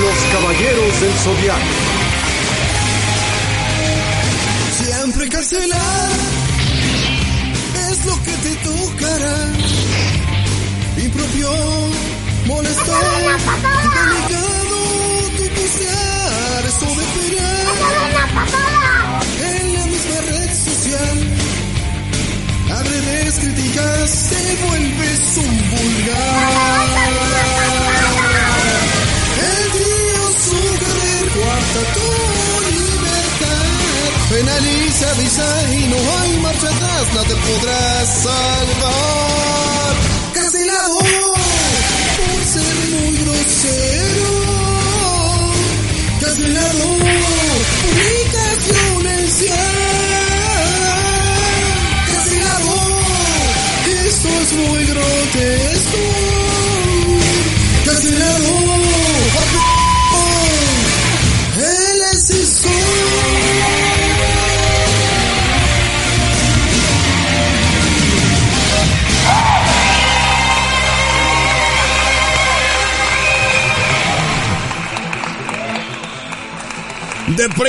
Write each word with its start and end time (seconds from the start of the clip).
Los 0.00 0.18
Caballeros 0.32 1.00
del 1.00 1.12
Zodiaco. 1.12 1.60
Siempre 4.78 5.28
cancelar 5.28 6.10
es 7.90 8.06
lo 8.06 8.22
que 8.22 8.30
te 8.32 8.54
tocará. 8.64 9.36
Impropio, 10.96 11.50
molesto, 12.46 12.92
delicado, 13.92 14.78
tu 15.36 15.44
posear, 15.60 16.64
eso 16.66 16.86
En 19.44 19.74
la 19.74 19.86
misma 19.86 20.18
red 20.30 20.50
social, 20.64 21.18
abre 22.78 23.00
redes 23.00 23.34
críticas, 23.40 24.30
te 24.30 24.56
vuelves 24.66 25.36
un 25.36 25.70
vulgar. 25.70 27.01
Penaliza, 34.42 35.08
avisa 35.12 35.72
y 35.72 35.86
no 35.86 35.96
hay 36.18 36.36
marcha 36.38 36.68
atrás, 36.68 37.14
no 37.14 37.22
te 37.22 37.34
podrás 37.36 38.08
salvar. 38.24 39.94
Cancelado 40.34 41.31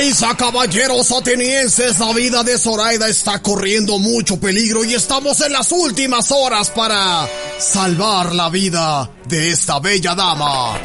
Deprisa, 0.04 0.36
caballeros 0.36 1.10
atenienses, 1.12 1.98
la 1.98 2.12
vida 2.12 2.42
de 2.42 2.58
Zoraida 2.58 3.08
está 3.08 3.40
corriendo 3.40 3.98
mucho 3.98 4.38
peligro 4.38 4.84
y 4.84 4.92
estamos 4.92 5.40
en 5.40 5.50
las 5.50 5.72
últimas 5.72 6.30
horas 6.30 6.68
para 6.68 7.26
salvar 7.58 8.34
la 8.34 8.50
vida 8.50 9.10
de 9.26 9.50
esta 9.50 9.78
bella 9.80 10.14
dama. 10.14 10.78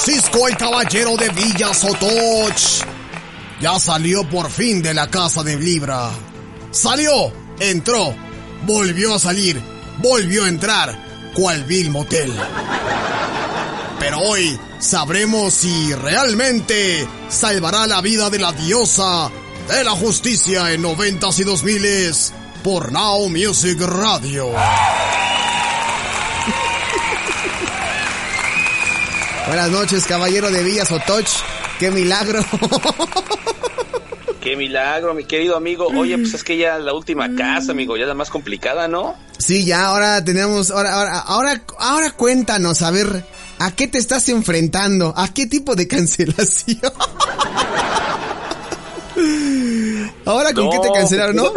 Cisco, 0.00 0.48
el 0.48 0.56
caballero 0.56 1.18
de 1.18 1.28
Villa 1.28 1.74
Sotoch, 1.74 2.86
ya 3.60 3.78
salió 3.78 4.26
por 4.30 4.50
fin 4.50 4.80
de 4.82 4.94
la 4.94 5.06
casa 5.10 5.42
de 5.42 5.58
Libra. 5.58 6.08
Salió, 6.70 7.30
entró, 7.60 8.14
volvió 8.66 9.16
a 9.16 9.18
salir, 9.18 9.60
volvió 9.98 10.44
a 10.44 10.48
entrar, 10.48 11.32
cual 11.34 11.62
vil 11.64 11.90
motel. 11.90 12.32
Pero 14.02 14.18
hoy 14.18 14.58
sabremos 14.80 15.54
si 15.54 15.94
realmente 15.94 17.06
salvará 17.28 17.86
la 17.86 18.00
vida 18.00 18.30
de 18.30 18.40
la 18.40 18.50
diosa 18.50 19.30
de 19.68 19.84
la 19.84 19.92
justicia 19.92 20.72
en 20.72 20.82
noventas 20.82 21.38
y 21.38 21.44
dos 21.44 21.62
miles 21.62 22.34
por 22.64 22.90
Now 22.90 23.28
Music 23.28 23.80
Radio. 23.80 24.48
Buenas 29.46 29.70
noches, 29.70 30.04
caballero 30.04 30.50
de 30.50 30.64
Villa 30.64 30.84
Sotoch. 30.84 31.28
Qué 31.78 31.92
milagro. 31.92 32.44
Qué 34.40 34.56
milagro, 34.56 35.14
mi 35.14 35.22
querido 35.26 35.56
amigo. 35.56 35.86
Oye, 35.96 36.18
pues 36.18 36.34
es 36.34 36.42
que 36.42 36.56
ya 36.56 36.76
la 36.80 36.92
última 36.92 37.32
casa, 37.36 37.70
amigo, 37.70 37.96
ya 37.96 38.06
la 38.06 38.14
más 38.14 38.30
complicada, 38.30 38.88
¿no? 38.88 39.14
Sí, 39.38 39.64
ya 39.64 39.86
ahora 39.86 40.24
tenemos, 40.24 40.72
ahora, 40.72 40.92
ahora, 40.92 41.18
ahora, 41.20 41.62
ahora 41.78 42.10
cuéntanos, 42.10 42.82
a 42.82 42.90
ver, 42.90 43.24
¿a 43.58 43.70
qué 43.72 43.86
te 43.88 43.98
estás 43.98 44.28
enfrentando? 44.28 45.12
¿A 45.16 45.28
qué 45.32 45.46
tipo 45.46 45.74
de 45.74 45.88
cancelación? 45.88 46.80
ahora 50.24 50.52
con 50.52 50.70
qué 50.70 50.78
te 50.78 50.92
cancelaron, 50.92 51.36
¿no? 51.36 51.52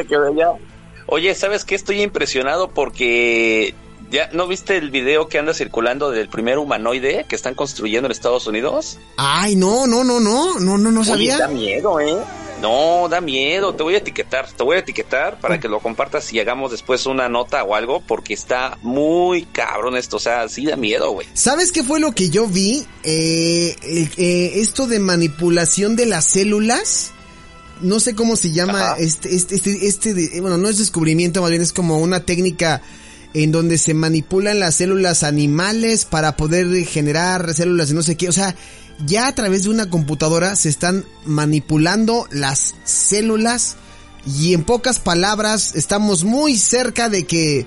Oye, 1.07 1.35
¿sabes 1.35 1.66
qué? 1.66 1.75
Estoy 1.75 2.01
impresionado 2.01 2.69
porque 2.72 3.75
ya 4.09 4.29
no 4.33 4.47
viste 4.47 4.78
el 4.78 4.89
video 4.89 5.28
que 5.28 5.38
anda 5.38 5.53
circulando 5.53 6.09
del 6.11 6.29
primer 6.29 6.57
humanoide 6.57 7.25
que 7.29 7.35
están 7.35 7.53
construyendo 7.53 8.07
en 8.07 8.12
Estados 8.12 8.47
Unidos. 8.47 8.97
Ay, 9.17 9.56
no, 9.56 9.85
no, 9.88 10.03
no, 10.03 10.19
no, 10.19 10.59
no, 10.59 10.77
no, 10.77 10.91
no 10.91 11.01
Oye, 11.01 11.09
sabía. 11.09 11.38
da 11.38 11.47
miedo, 11.47 12.00
¿eh? 12.00 12.17
No, 12.62 13.08
da 13.10 13.22
miedo. 13.22 13.76
Te 13.76 13.84
voy 13.84 13.96
a 13.96 13.98
etiquetar, 13.98 14.50
te 14.52 14.64
voy 14.64 14.78
a 14.78 14.80
etiquetar 14.80 15.40
para 15.40 15.60
que 15.60 15.68
lo 15.68 15.80
compartas 15.82 16.32
y 16.34 16.40
hagamos 16.40 16.72
después 16.72 17.06
una 17.06 17.28
nota 17.30 17.64
o 17.64 17.76
algo 17.76 18.02
porque 18.02 18.34
está 18.34 18.78
muy 18.82 19.44
cabrón 19.44 19.98
esto. 19.98 20.18
O 20.18 20.20
sea, 20.20 20.48
sí 20.48 20.66
da 20.66 20.76
miedo, 20.76 21.12
güey. 21.12 21.28
¿Sabes 21.34 21.72
qué 21.72 21.84
fue 21.84 22.00
lo 22.00 22.14
que 22.14 22.30
yo 22.30 22.48
vi? 22.48 22.86
Eh, 23.04 23.76
eh, 24.18 24.52
esto 24.56 24.88
de 24.88 25.00
manipulación 25.00 25.96
de 25.96 26.06
las 26.06 26.26
células. 26.26 27.12
No 27.82 28.00
sé 28.00 28.16
cómo 28.16 28.38
se 28.38 28.52
llama 28.52 28.96
este, 29.00 29.36
este, 29.36 29.56
este, 29.56 29.86
este 29.88 30.14
de- 30.14 30.40
bueno, 30.40 30.58
no 30.58 30.70
es 30.70 30.78
descubrimiento, 30.78 31.42
más 31.42 31.50
bien 31.50 31.62
es 31.62 31.74
como 31.74 32.00
una 32.00 32.22
técnica 32.22 32.82
en 33.34 33.52
donde 33.52 33.78
se 33.78 33.94
manipulan 33.94 34.62
las 34.62 34.76
células 34.76 35.24
animales 35.24 36.06
para 36.06 36.38
poder 36.38 36.68
generar 36.86 37.54
células 37.54 37.90
de 37.90 37.96
no 37.96 38.02
sé 38.02 38.16
qué. 38.16 38.30
O 38.30 38.32
sea, 38.32 38.56
ya 39.06 39.28
a 39.28 39.35
través 39.35 39.63
de 39.63 39.69
una 39.69 39.89
computadora 39.89 40.56
se 40.56 40.69
están 40.69 41.06
manipulando 41.25 42.28
las 42.31 42.75
células 42.83 43.78
y 44.25 44.53
en 44.53 44.63
pocas 44.63 45.00
palabras 45.00 45.75
estamos 45.75 46.23
muy 46.23 46.57
cerca 46.57 47.09
de 47.09 47.25
que 47.25 47.66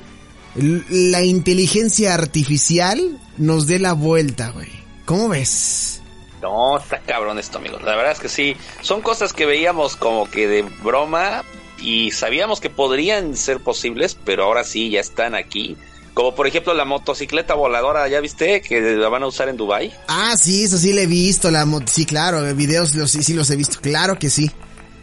la 0.57 1.23
inteligencia 1.23 2.15
artificial 2.15 3.19
nos 3.37 3.67
dé 3.67 3.79
la 3.79 3.93
vuelta, 3.93 4.51
güey. 4.51 4.71
¿Cómo 5.05 5.29
ves? 5.29 6.01
No, 6.43 6.79
está 6.79 7.01
cabrón 7.01 7.39
esto, 7.39 7.59
amigos. 7.59 7.83
La 7.83 7.97
verdad 7.97 8.13
es 8.13 8.21
que 8.21 8.29
sí. 8.29 8.57
Son 8.81 9.01
cosas 9.01 9.33
que 9.33 9.47
veíamos 9.47 9.97
como 9.97 10.29
que 10.29 10.49
de 10.49 10.63
broma 10.83 11.45
y 11.81 12.11
sabíamos 12.11 12.61
que 12.61 12.71
podrían 12.71 13.37
ser 13.37 13.61
posibles, 13.61 14.17
pero 14.25 14.45
ahora 14.45 14.65
sí 14.65 14.91
ya 14.91 15.01
están 15.01 15.35
aquí. 15.35 15.77
Como 16.19 16.35
por 16.35 16.49
ejemplo 16.49 16.75
la 16.75 16.85
motocicleta 16.85 17.55
voladora, 17.55 18.09
¿ya 18.09 18.19
viste? 18.19 18.61
Que 18.61 18.81
la 18.81 19.09
van 19.09 19.23
a 19.23 19.29
usar 19.29 19.49
en 19.49 19.57
Dubai. 19.57 19.95
Ah, 20.09 20.35
sí, 20.37 20.65
eso 20.65 20.77
sí 20.77 20.93
le 20.93 21.05
he 21.05 21.07
visto, 21.07 21.49
la 21.49 21.65
sí, 21.87 22.07
claro, 22.07 22.43
videos 22.57 22.97
los, 22.97 23.13
sí, 23.13 23.23
sí 23.23 23.35
los 23.35 23.49
he 23.51 23.55
visto, 23.55 23.79
claro 23.81 24.19
que 24.19 24.29
sí. 24.29 24.51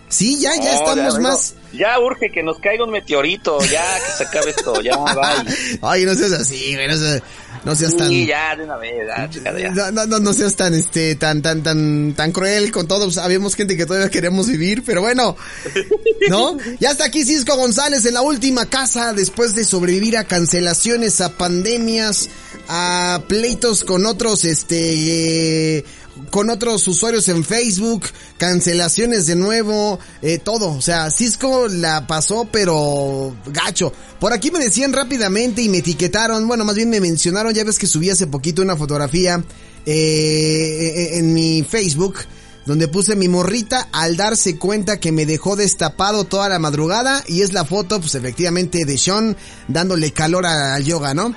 Sí, 0.07 0.39
ya, 0.39 0.55
ya 0.55 0.75
estamos 0.75 1.19
más... 1.19 1.55
Ya 1.73 1.99
urge 1.99 2.31
que 2.31 2.41
nos 2.41 2.57
caiga 2.59 2.85
un 2.85 2.91
meteorito, 2.91 3.59
ya 3.65 3.83
que 3.99 4.11
se 4.17 4.23
acabe 4.23 4.51
esto, 4.51 4.81
ya 4.81 4.95
bye. 4.97 5.79
Ay, 5.81 6.05
no 6.05 6.15
seas 6.15 6.31
así, 6.31 6.73
güey, 6.73 6.87
no 6.87 6.95
seas, 6.95 7.21
no 7.65 7.75
seas 7.75 7.97
tan... 7.97 8.07
Sí, 8.07 8.25
ya 8.25 8.55
de 8.55 8.63
una 8.63 8.77
vez, 8.77 8.93
ya, 9.07 9.29
chingada, 9.29 9.59
ya. 9.59 9.71
No, 9.71 9.91
no, 9.91 10.05
no, 10.05 10.19
no 10.19 10.33
seas 10.33 10.55
tan, 10.55 10.73
este, 10.73 11.15
tan, 11.15 11.41
tan, 11.41 11.63
tan, 11.63 12.13
tan 12.13 12.31
cruel 12.31 12.71
con 12.71 12.87
todos. 12.87 13.17
Habíamos 13.17 13.55
gente 13.55 13.75
que 13.75 13.85
todavía 13.85 14.09
queremos 14.09 14.47
vivir, 14.47 14.83
pero 14.85 15.01
bueno, 15.01 15.35
¿no? 16.29 16.57
Ya 16.79 16.91
está 16.91 17.05
aquí 17.05 17.25
Cisco 17.25 17.57
González 17.57 18.05
en 18.05 18.13
la 18.13 18.21
última 18.21 18.67
casa 18.67 19.11
después 19.11 19.53
de 19.53 19.65
sobrevivir 19.65 20.17
a 20.17 20.23
cancelaciones, 20.23 21.19
a 21.19 21.35
pandemias, 21.35 22.29
a 22.69 23.21
pleitos 23.27 23.83
con 23.83 24.05
otros, 24.05 24.45
este, 24.45 25.77
eh, 25.77 25.85
con 26.29 26.49
otros 26.49 26.87
usuarios 26.87 27.27
en 27.29 27.43
Facebook, 27.43 28.03
cancelaciones 28.37 29.25
de 29.25 29.35
nuevo, 29.35 29.99
eh, 30.21 30.37
todo. 30.37 30.71
O 30.71 30.81
sea, 30.81 31.09
Cisco 31.11 31.67
la 31.67 32.07
pasó, 32.07 32.47
pero 32.51 33.35
gacho. 33.47 33.91
Por 34.19 34.33
aquí 34.33 34.51
me 34.51 34.59
decían 34.59 34.93
rápidamente 34.93 35.61
y 35.61 35.69
me 35.69 35.77
etiquetaron, 35.77 36.47
bueno, 36.47 36.65
más 36.65 36.75
bien 36.75 36.89
me 36.89 37.01
mencionaron, 37.01 37.53
ya 37.53 37.63
ves 37.63 37.79
que 37.79 37.87
subí 37.87 38.09
hace 38.09 38.27
poquito 38.27 38.61
una 38.61 38.75
fotografía 38.75 39.43
eh, 39.85 41.09
en 41.13 41.33
mi 41.33 41.63
Facebook 41.63 42.17
donde 42.65 42.87
puse 42.87 43.15
mi 43.15 43.27
morrita 43.27 43.87
al 43.91 44.17
darse 44.17 44.57
cuenta 44.57 44.99
que 44.99 45.11
me 45.11 45.25
dejó 45.25 45.55
destapado 45.55 46.23
toda 46.23 46.49
la 46.49 46.59
madrugada 46.59 47.23
y 47.27 47.41
es 47.41 47.53
la 47.53 47.63
foto, 47.63 47.99
pues 47.99 48.15
efectivamente, 48.15 48.85
de 48.85 48.97
Sean 48.97 49.37
dándole 49.67 50.11
calor 50.11 50.45
al 50.45 50.83
yoga, 50.83 51.13
¿no? 51.13 51.35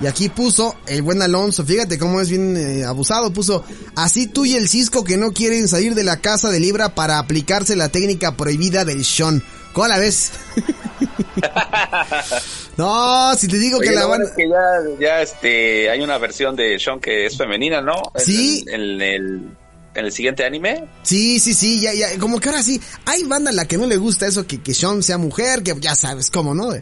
Y 0.00 0.06
aquí 0.06 0.28
puso 0.28 0.76
el 0.86 1.02
buen 1.02 1.22
Alonso, 1.22 1.64
fíjate 1.64 1.98
cómo 1.98 2.20
es 2.20 2.28
bien 2.28 2.56
eh, 2.56 2.84
abusado, 2.84 3.32
puso, 3.32 3.64
así 3.94 4.26
tú 4.26 4.44
y 4.44 4.54
el 4.54 4.68
Cisco 4.68 5.04
que 5.04 5.16
no 5.16 5.32
quieren 5.32 5.68
salir 5.68 5.94
de 5.94 6.04
la 6.04 6.20
casa 6.20 6.50
de 6.50 6.60
Libra 6.60 6.94
para 6.94 7.18
aplicarse 7.18 7.76
la 7.76 7.88
técnica 7.88 8.36
prohibida 8.36 8.84
del 8.84 9.04
Sean. 9.04 9.42
¿Cómo 9.72 9.88
la 9.88 9.98
ves? 9.98 10.32
no, 12.76 13.34
si 13.36 13.48
te 13.48 13.58
digo 13.58 13.78
que 13.78 13.92
la 13.92 14.06
van... 14.06 14.22
que 14.36 14.48
ya, 14.48 15.00
ya 15.00 15.22
este, 15.22 15.90
hay 15.90 16.00
una 16.02 16.18
versión 16.18 16.56
de 16.56 16.78
Sean 16.78 17.00
que 17.00 17.26
es 17.26 17.36
femenina, 17.36 17.80
¿no? 17.80 18.02
Sí. 18.16 18.64
En, 18.68 19.00
el, 19.00 19.50
en 19.94 20.04
el 20.04 20.12
siguiente 20.12 20.44
anime. 20.44 20.88
Sí, 21.02 21.40
sí, 21.40 21.54
sí, 21.54 21.80
ya, 21.80 21.94
ya, 21.94 22.18
como 22.18 22.38
que 22.38 22.50
ahora 22.50 22.62
sí, 22.62 22.80
hay 23.06 23.24
banda 23.24 23.50
a 23.50 23.54
la 23.54 23.66
que 23.66 23.78
no 23.78 23.86
le 23.86 23.96
gusta 23.96 24.26
eso, 24.26 24.46
que, 24.46 24.62
que 24.62 24.74
Sean 24.74 25.02
sea 25.02 25.16
mujer, 25.16 25.62
que 25.62 25.74
ya 25.80 25.94
sabes 25.94 26.30
cómo, 26.30 26.54
¿no? 26.54 26.74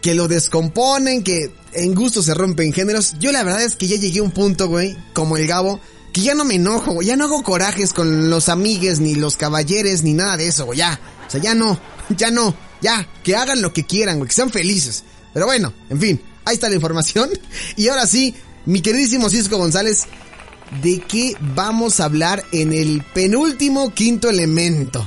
Que 0.00 0.14
lo 0.14 0.28
descomponen, 0.28 1.22
que 1.22 1.50
en 1.72 1.94
gusto 1.94 2.22
se 2.22 2.34
rompen 2.34 2.72
géneros. 2.72 3.14
Yo 3.18 3.32
la 3.32 3.42
verdad 3.42 3.62
es 3.62 3.76
que 3.76 3.86
ya 3.88 3.96
llegué 3.96 4.20
a 4.20 4.24
un 4.24 4.30
punto, 4.30 4.68
güey, 4.68 4.96
como 5.12 5.36
el 5.36 5.46
Gabo, 5.46 5.80
que 6.12 6.22
ya 6.22 6.34
no 6.34 6.44
me 6.44 6.54
enojo, 6.54 7.02
ya 7.02 7.16
no 7.16 7.24
hago 7.24 7.42
corajes 7.42 7.92
con 7.92 8.30
los 8.30 8.48
amigues, 8.48 9.00
ni 9.00 9.14
los 9.14 9.36
caballeres, 9.36 10.02
ni 10.02 10.14
nada 10.14 10.36
de 10.36 10.48
eso, 10.48 10.64
güey, 10.66 10.78
ya. 10.78 11.00
O 11.26 11.30
sea, 11.30 11.40
ya 11.40 11.54
no, 11.54 11.78
ya 12.16 12.30
no, 12.30 12.54
ya, 12.80 13.08
que 13.22 13.36
hagan 13.36 13.62
lo 13.62 13.72
que 13.72 13.84
quieran, 13.84 14.18
güey, 14.18 14.28
que 14.28 14.34
sean 14.34 14.50
felices. 14.50 15.04
Pero 15.32 15.46
bueno, 15.46 15.72
en 15.90 16.00
fin, 16.00 16.22
ahí 16.44 16.54
está 16.54 16.68
la 16.68 16.76
información. 16.76 17.30
Y 17.76 17.88
ahora 17.88 18.06
sí, 18.06 18.34
mi 18.64 18.80
queridísimo 18.80 19.28
Cisco 19.28 19.58
González, 19.58 20.04
¿de 20.82 21.00
qué 21.00 21.36
vamos 21.54 22.00
a 22.00 22.04
hablar 22.04 22.44
en 22.52 22.72
el 22.72 23.02
penúltimo 23.14 23.92
quinto 23.92 24.30
elemento? 24.30 25.06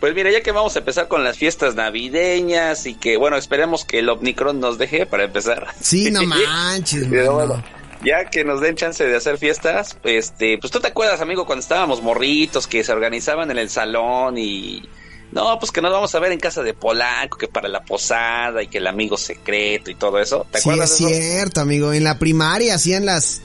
Pues 0.00 0.14
mira, 0.14 0.30
ya 0.30 0.40
que 0.40 0.50
vamos 0.50 0.74
a 0.76 0.78
empezar 0.78 1.08
con 1.08 1.22
las 1.22 1.36
fiestas 1.36 1.74
navideñas 1.74 2.86
y 2.86 2.94
que, 2.94 3.18
bueno, 3.18 3.36
esperemos 3.36 3.84
que 3.84 3.98
el 3.98 4.08
Omnicron 4.08 4.58
nos 4.58 4.78
deje 4.78 5.04
para 5.04 5.24
empezar. 5.24 5.68
Sí, 5.78 6.10
no 6.10 6.22
manches. 6.22 7.06
Pero 7.10 7.34
bueno, 7.34 7.62
ya 8.02 8.30
que 8.30 8.42
nos 8.42 8.62
den 8.62 8.76
chance 8.76 9.04
de 9.04 9.14
hacer 9.14 9.36
fiestas, 9.36 9.98
este, 10.04 10.56
pues 10.58 10.72
tú 10.72 10.80
te 10.80 10.88
acuerdas, 10.88 11.20
amigo, 11.20 11.44
cuando 11.44 11.60
estábamos 11.60 12.02
morritos, 12.02 12.66
que 12.66 12.82
se 12.82 12.92
organizaban 12.92 13.50
en 13.50 13.58
el 13.58 13.68
salón 13.68 14.38
y... 14.38 14.88
No, 15.32 15.60
pues 15.60 15.70
que 15.70 15.80
nos 15.80 15.92
vamos 15.92 16.12
a 16.12 16.18
ver 16.18 16.32
en 16.32 16.40
casa 16.40 16.60
de 16.64 16.74
Polanco, 16.74 17.38
que 17.38 17.46
para 17.46 17.68
la 17.68 17.84
posada 17.84 18.64
y 18.64 18.66
que 18.66 18.78
el 18.78 18.88
amigo 18.88 19.16
secreto 19.16 19.88
y 19.88 19.94
todo 19.94 20.18
eso. 20.18 20.44
¿Te 20.50 20.58
acuerdas? 20.58 20.90
Sí, 20.90 21.04
es 21.04 21.34
cierto, 21.34 21.60
amigo. 21.60 21.92
En 21.92 22.02
la 22.02 22.18
primaria 22.18 22.74
hacían 22.74 23.06
las 23.06 23.40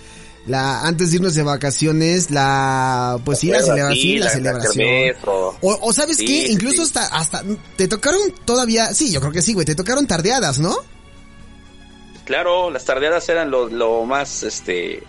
la 0.47 0.81
antes 0.81 1.09
de 1.09 1.17
irnos 1.17 1.33
de 1.33 1.43
vacaciones, 1.43 2.31
la 2.31 3.19
pues 3.25 3.39
sí, 3.39 3.49
la 3.49 3.61
celebración, 3.61 4.19
la, 4.19 4.29
celebración. 4.29 5.15
O, 5.61 5.93
sabes 5.93 6.17
qué, 6.17 6.47
incluso 6.49 6.83
hasta 6.83 7.07
hasta 7.07 7.43
te 7.75 7.87
tocaron 7.87 8.21
todavía, 8.45 8.93
sí, 8.93 9.11
yo 9.11 9.19
creo 9.19 9.31
que 9.31 9.41
sí, 9.41 9.53
güey, 9.53 9.65
te 9.65 9.75
tocaron 9.75 10.05
tardeadas, 10.07 10.59
¿no? 10.59 10.75
Claro, 12.25 12.71
las 12.71 12.85
tardeadas 12.85 13.27
eran 13.29 13.51
lo, 13.51 13.69
lo 13.69 14.03
más 14.05 14.43
este 14.43 15.03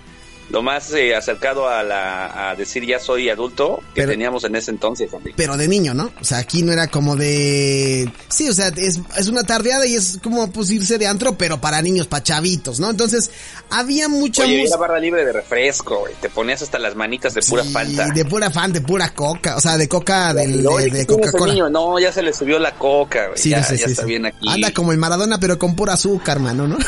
lo 0.50 0.62
más 0.62 0.93
eh, 0.93 1.14
acercado 1.14 1.69
a, 1.69 1.82
la, 1.82 2.50
a 2.50 2.54
decir 2.54 2.87
ya 2.87 2.98
soy 2.98 3.28
adulto 3.28 3.81
que 3.94 4.06
teníamos 4.06 4.44
en 4.44 4.56
ese 4.56 4.70
entonces. 4.70 5.10
Pero 5.37 5.56
de 5.56 5.69
niño, 5.69 5.94
¿no? 5.94 6.12
O 6.20 6.25
sea, 6.25 6.38
aquí 6.38 6.62
no 6.62 6.72
era 6.72 6.88
como 6.88 7.16
de... 7.16 8.10
Sí, 8.28 8.48
o 8.48 8.52
sea, 8.52 8.69
es, 8.69 9.00
es 9.16 9.28
una 9.28 9.44
tardeada 9.44 9.87
y 9.87 9.94
es 9.94 10.19
como 10.22 10.50
pues 10.52 10.70
irse 10.70 10.98
de 10.98 11.06
antro, 11.06 11.37
pero 11.37 11.60
para 11.60 11.82
niños, 11.82 12.06
para 12.06 12.22
chavitos, 12.22 12.78
¿no? 12.78 12.90
Entonces, 12.90 13.31
había 13.70 14.08
mucha 14.08 14.44
Oye, 14.44 14.64
era 14.64 14.76
barra 14.76 14.98
libre 14.98 15.25
de 15.25 15.32
refresco, 15.32 16.04
Te 16.20 16.28
ponías 16.28 16.62
hasta 16.62 16.78
las 16.78 16.94
manitas 16.94 17.34
de 17.34 17.42
pura 17.42 17.64
falta. 17.64 18.06
de 18.14 18.25
pura 18.25 18.50
fan, 18.50 18.72
de 18.72 18.81
pura 18.81 19.12
coca, 19.14 19.56
o 19.56 19.60
sea, 19.60 19.76
de 19.76 19.88
coca, 19.88 20.32
del, 20.32 20.62
de, 20.62 21.06
Coca-Cola. 21.06 21.69
No, 21.70 21.99
ya 21.99 22.12
se 22.12 22.22
le 22.22 22.32
subió 22.32 22.58
la 22.58 22.72
coca, 22.72 23.26
güey. 23.28 23.38
Sí, 23.38 23.50
ya, 23.50 23.62
sí, 23.62 23.76
ya 23.76 23.87
está 23.87 24.04
bien 24.04 24.26
aquí. 24.26 24.49
Anda 24.49 24.72
como 24.72 24.92
el 24.92 24.99
Maradona, 24.99 25.38
pero 25.38 25.58
con 25.58 25.75
pura 25.75 25.94
azúcar, 25.94 26.38
mano, 26.38 26.69
¿no? 26.69 26.78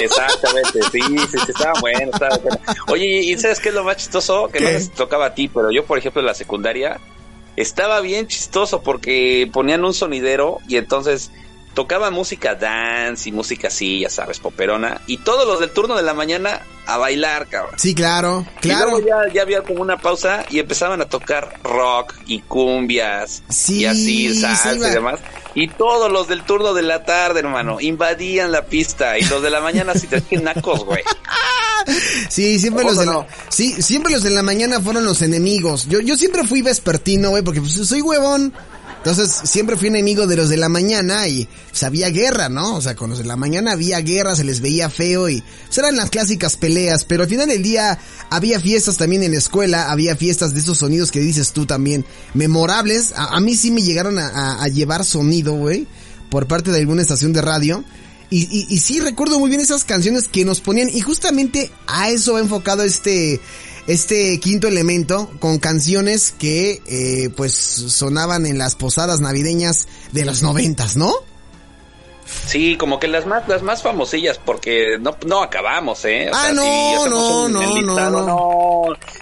Exactamente, 0.00 0.80
sí, 0.92 1.00
sí, 1.00 1.26
sí, 1.30 1.52
estaba 1.52 1.80
bueno, 1.80 2.10
estaba 2.12 2.36
bueno. 2.38 2.58
Oye, 2.94 3.06
¿y 3.06 3.36
sabes 3.38 3.58
qué 3.58 3.70
es 3.70 3.74
lo 3.74 3.82
más 3.82 3.96
chistoso? 3.96 4.48
Que 4.52 4.60
no 4.60 4.70
les 4.70 4.88
tocaba 4.92 5.26
a 5.26 5.34
ti, 5.34 5.48
pero 5.48 5.72
yo, 5.72 5.84
por 5.84 5.98
ejemplo, 5.98 6.20
en 6.20 6.26
la 6.26 6.34
secundaria, 6.34 7.00
estaba 7.56 8.00
bien 8.00 8.28
chistoso 8.28 8.82
porque 8.82 9.50
ponían 9.52 9.84
un 9.84 9.92
sonidero 9.92 10.60
y 10.68 10.76
entonces 10.76 11.32
tocaba 11.74 12.10
música 12.10 12.54
dance 12.54 13.28
y 13.28 13.32
música 13.32 13.68
así, 13.68 14.00
ya 14.00 14.10
sabes, 14.10 14.38
poperona, 14.38 15.00
y 15.06 15.18
todos 15.18 15.46
los 15.46 15.60
del 15.60 15.70
turno 15.70 15.96
de 15.96 16.02
la 16.02 16.14
mañana 16.14 16.62
a 16.86 16.98
bailar, 16.98 17.48
cabrón. 17.48 17.74
Sí, 17.78 17.94
claro, 17.94 18.46
claro. 18.60 18.98
Y 18.98 19.02
luego 19.02 19.28
ya, 19.32 19.42
había 19.42 19.62
como 19.62 19.82
una 19.82 19.96
pausa 19.96 20.44
y 20.50 20.58
empezaban 20.58 21.00
a 21.00 21.06
tocar 21.06 21.60
rock 21.62 22.14
y 22.26 22.40
cumbias 22.40 23.42
y 23.68 23.84
así, 23.84 24.34
salsa 24.34 24.74
y 24.74 24.78
demás. 24.78 25.20
Y 25.54 25.68
todos 25.68 26.10
los 26.10 26.26
del 26.28 26.42
turno 26.42 26.74
de 26.74 26.82
la 26.82 27.04
tarde, 27.04 27.40
hermano, 27.40 27.80
invadían 27.80 28.50
la 28.50 28.64
pista 28.64 29.18
y 29.18 29.22
los 29.22 29.42
de 29.42 29.50
la 29.50 29.60
mañana 29.60 29.94
si 29.94 30.06
te 30.06 30.22
nacos, 30.40 30.84
güey. 30.84 31.02
Sí, 32.30 32.58
siempre 32.58 32.82
los 32.82 32.96
de 32.96 33.04
la, 33.04 33.26
sí, 33.50 33.82
siempre 33.82 34.10
los 34.10 34.22
de 34.22 34.30
la 34.30 34.42
mañana 34.42 34.80
fueron 34.80 35.04
los 35.04 35.20
enemigos. 35.20 35.86
Yo, 35.86 36.00
yo 36.00 36.16
siempre 36.16 36.44
fui 36.44 36.62
vespertino, 36.62 37.28
güey, 37.28 37.42
porque 37.42 37.60
pues, 37.60 37.74
soy 37.74 38.00
huevón. 38.00 38.54
Entonces 39.04 39.38
siempre 39.44 39.76
fui 39.76 39.88
enemigo 39.88 40.26
de 40.26 40.34
los 40.34 40.48
de 40.48 40.56
la 40.56 40.70
mañana 40.70 41.28
y 41.28 41.46
pues, 41.68 41.82
había 41.82 42.08
guerra, 42.08 42.48
¿no? 42.48 42.74
O 42.74 42.80
sea, 42.80 42.96
con 42.96 43.10
los 43.10 43.18
de 43.18 43.26
la 43.26 43.36
mañana 43.36 43.72
había 43.72 44.00
guerra, 44.00 44.34
se 44.34 44.44
les 44.44 44.62
veía 44.62 44.88
feo 44.88 45.28
y 45.28 45.42
pues, 45.66 45.76
eran 45.76 45.96
las 45.96 46.08
clásicas 46.08 46.56
peleas, 46.56 47.04
pero 47.04 47.24
al 47.24 47.28
final 47.28 47.48
del 47.48 47.62
día 47.62 47.98
había 48.30 48.58
fiestas 48.60 48.96
también 48.96 49.22
en 49.22 49.32
la 49.32 49.36
escuela, 49.36 49.90
había 49.90 50.16
fiestas 50.16 50.54
de 50.54 50.60
esos 50.60 50.78
sonidos 50.78 51.12
que 51.12 51.20
dices 51.20 51.52
tú 51.52 51.66
también, 51.66 52.06
memorables. 52.32 53.12
A, 53.14 53.38
mí 53.40 53.54
sí 53.56 53.70
me 53.70 53.82
llegaron 53.82 54.18
a, 54.18 54.66
llevar 54.68 55.04
sonido, 55.04 55.52
güey, 55.52 55.86
por 56.30 56.48
parte 56.48 56.70
de 56.70 56.78
alguna 56.78 57.02
estación 57.02 57.34
de 57.34 57.42
radio. 57.42 57.84
Y, 58.30 58.44
y, 58.44 58.74
y, 58.74 58.78
sí 58.78 59.00
recuerdo 59.00 59.38
muy 59.38 59.50
bien 59.50 59.60
esas 59.60 59.84
canciones 59.84 60.28
que 60.28 60.46
nos 60.46 60.62
ponían 60.62 60.88
y 60.88 61.02
justamente 61.02 61.70
a 61.86 62.08
eso 62.08 62.32
va 62.32 62.40
enfocado 62.40 62.82
este 62.82 63.38
este 63.86 64.38
quinto 64.40 64.66
elemento 64.68 65.30
con 65.40 65.58
canciones 65.58 66.32
que 66.32 66.82
eh, 66.86 67.30
pues 67.36 67.52
sonaban 67.54 68.46
en 68.46 68.58
las 68.58 68.74
posadas 68.74 69.20
navideñas 69.20 69.88
de 70.12 70.24
los 70.24 70.42
noventas, 70.42 70.96
¿no? 70.96 71.12
Sí, 72.46 72.76
como 72.76 72.98
que 72.98 73.06
las 73.06 73.26
más, 73.26 73.46
las 73.48 73.62
más 73.62 73.82
famosillas, 73.82 74.40
porque 74.42 74.98
no, 74.98 75.16
no 75.26 75.42
acabamos, 75.42 76.04
¿eh? 76.04 76.30
ah, 76.32 76.50
no, 76.54 77.08
no, 77.08 77.48
no, 77.48 77.82
no, 77.82 78.10
no, 78.10 78.73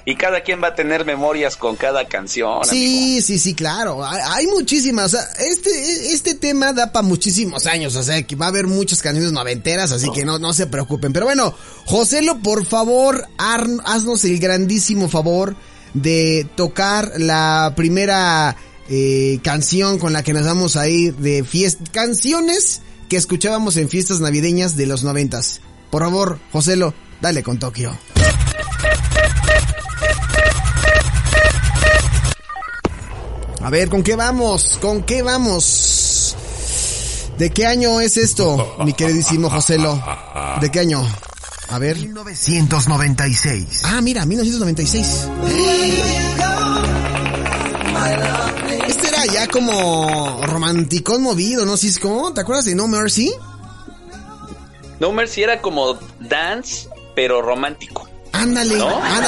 Y 0.05 0.17
cada 0.17 0.41
quien 0.43 0.63
va 0.63 0.69
a 0.69 0.75
tener 0.75 1.05
memorias 1.05 1.57
con 1.57 1.77
cada 1.77 2.07
canción. 2.07 2.65
Sí, 2.65 3.21
sí, 3.23 3.39
sí, 3.39 3.55
claro. 3.55 4.05
Hay, 4.05 4.47
muchísimas. 4.47 5.15
O 5.15 5.17
sea, 5.17 5.29
este, 5.47 6.13
este 6.13 6.35
tema 6.35 6.73
da 6.73 6.93
para 6.93 7.07
muchísimos 7.07 7.67
años. 7.67 7.97
O 7.97 8.03
sea, 8.03 8.23
que 8.23 8.37
va 8.37 8.47
a 8.47 8.49
haber 8.49 8.67
muchas 8.67 9.03
canciones 9.03 9.33
noventeras, 9.33 9.93
así 9.93 10.11
que 10.11 10.25
no, 10.25 10.39
no 10.39 10.53
se 10.53 10.67
preocupen. 10.67 11.13
Pero 11.13 11.27
bueno, 11.27 11.55
Joselo, 11.87 12.41
por 12.41 12.67
favor, 12.67 13.27
haznos 13.39 14.25
el 14.25 14.39
grandísimo 14.39 15.09
favor 15.09 15.57
de 15.95 16.47
tocar 16.57 17.13
la 17.19 17.75
primera 17.77 18.57
eh, 18.89 19.39
canción 19.43 19.99
con 19.99 20.13
la 20.13 20.23
que 20.23 20.33
nos 20.33 20.45
vamos 20.45 20.77
a 20.77 20.89
ir 20.89 21.15
de 21.17 21.45
fiesta. 21.45 21.85
Canciones 21.93 22.83
que 23.09 23.17
escuchábamos 23.17 23.77
en 23.77 23.89
fiestas 23.89 24.21
navideñas 24.21 24.77
de 24.77 24.87
los 24.87 25.05
noventas. 25.05 25.61
Por 25.91 26.03
favor, 26.03 26.39
Joselo, 26.51 26.95
dale 27.21 27.43
con 27.43 27.59
Tokio. 27.59 27.97
A 33.63 33.71
ver, 33.71 33.89
¿con 33.89 34.03
qué 34.03 34.17
vamos? 34.17 34.79
¿Con 34.81 35.03
qué 35.03 35.23
vamos? 35.23 36.37
¿De 37.39 37.51
qué 37.51 37.67
año 37.67 38.01
es 38.01 38.17
esto, 38.17 38.77
mi 38.85 38.93
queridísimo 38.93 39.49
Joselo? 39.51 40.03
¿De 40.61 40.71
qué 40.71 40.81
año? 40.81 41.03
A 41.69 41.79
ver. 41.79 41.97
1996. 41.97 43.83
Ah, 43.85 44.01
mira, 44.03 44.27
1996 44.27 45.29
ya 49.27 49.47
como 49.47 50.41
romántico 50.45 51.19
movido, 51.19 51.65
¿no? 51.65 51.75
¿Cómo? 52.01 52.33
¿Te 52.35 52.41
acuerdas 52.41 52.65
de 52.65 52.75
No 52.75 52.89
Mercy? 52.89 53.33
No 55.01 55.13
Mercy 55.13 55.43
era 55.43 55.61
como 55.61 55.99
dance, 56.21 56.89
pero 57.15 57.43
romántico. 57.43 58.09
Ándale, 58.43 58.75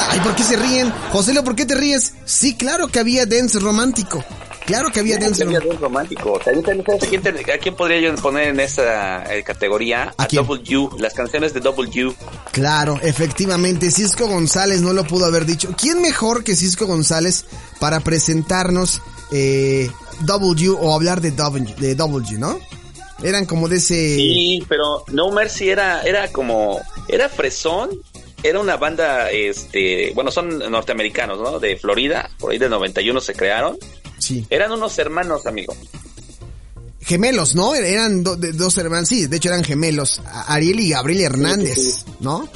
Ay, 0.09 0.19
¿por 0.19 0.35
qué 0.35 0.43
se 0.43 0.57
ríen? 0.57 0.91
José, 1.11 1.41
¿por 1.41 1.55
qué 1.55 1.65
te 1.65 1.73
ríes? 1.73 2.15
Sí, 2.25 2.55
claro 2.55 2.89
que 2.89 2.99
había 2.99 3.25
dance 3.25 3.57
romántico. 3.59 4.23
Claro 4.65 4.91
que 4.91 4.99
había 4.99 5.17
dance, 5.17 5.45
romántico. 5.79 6.37
¿A 6.37 7.57
quién, 7.57 7.75
podría 7.75 7.99
yo 7.99 8.15
poner 8.15 8.49
en 8.49 8.59
esa 8.59 9.23
eh, 9.33 9.43
categoría? 9.43 10.13
A, 10.17 10.27
W, 10.27 10.89
las 10.99 11.13
canciones 11.13 11.53
de 11.53 11.61
W. 11.61 12.13
Claro, 12.51 12.99
efectivamente, 13.01 13.89
Cisco 13.89 14.27
González 14.27 14.81
no 14.81 14.91
lo 14.91 15.05
pudo 15.05 15.25
haber 15.25 15.45
dicho. 15.45 15.73
¿Quién 15.77 16.01
mejor 16.01 16.43
que 16.43 16.55
Cisco 16.55 16.85
González 16.85 17.45
para 17.79 18.01
presentarnos 18.01 19.01
eh, 19.31 19.89
W 20.21 20.71
o 20.71 20.93
hablar 20.93 21.21
de 21.21 21.31
W, 21.31 21.75
de 21.77 21.95
W, 21.95 22.37
¿no? 22.39 22.59
Eran 23.23 23.45
como 23.45 23.69
de 23.69 23.77
ese... 23.77 23.93
Sí, 24.15 24.65
pero 24.67 25.05
No 25.11 25.31
Mercy 25.31 25.69
era, 25.69 26.01
era 26.01 26.27
como... 26.31 26.81
Era 27.07 27.29
fresón, 27.29 27.91
era 28.43 28.59
una 28.59 28.77
banda, 28.77 29.31
este, 29.31 30.11
bueno, 30.13 30.31
son 30.31 30.59
norteamericanos, 30.59 31.39
¿no? 31.39 31.59
De 31.59 31.77
Florida, 31.77 32.29
por 32.39 32.51
ahí 32.51 32.57
del 32.57 32.69
91 32.69 33.19
se 33.21 33.33
crearon. 33.33 33.77
Sí. 34.19 34.45
Eran 34.49 34.71
unos 34.71 34.97
hermanos, 34.99 35.45
amigo. 35.45 35.75
Gemelos, 37.01 37.53
¿no? 37.55 37.75
Eran 37.75 38.23
do- 38.23 38.35
de- 38.35 38.51
dos 38.53 38.77
hermanos, 38.79 39.09
sí, 39.09 39.27
de 39.27 39.37
hecho 39.37 39.49
eran 39.49 39.63
gemelos. 39.63 40.21
Ariel 40.47 40.79
y 40.79 40.89
Gabriel 40.89 41.21
Hernández, 41.21 42.05
¿no? 42.19 42.49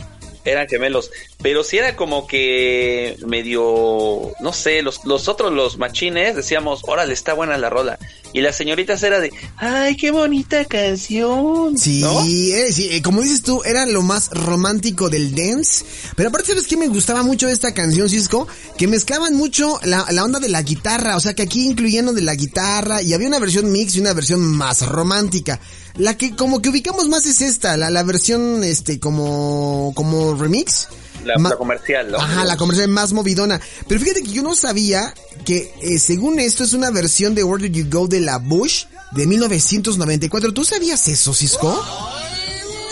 Eran 0.46 0.68
gemelos. 0.68 1.12
Pero 1.44 1.64
sí 1.64 1.78
era 1.78 1.96
como 1.96 2.26
que 2.26 3.16
medio, 3.28 4.32
no 4.40 4.54
sé, 4.54 4.82
los, 4.82 5.06
los 5.06 5.28
otros, 5.28 5.54
los 5.54 5.78
machines, 5.78 6.36
decíamos, 6.36 6.82
órale, 6.88 7.14
está 7.14 7.34
buena 7.34 7.58
la 7.60 7.70
rola. 7.70 8.00
Y 8.32 8.42
las 8.42 8.56
señoritas 8.56 9.02
era 9.02 9.20
de, 9.20 9.32
ay, 9.58 9.96
qué 9.98 10.12
bonita 10.12 10.64
canción. 10.66 11.78
Sí, 11.78 12.02
¿no? 12.02 12.24
eh, 12.26 12.72
sí, 12.72 12.90
eh, 12.92 13.02
como 13.02 13.22
dices 13.22 13.42
tú, 13.42 13.64
era 13.64 13.86
lo 13.88 14.04
más 14.04 14.30
romántico 14.32 15.10
del 15.10 15.34
dance. 15.34 15.84
Pero 16.16 16.30
aparte, 16.30 16.50
¿sabes 16.50 16.68
qué 16.68 16.78
me 16.78 16.88
gustaba 16.88 17.24
mucho 17.24 17.48
de 17.48 17.54
esta 17.54 17.74
canción, 17.74 18.08
Cisco? 18.08 18.48
Que 18.78 18.88
mezclaban 18.88 19.36
mucho 19.36 19.80
la, 19.84 20.06
la 20.12 20.24
onda 20.24 20.40
de 20.40 20.50
la 20.50 20.62
guitarra. 20.62 21.18
O 21.18 21.20
sea, 21.20 21.34
que 21.34 21.42
aquí 21.42 21.66
incluían 21.66 22.06
lo 22.06 22.14
de 22.14 22.22
la 22.22 22.36
guitarra 22.36 23.02
y 23.02 23.14
había 23.14 23.28
una 23.28 23.40
versión 23.40 23.72
mix 23.72 23.96
y 23.96 24.00
una 24.00 24.14
versión 24.14 24.42
más 24.42 24.86
romántica. 24.86 25.60
La 25.96 26.16
que 26.16 26.36
como 26.36 26.62
que 26.62 26.70
ubicamos 26.70 27.10
más 27.10 27.26
es 27.26 27.42
esta, 27.42 27.78
la, 27.78 27.90
la 27.90 28.04
versión, 28.04 28.64
este, 28.64 29.00
como, 29.00 29.92
como 29.96 30.36
remix. 30.36 30.88
La, 31.26 31.36
la 31.38 31.56
comercial, 31.58 32.12
¿no? 32.12 32.18
Ajá, 32.18 32.46
la 32.46 32.58
comercial 32.58 32.88
más 32.90 33.12
movidona. 33.14 33.60
Pero 33.88 34.00
fíjate 34.00 34.24
que 34.24 34.32
yo 34.32 34.42
no 34.44 34.56
sabía 34.56 35.14
que, 35.46 35.74
eh, 35.82 36.00
según 36.00 36.40
esto, 36.40 36.64
es 36.64 36.74
una 36.74 36.92
versión 36.92 37.36
de 37.36 37.44
Where 37.44 37.68
Did 37.70 37.76
You 37.86 37.88
Go 38.00 38.08
de 38.08 38.20
la 38.22 38.38
Bush 38.38 38.86
de 39.12 39.26
1994. 39.28 40.54
¿Tú 40.54 40.64
sabías 40.66 41.08
eso, 41.08 41.34
Cisco? 41.34 41.84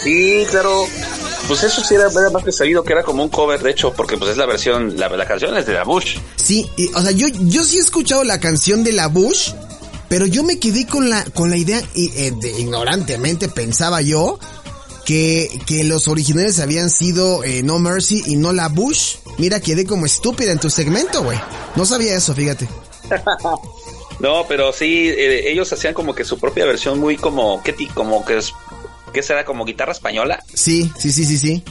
Sí, 0.04 0.46
claro. 0.50 0.86
Pues 1.48 1.64
eso 1.64 1.82
sí 1.84 1.96
era, 1.96 2.08
era 2.10 2.30
más 2.30 2.44
que 2.44 2.52
sabido 2.52 2.84
que 2.84 2.94
era 2.94 3.04
como 3.04 3.24
un 3.24 3.30
cover, 3.30 3.62
de 3.62 3.72
hecho, 3.72 3.94
porque 3.94 4.18
pues 4.18 4.32
es 4.32 4.38
la 4.38 4.46
versión, 4.46 4.98
la, 4.98 5.08
la 5.10 5.26
canción 5.26 5.56
es 5.58 5.66
de 5.66 5.74
la 5.74 5.84
Bush. 5.84 6.18
Sí, 6.36 6.70
y, 6.76 6.88
o 6.94 7.02
sea, 7.02 7.12
yo, 7.12 7.28
yo 7.28 7.64
sí 7.64 7.78
he 7.78 7.80
escuchado 7.80 8.24
la 8.26 8.40
canción 8.40 8.84
de 8.84 8.92
la 8.92 9.08
Bush, 9.08 9.52
pero 10.10 10.26
yo 10.26 10.44
me 10.44 10.60
quedé 10.60 10.86
con 10.88 11.10
la, 11.10 11.24
con 11.24 11.50
la 11.50 11.56
idea, 11.58 11.82
y, 11.96 12.08
eh, 12.18 12.34
de- 12.42 12.60
ignorantemente 12.60 13.48
pensaba 13.48 14.02
yo, 14.02 14.40
que, 15.08 15.62
que 15.66 15.86
los 15.86 16.10
originales 16.10 16.60
habían 16.60 16.90
sido 16.90 17.42
eh, 17.46 17.64
No 17.64 17.80
Mercy 17.80 18.24
y 18.26 18.36
no 18.36 18.52
la 18.52 18.68
Bush. 18.68 19.16
Mira, 19.38 19.62
quedé 19.62 19.86
como 19.86 20.06
estúpida 20.06 20.52
en 20.52 20.60
tu 20.60 20.70
segmento, 20.70 21.24
güey. 21.24 21.40
No 21.78 21.86
sabía 21.86 22.14
eso, 22.16 22.36
fíjate. 22.36 22.68
No, 24.20 24.46
pero 24.48 24.74
sí, 24.74 25.10
eh, 25.10 25.52
ellos 25.52 25.72
hacían 25.72 25.94
como 25.94 26.16
que 26.16 26.26
su 26.26 26.40
propia 26.40 26.66
versión 26.66 27.00
muy 27.00 27.18
como, 27.18 27.62
¿qué 27.62 27.72
ti? 27.72 27.86
Como 27.86 28.26
que 28.26 28.40
es, 28.40 28.52
¿qué 29.14 29.22
será? 29.22 29.46
Como 29.46 29.64
guitarra 29.64 29.92
española. 29.92 30.44
Sí, 30.52 30.92
sí, 30.98 31.12
sí, 31.12 31.24
sí, 31.24 31.38
sí. 31.38 31.64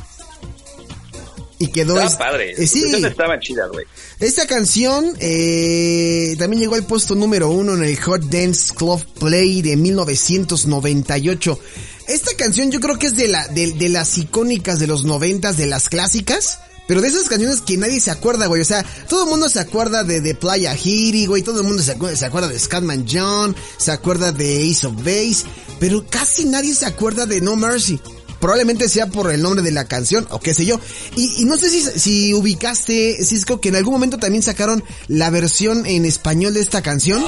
Y 1.58 1.66
quedó... 1.72 1.94
Estaba 2.00 2.06
es- 2.06 2.16
padre. 2.16 2.52
eh, 2.56 2.66
sí, 2.68 2.84
estaban 3.04 3.40
chidas, 3.40 3.68
güey. 3.72 3.84
esta 4.20 4.46
canción 4.46 5.16
eh, 5.18 6.36
también 6.38 6.60
llegó 6.60 6.76
al 6.76 6.86
puesto 6.86 7.16
número 7.16 7.48
uno 7.50 7.74
en 7.74 7.82
el 7.82 8.00
Hot 8.02 8.22
Dance 8.26 8.72
Club 8.76 9.04
Play 9.18 9.62
de 9.62 9.76
1998. 9.76 11.58
Esta 12.08 12.34
canción 12.36 12.70
yo 12.70 12.80
creo 12.80 12.98
que 12.98 13.06
es 13.06 13.16
de, 13.16 13.28
la, 13.28 13.48
de, 13.48 13.72
de 13.72 13.88
las 13.88 14.16
icónicas 14.18 14.78
de 14.78 14.86
los 14.86 15.04
noventas, 15.04 15.56
de 15.56 15.66
las 15.66 15.88
clásicas. 15.88 16.58
Pero 16.86 17.00
de 17.00 17.08
esas 17.08 17.28
canciones 17.28 17.62
que 17.62 17.76
nadie 17.76 18.00
se 18.00 18.12
acuerda, 18.12 18.46
güey. 18.46 18.62
O 18.62 18.64
sea, 18.64 18.84
todo 19.08 19.24
el 19.24 19.30
mundo 19.30 19.48
se 19.48 19.58
acuerda 19.58 20.04
de, 20.04 20.20
de 20.20 20.34
Playa 20.36 20.76
Hiri, 20.76 21.26
güey. 21.26 21.42
Todo 21.42 21.60
el 21.60 21.66
mundo 21.66 21.82
se 21.82 21.92
acuerda, 21.92 22.16
se 22.16 22.26
acuerda 22.26 22.48
de 22.48 22.58
Scatman 22.58 23.06
John. 23.10 23.56
Se 23.76 23.90
acuerda 23.90 24.30
de 24.30 24.70
Ace 24.70 24.86
of 24.86 24.94
Base. 24.98 25.44
Pero 25.80 26.06
casi 26.08 26.44
nadie 26.44 26.74
se 26.74 26.86
acuerda 26.86 27.26
de 27.26 27.40
No 27.40 27.56
Mercy. 27.56 28.00
Probablemente 28.38 28.88
sea 28.88 29.08
por 29.08 29.32
el 29.32 29.42
nombre 29.42 29.62
de 29.62 29.72
la 29.72 29.88
canción 29.88 30.28
o 30.30 30.38
qué 30.38 30.54
sé 30.54 30.64
yo. 30.64 30.78
Y, 31.16 31.42
y 31.42 31.44
no 31.44 31.56
sé 31.56 31.70
si, 31.70 31.82
si 31.98 32.34
ubicaste, 32.34 33.24
Cisco, 33.24 33.60
que 33.60 33.70
en 33.70 33.76
algún 33.76 33.94
momento 33.94 34.18
también 34.18 34.42
sacaron 34.42 34.84
la 35.08 35.30
versión 35.30 35.86
en 35.86 36.04
español 36.04 36.54
de 36.54 36.60
esta 36.60 36.82
canción. 36.82 37.24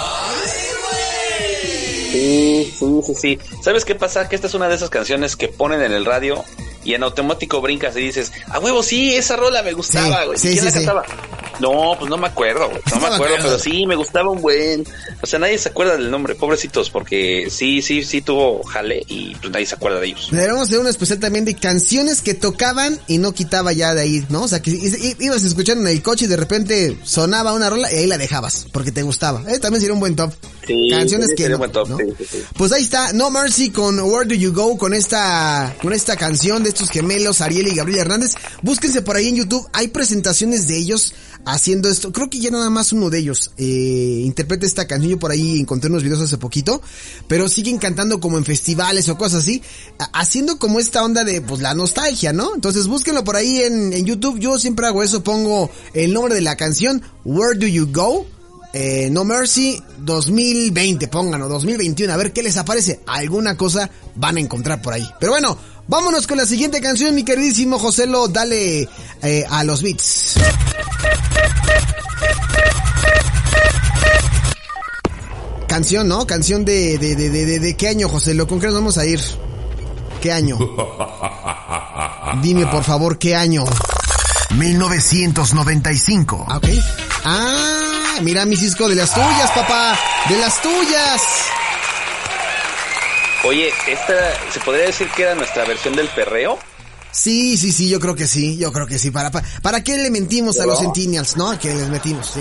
Sí, 2.10 2.72
sí, 2.78 3.00
sí, 3.04 3.14
sí. 3.14 3.38
¿Sabes 3.62 3.84
qué 3.84 3.94
pasa? 3.94 4.28
Que 4.28 4.36
esta 4.36 4.46
es 4.46 4.54
una 4.54 4.68
de 4.68 4.74
esas 4.74 4.90
canciones 4.90 5.36
que 5.36 5.48
ponen 5.48 5.82
en 5.82 5.92
el 5.92 6.04
radio 6.04 6.44
y 6.84 6.94
en 6.94 7.02
automático 7.02 7.60
brincas 7.60 7.96
y 7.96 8.00
dices, 8.00 8.32
a 8.48 8.58
huevo, 8.58 8.82
sí, 8.82 9.14
esa 9.14 9.36
rola 9.36 9.62
me 9.62 9.72
gustaba, 9.72 10.24
güey. 10.24 10.38
sí, 10.38 10.52
¿Quién 10.52 10.64
la 10.64 10.72
cantaba? 10.72 11.04
No, 11.60 11.96
pues 11.98 12.08
no 12.08 12.16
me 12.16 12.28
acuerdo, 12.28 12.68
güey. 12.68 12.80
No 12.92 13.00
me 13.00 13.06
acuerdo, 13.08 13.36
pero 13.42 13.58
sí, 13.58 13.86
me 13.86 13.96
gustaba 13.96 14.30
un 14.30 14.40
buen. 14.40 14.86
O 15.22 15.26
sea, 15.26 15.38
nadie 15.38 15.58
se 15.58 15.70
acuerda 15.70 15.96
del 15.96 16.10
nombre, 16.10 16.34
pobrecitos, 16.34 16.88
porque 16.90 17.48
sí, 17.50 17.82
sí, 17.82 18.04
sí 18.04 18.20
tuvo 18.20 18.62
jale 18.62 19.02
y 19.08 19.34
pues 19.34 19.50
nadie 19.50 19.66
se 19.66 19.74
acuerda 19.74 19.98
de 19.98 20.06
ellos. 20.06 20.28
Deberíamos 20.30 20.68
hacer 20.68 20.78
una 20.78 20.90
especial 20.90 21.18
también 21.18 21.44
de 21.44 21.54
canciones 21.54 22.22
que 22.22 22.34
tocaban 22.34 23.00
y 23.08 23.18
no 23.18 23.32
quitaba 23.32 23.72
ya 23.72 23.94
de 23.94 24.02
ahí, 24.02 24.24
¿no? 24.28 24.42
O 24.44 24.48
sea, 24.48 24.62
que 24.62 24.70
ibas 25.18 25.42
escuchando 25.42 25.88
en 25.88 25.96
el 25.96 26.02
coche 26.02 26.26
y 26.26 26.28
de 26.28 26.36
repente 26.36 26.96
sonaba 27.02 27.52
una 27.52 27.70
rola 27.70 27.92
y 27.92 27.96
ahí 27.96 28.06
la 28.06 28.18
dejabas 28.18 28.66
porque 28.72 28.92
te 28.92 29.02
gustaba. 29.02 29.42
Eh, 29.48 29.58
también 29.58 29.80
sería 29.80 29.94
un 29.94 30.00
buen 30.00 30.14
top. 30.14 30.32
Sí, 30.66 30.88
canciones 30.90 31.30
que 31.30 31.44
sería 31.44 31.56
no, 31.56 31.64
un 31.64 31.72
buen 31.72 31.72
top, 31.72 31.88
¿no? 31.88 31.96
sí, 31.96 32.04
sí, 32.18 32.24
sí. 32.30 32.44
Pues 32.56 32.72
ahí 32.72 32.82
está, 32.82 33.12
No 33.14 33.30
Mercy 33.30 33.70
con 33.70 33.98
Where 33.98 34.28
Do 34.28 34.34
You 34.34 34.52
Go 34.52 34.78
con 34.78 34.94
esta 34.94 35.74
con 35.82 35.92
esta 35.92 36.16
canción 36.16 36.62
de 36.62 36.67
estos 36.68 36.90
gemelos 36.90 37.40
Ariel 37.40 37.68
y 37.68 37.74
Gabriel 37.74 38.00
Hernández. 38.00 38.34
Búsquense 38.62 39.02
por 39.02 39.16
ahí 39.16 39.28
en 39.28 39.36
YouTube, 39.36 39.68
hay 39.72 39.88
presentaciones 39.88 40.68
de 40.68 40.76
ellos 40.76 41.14
haciendo 41.44 41.88
esto. 41.88 42.12
Creo 42.12 42.28
que 42.30 42.40
ya 42.40 42.50
nada 42.50 42.70
más 42.70 42.92
uno 42.92 43.10
de 43.10 43.18
ellos 43.18 43.52
eh, 43.56 44.22
interpreta 44.24 44.66
esta 44.66 44.86
canción. 44.86 45.12
Yo 45.12 45.18
por 45.18 45.30
ahí 45.30 45.60
encontré 45.60 45.90
unos 45.90 46.02
videos 46.02 46.20
hace 46.20 46.38
poquito, 46.38 46.82
pero 47.26 47.48
siguen 47.48 47.78
cantando 47.78 48.20
como 48.20 48.38
en 48.38 48.44
festivales 48.44 49.08
o 49.08 49.16
cosas 49.18 49.42
así, 49.42 49.62
haciendo 50.12 50.58
como 50.58 50.80
esta 50.80 51.04
onda 51.04 51.24
de 51.24 51.40
pues 51.40 51.60
la 51.60 51.74
nostalgia, 51.74 52.32
¿no? 52.32 52.54
Entonces 52.54 52.86
búsquenlo 52.86 53.24
por 53.24 53.36
ahí 53.36 53.60
en, 53.60 53.92
en 53.92 54.04
YouTube. 54.04 54.38
Yo 54.38 54.58
siempre 54.58 54.86
hago 54.86 55.02
eso, 55.02 55.22
pongo 55.22 55.70
el 55.94 56.12
nombre 56.12 56.34
de 56.34 56.42
la 56.42 56.56
canción 56.56 57.02
Where 57.24 57.58
Do 57.58 57.66
You 57.66 57.88
Go 57.92 58.26
eh, 58.72 59.08
No 59.10 59.24
Mercy 59.24 59.82
2020, 59.98 61.08
pónganlo, 61.08 61.48
2021, 61.48 62.12
a 62.12 62.16
ver 62.16 62.32
qué 62.32 62.42
les 62.42 62.56
aparece. 62.56 63.00
Alguna 63.06 63.56
cosa 63.56 63.90
van 64.14 64.36
a 64.36 64.40
encontrar 64.40 64.82
por 64.82 64.92
ahí. 64.92 65.08
Pero 65.18 65.32
bueno, 65.32 65.58
vámonos 65.88 66.26
con 66.26 66.36
la 66.36 66.46
siguiente 66.46 66.80
canción, 66.80 67.14
mi 67.14 67.24
queridísimo 67.24 67.78
Joselo, 67.78 68.28
dale 68.28 68.88
eh, 69.22 69.44
a 69.50 69.64
los 69.64 69.82
beats. 69.82 70.36
Canción, 75.66 76.08
¿no? 76.08 76.26
Canción 76.26 76.64
de, 76.64 76.96
de, 76.98 77.14
de, 77.16 77.28
de, 77.30 77.44
de, 77.44 77.58
de 77.58 77.76
qué 77.76 77.88
año, 77.88 78.08
Joselo, 78.08 78.46
¿con 78.46 78.60
qué 78.60 78.66
nos 78.66 78.76
vamos 78.76 78.96
a 78.98 79.04
ir? 79.04 79.20
¿Qué 80.22 80.32
año? 80.32 80.58
Dime 82.42 82.66
por 82.66 82.84
favor, 82.84 83.18
¿qué 83.18 83.34
año? 83.34 83.64
1995. 84.56 86.46
Ah, 86.48 86.56
ok. 86.56 86.66
Ah, 87.24 88.14
mira 88.22 88.44
mi 88.46 88.56
Cisco, 88.56 88.88
de 88.88 88.94
las 88.94 89.12
tuyas, 89.14 89.50
papá. 89.52 89.98
De 90.28 90.38
las 90.38 90.60
tuyas. 90.62 91.22
Oye, 93.44 93.70
esta, 93.86 94.14
¿se 94.52 94.60
podría 94.60 94.86
decir 94.86 95.08
que 95.14 95.22
era 95.22 95.34
nuestra 95.34 95.64
versión 95.64 95.94
del 95.94 96.08
perreo? 96.08 96.58
Sí, 97.12 97.56
sí, 97.56 97.72
sí, 97.72 97.88
yo 97.88 98.00
creo 98.00 98.14
que 98.14 98.26
sí, 98.26 98.58
yo 98.58 98.72
creo 98.72 98.86
que 98.86 98.98
sí. 98.98 99.10
¿Para, 99.10 99.30
para, 99.30 99.46
para 99.62 99.82
qué 99.82 99.96
le 99.96 100.10
mentimos 100.10 100.58
a 100.60 100.66
los 100.66 100.78
Centennials, 100.80 101.36
no? 101.36 101.58
Que 101.58 101.74
les 101.74 101.88
metimos, 101.88 102.26
sí. 102.34 102.40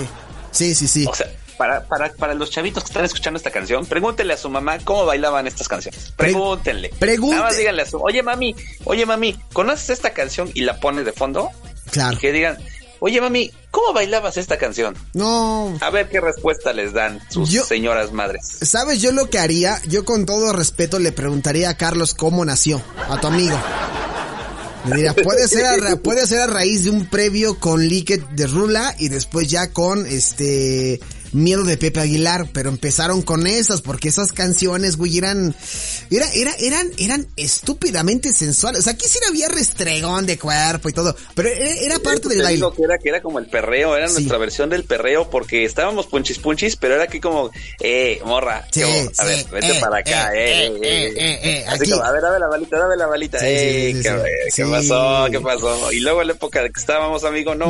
Sí, 0.50 0.74
sí, 0.74 0.86
sí. 0.88 1.06
O 1.08 1.14
sea, 1.14 1.26
para, 1.56 1.84
para, 1.86 2.12
para 2.12 2.34
los 2.34 2.50
chavitos 2.50 2.82
que 2.84 2.88
están 2.88 3.04
escuchando 3.04 3.38
esta 3.38 3.50
canción, 3.50 3.86
pregúntenle 3.86 4.34
a 4.34 4.36
su 4.36 4.48
mamá 4.50 4.78
cómo 4.84 5.06
bailaban 5.06 5.46
estas 5.46 5.68
canciones. 5.68 6.12
Pregúntenle. 6.16 6.90
pregunte- 6.98 7.36
Nada 7.36 7.48
más 7.48 7.56
díganle 7.56 7.82
a 7.82 7.86
su, 7.86 7.98
oye 7.98 8.22
mami, 8.22 8.54
oye 8.84 9.06
mami, 9.06 9.34
¿conoces 9.52 9.90
esta 9.90 10.10
canción? 10.12 10.50
Y 10.54 10.60
la 10.62 10.78
pone 10.80 11.02
de 11.04 11.12
fondo. 11.12 11.50
Claro. 11.90 12.16
Y 12.16 12.20
que 12.20 12.32
digan, 12.32 12.58
oye 13.00 13.20
mami, 13.20 13.50
¿cómo 13.70 13.92
bailabas 13.92 14.36
esta 14.36 14.58
canción? 14.58 14.96
No, 15.14 15.76
A 15.80 15.90
ver 15.90 16.08
qué 16.08 16.20
respuesta 16.20 16.72
les 16.72 16.92
dan 16.92 17.20
sus 17.30 17.50
Yo- 17.50 17.64
señoras 17.64 18.12
madres. 18.12 18.42
¿sabes 18.62 19.00
yo 19.00 19.12
lo 19.12 19.30
que 19.30 19.38
haría? 19.38 19.80
Yo 19.88 20.04
con 20.04 20.26
todo 20.26 20.52
respeto 20.52 20.98
le 20.98 21.12
preguntaría 21.12 21.70
a 21.70 21.76
Carlos 21.76 22.14
cómo 22.14 22.44
nació, 22.44 22.82
a 23.08 23.20
tu 23.20 23.26
amigo. 23.28 23.56
Le 24.88 24.94
diría, 24.96 25.14
puede 25.14 25.48
ser 25.48 25.66
a, 25.66 25.96
puede 25.96 26.26
ser 26.26 26.40
a 26.42 26.46
raíz 26.46 26.84
de 26.84 26.90
un 26.90 27.06
previo 27.06 27.58
con 27.58 27.86
Liquid 27.86 28.20
de 28.32 28.46
Rula 28.46 28.94
y 28.98 29.08
después 29.08 29.48
ya 29.48 29.72
con 29.72 30.06
este 30.06 31.00
Miedo 31.32 31.64
de 31.64 31.76
Pepe 31.76 32.00
Aguilar, 32.00 32.48
pero 32.52 32.68
empezaron 32.70 33.22
con 33.22 33.46
esas 33.46 33.80
porque 33.82 34.08
esas 34.08 34.32
canciones, 34.32 34.96
güey, 34.96 35.18
eran 35.18 35.54
era 36.10 36.26
era 36.34 36.52
eran 36.60 36.88
eran 36.98 37.26
estúpidamente 37.36 38.32
sensuales. 38.32 38.80
O 38.80 38.82
sea, 38.82 38.92
aquí 38.94 39.06
sí 39.08 39.18
había 39.28 39.48
restregón 39.48 40.26
de 40.26 40.38
cuerpo 40.38 40.88
y 40.88 40.92
todo, 40.92 41.14
pero 41.34 41.48
era, 41.48 41.66
era 41.74 41.98
parte 41.98 42.28
del 42.28 42.42
baile. 42.42 42.64
que 42.76 42.82
era, 42.82 42.98
que 42.98 43.08
era 43.08 43.22
como 43.22 43.38
el 43.38 43.46
perreo, 43.46 43.96
era 43.96 44.08
Sí. 44.08 44.14
nuestra 44.14 44.38
versión 44.38 44.70
del 44.70 44.84
perreo 44.84 45.28
porque 45.30 45.64
estábamos 45.64 46.06
punchis 46.06 46.38
punchis, 46.38 46.76
pero 46.76 46.94
era 46.94 47.04
aquí 47.04 47.20
como, 47.20 47.50
eh, 47.80 48.20
morra, 48.24 48.66
Sí, 48.72 48.80
¿qué 48.80 48.86
hubo? 48.86 49.10
a 49.18 49.24
ver, 49.24 49.44
vete 49.50 49.76
eh, 49.76 49.80
para 49.80 49.98
acá, 49.98 50.34
eh, 50.34 50.38
eh, 50.38 50.66
eh, 50.66 50.72
eh, 50.82 50.82
eh. 50.82 51.12
eh, 51.16 51.38
eh, 51.42 51.64
Así 51.68 51.82
aquí. 51.82 51.90
como, 51.90 52.02
a 52.04 52.12
ver, 52.12 52.22
dame 52.22 52.38
la 52.38 52.46
balita, 52.48 52.78
dame 52.78 52.96
la 52.96 53.06
balita, 53.06 53.38
eh, 53.42 53.92
qué, 53.94 54.02
sí. 54.02 54.08
¿qué 54.46 54.50
Sí. 54.50 54.62
pasó? 54.70 55.26
¿Qué 55.30 55.40
pasó? 55.40 55.92
Y 55.92 56.00
luego 56.00 56.22
en 56.22 56.28
la 56.28 56.32
época 56.34 56.62
de 56.62 56.70
que 56.70 56.80
estábamos, 56.80 57.24
amigo, 57.24 57.54
no, 57.54 57.66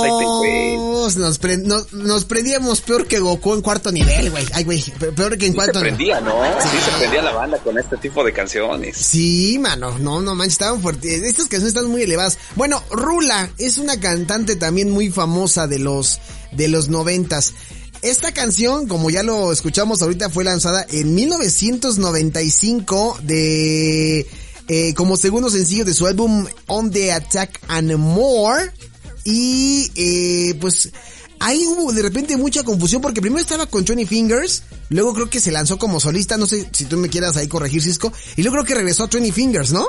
pues 0.00 0.12
ahí 0.12 0.18
te. 0.18 0.76
No, 0.78 1.08
nos, 1.26 1.38
pre- 1.38 1.56
nos, 1.58 1.92
nos 1.92 2.24
prendíamos 2.24 2.80
peor 2.80 2.97
peor 2.98 3.08
que 3.08 3.18
Goku 3.20 3.54
en 3.54 3.62
cuarto 3.62 3.92
nivel, 3.92 4.30
güey. 4.30 4.44
Ay, 4.52 4.64
güey, 4.64 4.82
peor 5.14 5.38
que 5.38 5.46
en 5.46 5.52
Sí 5.52 5.52
se 5.52 5.54
cuarto 5.54 5.78
nivel. 5.80 5.94
prendía, 5.94 6.20
¿no? 6.20 6.32
Sí. 6.60 6.68
se 6.84 6.98
prendía 6.98 7.22
la 7.22 7.32
banda 7.32 7.58
con 7.58 7.78
este 7.78 7.96
tipo 7.98 8.24
de 8.24 8.32
canciones. 8.32 8.96
Sí, 8.96 9.58
mano, 9.60 9.96
no, 9.98 10.20
no 10.20 10.34
manches, 10.34 10.54
estaban 10.54 10.82
fuertes. 10.82 11.22
Estas 11.22 11.46
canciones 11.46 11.68
están 11.68 11.86
muy 11.86 12.02
elevadas. 12.02 12.38
Bueno, 12.56 12.82
Rula 12.90 13.50
es 13.58 13.78
una 13.78 14.00
cantante 14.00 14.56
también 14.56 14.90
muy 14.90 15.10
famosa 15.10 15.66
de 15.68 15.78
los, 15.78 16.18
de 16.52 16.68
los 16.68 16.88
noventas. 16.88 17.54
Esta 18.02 18.32
canción, 18.32 18.86
como 18.88 19.10
ya 19.10 19.22
lo 19.22 19.52
escuchamos 19.52 20.02
ahorita, 20.02 20.30
fue 20.30 20.44
lanzada 20.44 20.84
en 20.90 21.14
1995 21.14 23.18
de, 23.22 24.26
eh, 24.68 24.94
como 24.94 25.16
segundo 25.16 25.50
sencillo 25.50 25.84
de 25.84 25.94
su 25.94 26.06
álbum 26.06 26.46
On 26.66 26.90
the 26.90 27.12
Attack 27.12 27.60
and 27.68 27.94
More. 27.96 28.72
Y, 29.24 29.90
eh, 29.96 30.54
pues, 30.60 30.90
ahí 31.40 31.64
hubo 31.66 31.92
de 31.92 32.02
repente 32.02 32.36
mucha 32.36 32.62
confusión 32.62 33.00
porque 33.02 33.20
primero 33.20 33.40
estaba 33.40 33.66
con 33.66 33.84
20 33.84 34.06
Fingers, 34.06 34.62
luego 34.90 35.14
creo 35.14 35.30
que 35.30 35.40
se 35.40 35.50
lanzó 35.52 35.78
como 35.78 36.00
solista, 36.00 36.36
no 36.36 36.46
sé 36.46 36.68
si 36.72 36.84
tú 36.86 36.96
me 36.96 37.08
quieras 37.08 37.36
ahí 37.36 37.48
corregir 37.48 37.82
Cisco, 37.82 38.12
y 38.36 38.42
luego 38.42 38.56
creo 38.56 38.64
que 38.66 38.74
regresó 38.74 39.04
a 39.04 39.08
20 39.08 39.32
Fingers, 39.32 39.72
¿no? 39.72 39.86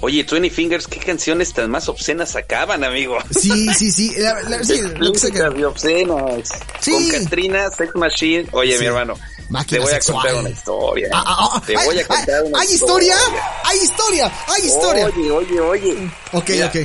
Oye, 0.00 0.22
Twenty 0.22 0.48
Fingers, 0.48 0.86
¿qué 0.86 1.00
canciones 1.00 1.52
tan 1.52 1.68
más 1.72 1.88
obscenas 1.88 2.30
sacaban, 2.30 2.84
amigo? 2.84 3.18
Sí, 3.36 3.66
sí, 3.78 3.90
sí, 3.90 4.12
la- 4.16 4.40
la- 4.42 4.62
sí, 4.62 4.80
lo 4.96 5.12
que 5.12 5.18
saca- 5.18 5.46
Explícitas 5.48 5.58
y 5.58 5.64
obscenas. 5.64 6.48
Sí. 6.80 6.92
Con 6.92 7.08
Katrina, 7.24 7.68
Sex 7.76 7.90
Machine. 7.96 8.46
Oye, 8.52 8.74
Sí. 8.74 8.78
mi 8.80 8.86
hermano, 8.86 9.14
Máquina 9.50 9.80
te 9.80 9.84
voy 9.84 9.92
a 9.94 10.00
contar 10.00 10.34
una 10.36 10.50
historia. 10.50 11.08
Ah, 11.12 11.24
ah, 11.26 11.50
ah, 11.54 11.62
te 11.66 11.74
voy 11.74 11.98
a 11.98 12.06
contar 12.06 12.44
una 12.44 12.60
¿Hay 12.60 12.68
historia? 12.72 13.16
¿Hay 13.64 13.78
historia? 13.82 14.32
¿Hay 14.46 14.62
historia? 14.66 15.06
Oye, 15.06 15.30
oye, 15.32 15.60
oye. 15.60 16.10
ok, 16.32 16.48
Mira, 16.50 16.66
ok. 16.68 16.76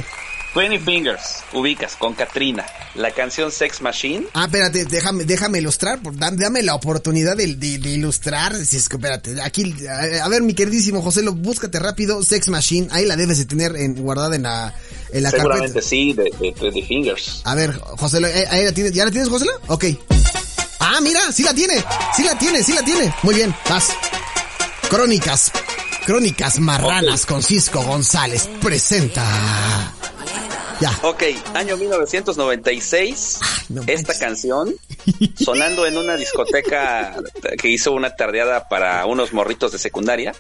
Twenty 0.54 0.78
Fingers, 0.78 1.38
ubicas, 1.54 1.96
con 1.96 2.14
Katrina. 2.14 2.64
La 2.94 3.10
canción 3.10 3.52
Sex 3.52 3.82
Machine. 3.82 4.28
Ah, 4.34 4.46
espérate, 4.46 4.86
déjame, 4.86 5.26
déjame 5.26 5.58
ilustrar, 5.58 6.00
dame 6.14 6.62
la 6.62 6.76
oportunidad 6.76 7.36
de, 7.36 7.56
de- 7.56 7.80
de 7.80 7.90
ilustrar, 7.90 8.56
si 8.64 8.78
es 8.78 8.88
que, 8.88 8.98
espérate, 8.98 9.42
aquí, 9.42 9.74
a, 9.88 10.24
a 10.24 10.30
ver, 10.30 10.44
mi 10.44 10.54
queridísimo 10.54 11.02
José, 11.02 11.24
lo 11.24 11.34
búscate 11.34 11.80
rápido, 11.80 12.22
Sex 12.22 12.50
Machine, 12.50 12.88
ahí 12.92 13.06
la 13.08 13.16
debes 13.16 13.40
de 13.40 13.46
tener 13.46 13.76
en, 13.76 13.96
guardada 13.96 14.36
en 14.36 14.44
la, 14.44 14.76
en 15.12 15.24
la 15.24 15.32
Seguramente 15.32 15.68
carpeta. 15.74 15.88
sí, 15.90 16.14
de, 16.14 16.32
de 16.40 16.52
Twenty 16.52 16.84
Fingers. 16.84 17.42
A 17.46 17.56
ver, 17.56 17.74
José, 17.74 18.20
eh, 18.20 18.46
ahí 18.52 18.64
la 18.66 18.72
tienes, 18.74 18.94
¿ya 18.94 19.06
la 19.06 19.12
tienes, 19.12 19.30
José? 19.30 19.46
Ok. 19.70 19.86
Ah, 20.80 21.00
mira, 21.02 21.20
sí 21.32 21.42
la 21.42 21.56
tiene, 21.56 21.84
sí 22.16 22.24
la 22.24 22.38
tiene, 22.38 22.62
sí 22.62 22.74
la 22.74 22.84
tiene. 22.84 23.12
Muy 23.24 23.34
bien, 23.34 23.56
vas. 23.68 23.90
Crónicas, 24.88 25.52
Crónicas 26.06 26.60
Marranas 26.60 27.26
con 27.26 27.42
Cisco 27.42 27.82
González 27.82 28.48
presenta. 28.62 29.94
Ya. 30.84 30.92
Ok, 31.04 31.24
año 31.54 31.78
1996, 31.78 33.40
no 33.70 33.84
esta 33.88 34.18
canción 34.20 34.76
sonando 35.42 35.86
en 35.86 35.98
una 35.98 36.18
discoteca 36.18 37.16
que 37.58 37.70
hizo 37.70 37.94
una 37.94 38.18
tardeada 38.18 38.68
para 38.68 39.06
unos 39.06 39.32
morritos 39.32 39.72
de 39.72 39.78
secundaria. 39.78 40.36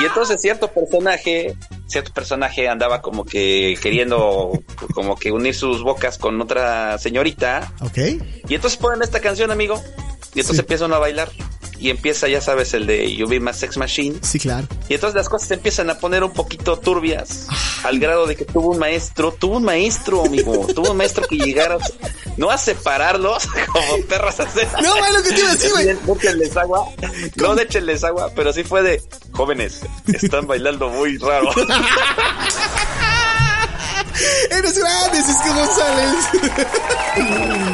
Y 0.00 0.06
entonces 0.06 0.40
cierto 0.40 0.68
personaje, 0.68 1.54
cierto 1.86 2.14
personaje 2.14 2.66
andaba 2.66 3.02
como 3.02 3.26
que 3.26 3.76
queriendo 3.82 4.52
como 4.94 5.18
que 5.18 5.30
unir 5.30 5.54
sus 5.54 5.82
bocas 5.82 6.16
con 6.16 6.40
otra 6.40 6.96
señorita. 6.98 7.74
Ok. 7.82 7.98
Y 8.48 8.54
entonces 8.54 8.78
ponen 8.78 9.02
esta 9.02 9.20
canción, 9.20 9.50
amigo. 9.50 9.74
Y 10.34 10.40
entonces 10.40 10.56
Sí. 10.56 10.60
empiezan 10.60 10.94
a 10.94 10.98
bailar. 10.98 11.30
Y 11.82 11.90
empieza, 11.90 12.28
ya 12.28 12.40
sabes, 12.40 12.74
el 12.74 12.86
de 12.86 13.12
You 13.12 13.26
Be 13.26 13.40
My 13.40 13.52
Sex 13.52 13.76
Machine. 13.76 14.20
Sí, 14.22 14.38
claro. 14.38 14.68
Y 14.88 14.94
entonces 14.94 15.16
las 15.16 15.28
cosas 15.28 15.48
se 15.48 15.54
empiezan 15.54 15.90
a 15.90 15.98
poner 15.98 16.22
un 16.22 16.32
poquito 16.32 16.78
turbias, 16.78 17.48
al 17.82 17.98
grado 17.98 18.28
de 18.28 18.36
que 18.36 18.44
tuvo 18.44 18.70
un 18.70 18.78
maestro, 18.78 19.32
tuvo 19.32 19.56
un 19.56 19.64
maestro, 19.64 20.24
amigo, 20.24 20.64
tuvo 20.74 20.92
un 20.92 20.96
maestro 20.96 21.26
que 21.26 21.36
llegara, 21.36 21.78
no 22.36 22.52
a 22.52 22.56
separarlos 22.56 23.48
como 23.72 24.04
perras 24.08 24.38
a. 24.38 24.44
No, 24.80 24.94
es 25.04 25.12
lo 25.12 25.22
que 25.24 25.30
te 25.30 25.40
iba 25.40 25.50
a 25.50 25.54
decir, 25.54 25.70
güey. 25.72 25.86
No 26.06 26.14
échenles 26.14 26.56
agua, 26.56 26.88
no 27.34 27.54
de 27.56 27.62
échenles 27.64 28.04
agua, 28.04 28.30
pero 28.36 28.52
sí 28.52 28.62
fue 28.62 28.84
de, 28.84 29.02
jóvenes, 29.32 29.80
están 30.06 30.46
bailando 30.46 30.88
muy 30.88 31.18
raro. 31.18 31.50
Eres 34.50 34.78
grande, 34.78 35.18
Cisco 35.22 35.54
González. 35.54 36.14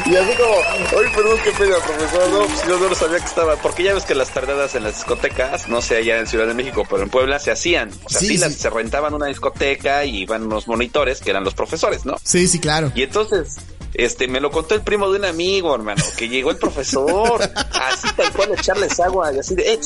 Y 0.06 0.16
así 0.16 0.32
como, 0.36 0.98
oye, 0.98 1.08
perdón, 1.14 1.38
qué 1.44 1.50
pena, 1.52 1.76
profesor, 1.76 2.28
no, 2.30 2.46
pues 2.46 2.66
yo 2.66 2.78
no 2.78 2.88
lo 2.88 2.94
sabía 2.94 3.18
que 3.18 3.24
estaba, 3.26 3.56
porque 3.56 3.82
ya 3.84 3.94
ves 3.94 4.04
que 4.04 4.14
las 4.14 4.30
tardadas 4.30 4.74
en 4.74 4.84
las 4.84 4.94
discotecas, 4.96 5.68
no 5.68 5.82
sé 5.82 5.96
allá 5.96 6.18
en 6.18 6.26
Ciudad 6.26 6.46
de 6.46 6.54
México, 6.54 6.86
pero 6.88 7.02
en 7.02 7.10
Puebla 7.10 7.38
se 7.38 7.50
hacían, 7.50 7.90
o 8.04 8.08
sea, 8.08 8.20
Sí, 8.20 8.26
sí, 8.28 8.34
sí. 8.34 8.38
las- 8.40 8.54
se 8.54 8.70
rentaban 8.70 9.14
una 9.14 9.26
discoteca 9.26 10.04
y 10.04 10.18
iban 10.22 10.44
unos 10.44 10.66
monitores 10.68 11.20
que 11.20 11.30
eran 11.30 11.44
los 11.44 11.54
profesores, 11.54 12.04
¿no? 12.06 12.16
Sí, 12.22 12.48
sí, 12.48 12.58
claro. 12.58 12.90
Y 12.94 13.02
entonces, 13.02 13.56
este, 13.94 14.28
me 14.28 14.40
lo 14.40 14.50
contó 14.50 14.74
el 14.74 14.82
primo 14.82 15.10
de 15.10 15.18
un 15.18 15.24
amigo, 15.24 15.74
hermano, 15.74 16.02
que 16.16 16.28
llegó 16.28 16.50
el 16.50 16.56
profesor, 16.56 17.40
así 17.54 18.08
tal 18.16 18.32
cual, 18.32 18.52
a 18.52 18.54
echarles 18.54 19.00
agua, 19.00 19.32
y 19.32 19.38
así 19.38 19.54
de, 19.54 19.72
eh, 19.74 19.80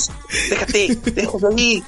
déjate, 0.50 0.98
déjate 1.12 1.46
ahí, 1.56 1.82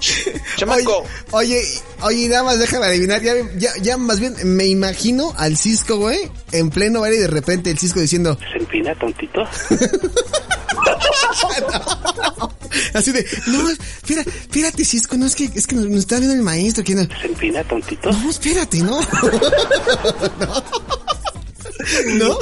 chamaco. 0.57 1.05
Oye, 1.33 1.59
oye, 1.59 1.65
oye, 2.03 2.29
nada 2.29 2.45
más 2.45 2.59
déjame 2.59 2.87
adivinar, 2.87 3.23
ya, 3.23 3.35
ya, 3.57 3.71
ya 3.81 3.97
más 3.97 4.21
bien 4.21 4.35
me 4.45 4.67
imagino 4.67 5.35
al 5.37 5.57
Cisco, 5.57 5.97
güey, 5.97 6.31
en 6.53 6.71
pleno 6.71 7.01
baile 7.01 7.17
y 7.17 7.21
de 7.21 7.29
repente 7.29 7.71
el 7.71 7.79
Cisco 7.79 8.01
diciendo, 8.01 8.39
Se 8.53 8.59
empina, 8.59 8.95
tontito. 8.95 9.43
así 12.95 13.13
de, 13.13 13.27
no, 13.47 13.71
espera, 13.71 14.23
espérate 14.23 14.85
Cisco, 14.85 15.17
no, 15.17 15.27
es 15.27 15.35
que, 15.35 15.51
es 15.55 15.67
que 15.67 15.77
nos, 15.77 15.87
nos 15.87 16.01
está 16.01 16.17
viendo 16.19 16.35
el 16.35 16.43
maestro, 16.43 16.85
no, 16.89 17.03
Se 17.21 17.27
empina, 17.27 17.65
tontito. 17.65 18.11
no, 18.11 18.31
espérate, 18.31 18.79
no. 18.79 19.01
¿No? 20.41 20.65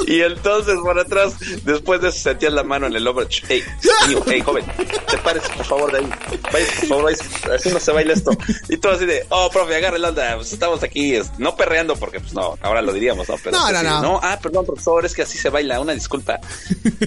Y 0.07 0.21
entonces 0.21 0.75
por 0.81 0.97
atrás, 0.99 1.33
después 1.63 2.01
de 2.01 2.09
eso 2.09 2.19
sentías 2.19 2.53
la 2.53 2.63
mano 2.63 2.87
en 2.87 2.95
el 2.95 3.07
hombro. 3.07 3.27
Hey, 3.47 3.63
niño, 4.07 4.21
hey, 4.27 4.41
joven, 4.41 4.65
te 5.09 5.17
pares 5.19 5.43
por 5.55 5.65
favor 5.65 5.91
de 5.91 5.99
ahí. 5.99 6.09
Vaya, 6.51 6.65
por 6.79 6.87
favor, 6.87 7.03
vaya, 7.05 7.55
así 7.55 7.69
no 7.69 7.79
se 7.79 7.91
baila 7.91 8.13
esto. 8.13 8.31
Y 8.69 8.77
tú 8.77 8.89
así 8.89 9.05
de, 9.05 9.25
oh, 9.29 9.49
profe, 9.51 9.75
agarre 9.75 9.99
la 9.99 10.09
onda, 10.09 10.35
pues 10.35 10.53
estamos 10.53 10.81
aquí, 10.83 11.15
no 11.37 11.55
perreando 11.55 11.95
porque 11.95 12.19
pues 12.19 12.33
no, 12.33 12.57
ahora 12.61 12.81
lo 12.81 12.93
diríamos, 12.93 13.27
¿no? 13.29 13.35
Pero 13.43 13.57
No, 13.57 13.71
no, 13.71 13.83
no. 14.01 14.19
ah, 14.21 14.39
perdón, 14.41 14.65
profesor, 14.65 15.05
es 15.05 15.13
que 15.13 15.21
así 15.23 15.37
se 15.37 15.49
baila, 15.49 15.79
una 15.79 15.93
disculpa. 15.93 16.39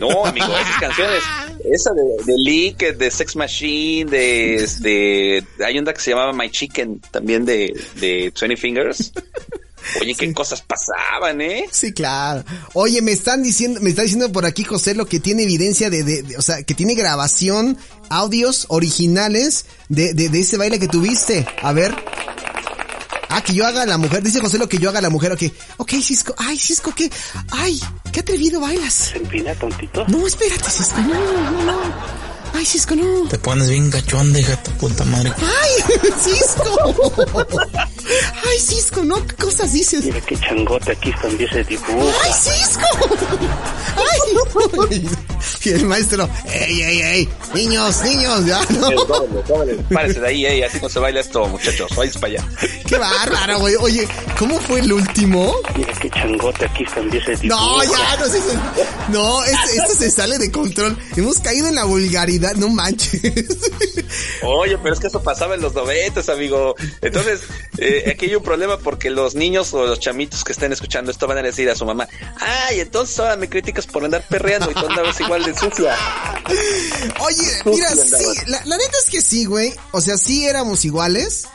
No, 0.01 0.25
amigo, 0.27 0.47
esas 0.47 0.81
canciones, 0.81 1.23
esa 1.71 1.91
de, 1.93 2.25
de 2.25 2.35
Leak, 2.39 2.97
de 2.97 3.11
Sex 3.11 3.37
Machine, 3.37 4.11
de 4.11 4.55
este, 4.57 5.45
hay 5.65 5.79
una 5.79 5.93
que 5.93 6.01
se 6.01 6.11
llamaba 6.11 6.33
My 6.33 6.51
Chicken, 6.51 7.01
también 7.11 7.45
de, 7.45 7.73
de 7.97 8.33
20 8.39 8.57
Fingers. 8.57 9.13
Oye, 10.01 10.15
qué 10.15 10.33
cosas 10.33 10.63
pasaban, 10.63 11.41
¿eh? 11.41 11.67
Sí, 11.71 11.93
claro. 11.93 12.45
Oye, 12.75 13.01
me 13.03 13.13
están 13.13 13.43
diciendo, 13.43 13.81
me 13.81 13.91
está 13.91 14.03
diciendo 14.03 14.31
por 14.33 14.45
aquí 14.47 14.65
José 14.65 14.95
lo 14.95 15.07
que 15.07 15.21
tiene 15.21 15.45
evidencia 15.45 15.91
de, 15.91 16.03
de, 16.03 16.23
de- 16.23 16.37
o 16.37 16.43
sea, 16.43 16.63
que 16.63 16.75
tiene 16.75 16.95
grabación, 16.95 17.79
audios 18.09 18.67
originales 18.69 19.67
de, 19.89 20.15
de, 20.15 20.29
de 20.29 20.41
ese 20.41 20.57
baile 20.57 20.79
que 20.79 20.89
tuviste. 20.89 21.47
A 21.63 21.73
ver. 21.73 21.95
Ah, 23.29 23.43
que 23.43 23.55
yo 23.55 23.67
haga 23.67 23.85
la 23.87 23.99
mujer. 23.99 24.23
Dice 24.23 24.41
José 24.41 24.57
lo 24.59 24.69
que 24.69 24.79
yo 24.79 24.89
haga 24.89 25.01
la 25.01 25.11
mujer. 25.11 25.33
Ok, 25.33 25.43
ok, 25.79 25.91
Cisco. 26.03 26.35
Ay, 26.39 26.59
Cisco, 26.59 26.93
¿qué? 26.95 27.11
Ay, 27.51 27.79
qué 28.13 28.21
atrevido 28.21 28.61
bailas. 28.61 28.93
Se 28.95 29.19
empina, 29.19 29.55
tontito. 29.55 30.07
No, 30.09 30.27
espérate, 30.27 30.71
Cisco. 30.71 30.99
No, 31.01 31.15
no, 31.51 31.65
no. 31.65 32.26
Ay, 32.57 32.65
Cisco, 32.65 32.97
no. 32.97 33.29
Te 33.29 33.39
pones 33.39 33.69
bien 33.69 33.91
gachonda, 33.91 34.39
hija 34.41 34.53
de 34.53 34.57
tu 34.59 34.71
puta 34.73 35.05
madre. 35.05 35.31
Ay, 35.39 35.99
Cisco. 36.25 37.05
Ay, 38.49 38.59
Cisco, 38.59 39.05
no, 39.05 39.27
¿qué 39.27 39.35
cosas 39.35 39.73
dices? 39.73 40.05
Mira 40.05 40.21
qué 40.23 40.37
changote 40.39 40.93
aquí 40.93 41.13
también 41.21 41.51
se 41.51 41.65
dibuja. 41.65 42.17
¡Ay, 42.25 42.33
Cisco! 42.33 42.87
¡Ay! 43.97 45.09
Y 45.67 45.71
el 45.71 45.85
maestro, 45.85 46.29
¡ey, 46.47 46.81
ey, 46.81 47.01
ey! 47.03 47.29
Niños, 47.53 48.01
niños, 48.03 48.47
ya, 48.47 48.61
¿no? 48.71 48.89
Párese 49.93 50.21
de 50.21 50.29
ahí, 50.29 50.47
eh, 50.47 50.65
así 50.65 50.79
no 50.81 50.89
se 50.89 51.01
baila 51.01 51.21
esto, 51.21 51.45
muchachos. 51.49 51.91
Vais 51.97 52.17
para 52.19 52.35
allá. 52.35 52.49
¡Qué 52.87 52.97
bárbaro, 52.97 53.59
güey! 53.59 53.75
Oye, 53.81 54.07
¿cómo 54.39 54.61
fue 54.61 54.79
el 54.79 54.93
último? 54.93 55.53
Mira 55.77 55.93
qué 56.01 56.09
changote 56.11 56.67
aquí 56.67 56.85
también 56.85 57.25
se 57.25 57.35
dibuja. 57.37 57.61
No, 57.61 57.83
ya, 57.83 58.17
no 58.17 58.27
sé. 58.27 58.41
No, 59.09 59.45
esto, 59.45 59.69
esto 59.83 59.95
se 59.97 60.11
sale 60.11 60.39
de 60.39 60.53
control. 60.53 60.97
Hemos 61.17 61.41
caído 61.41 61.67
en 61.67 61.75
la 61.75 61.85
vulgaridad, 61.85 62.46
no 62.55 62.69
manches. 62.69 63.21
Oye, 64.43 64.79
pero 64.79 64.95
es 64.95 65.01
que 65.01 65.07
eso 65.09 65.23
pasaba 65.23 65.55
en 65.55 65.63
los 65.63 65.75
noventas, 65.75 66.29
amigo. 66.29 66.75
Entonces, 67.01 67.41
eh, 67.79 68.11
aquí 68.13 68.27
hay 68.27 68.35
un 68.35 68.43
problema 68.43 68.79
porque 68.79 69.11
los 69.11 69.35
niños 69.35 69.73
o 69.75 69.87
los 69.87 70.01
chamitos 70.01 70.45
que 70.45 70.53
estén 70.53 70.73
escuchando 70.73 71.11
esto 71.11 71.27
van 71.27 71.39
a 71.39 71.43
decir 71.43 71.69
a 71.71 71.75
su 71.75 71.85
mamá, 71.85 72.09
ay, 72.39 72.81
entonces 72.81 73.19
ahora 73.19 73.37
me 73.37 73.49
criticas 73.49 73.87
por 73.87 74.05
andar 74.05 74.25
perreando 74.29 74.71
y 74.71 74.75
tú 74.75 74.87
andabas 74.87 75.21
igual 75.21 75.45
de 75.45 75.55
sucia. 75.57 75.97
Oye, 77.21 77.63
mira, 77.65 77.89
sí, 77.91 78.25
la, 78.47 78.65
la 78.65 78.77
neta 78.77 78.97
es 79.05 79.11
que 79.11 79.21
sí, 79.21 79.45
güey. 79.45 79.75
O 79.93 80.01
sea, 80.01 80.17
sí 80.17 80.47
éramos 80.47 80.85
iguales. 80.85 81.49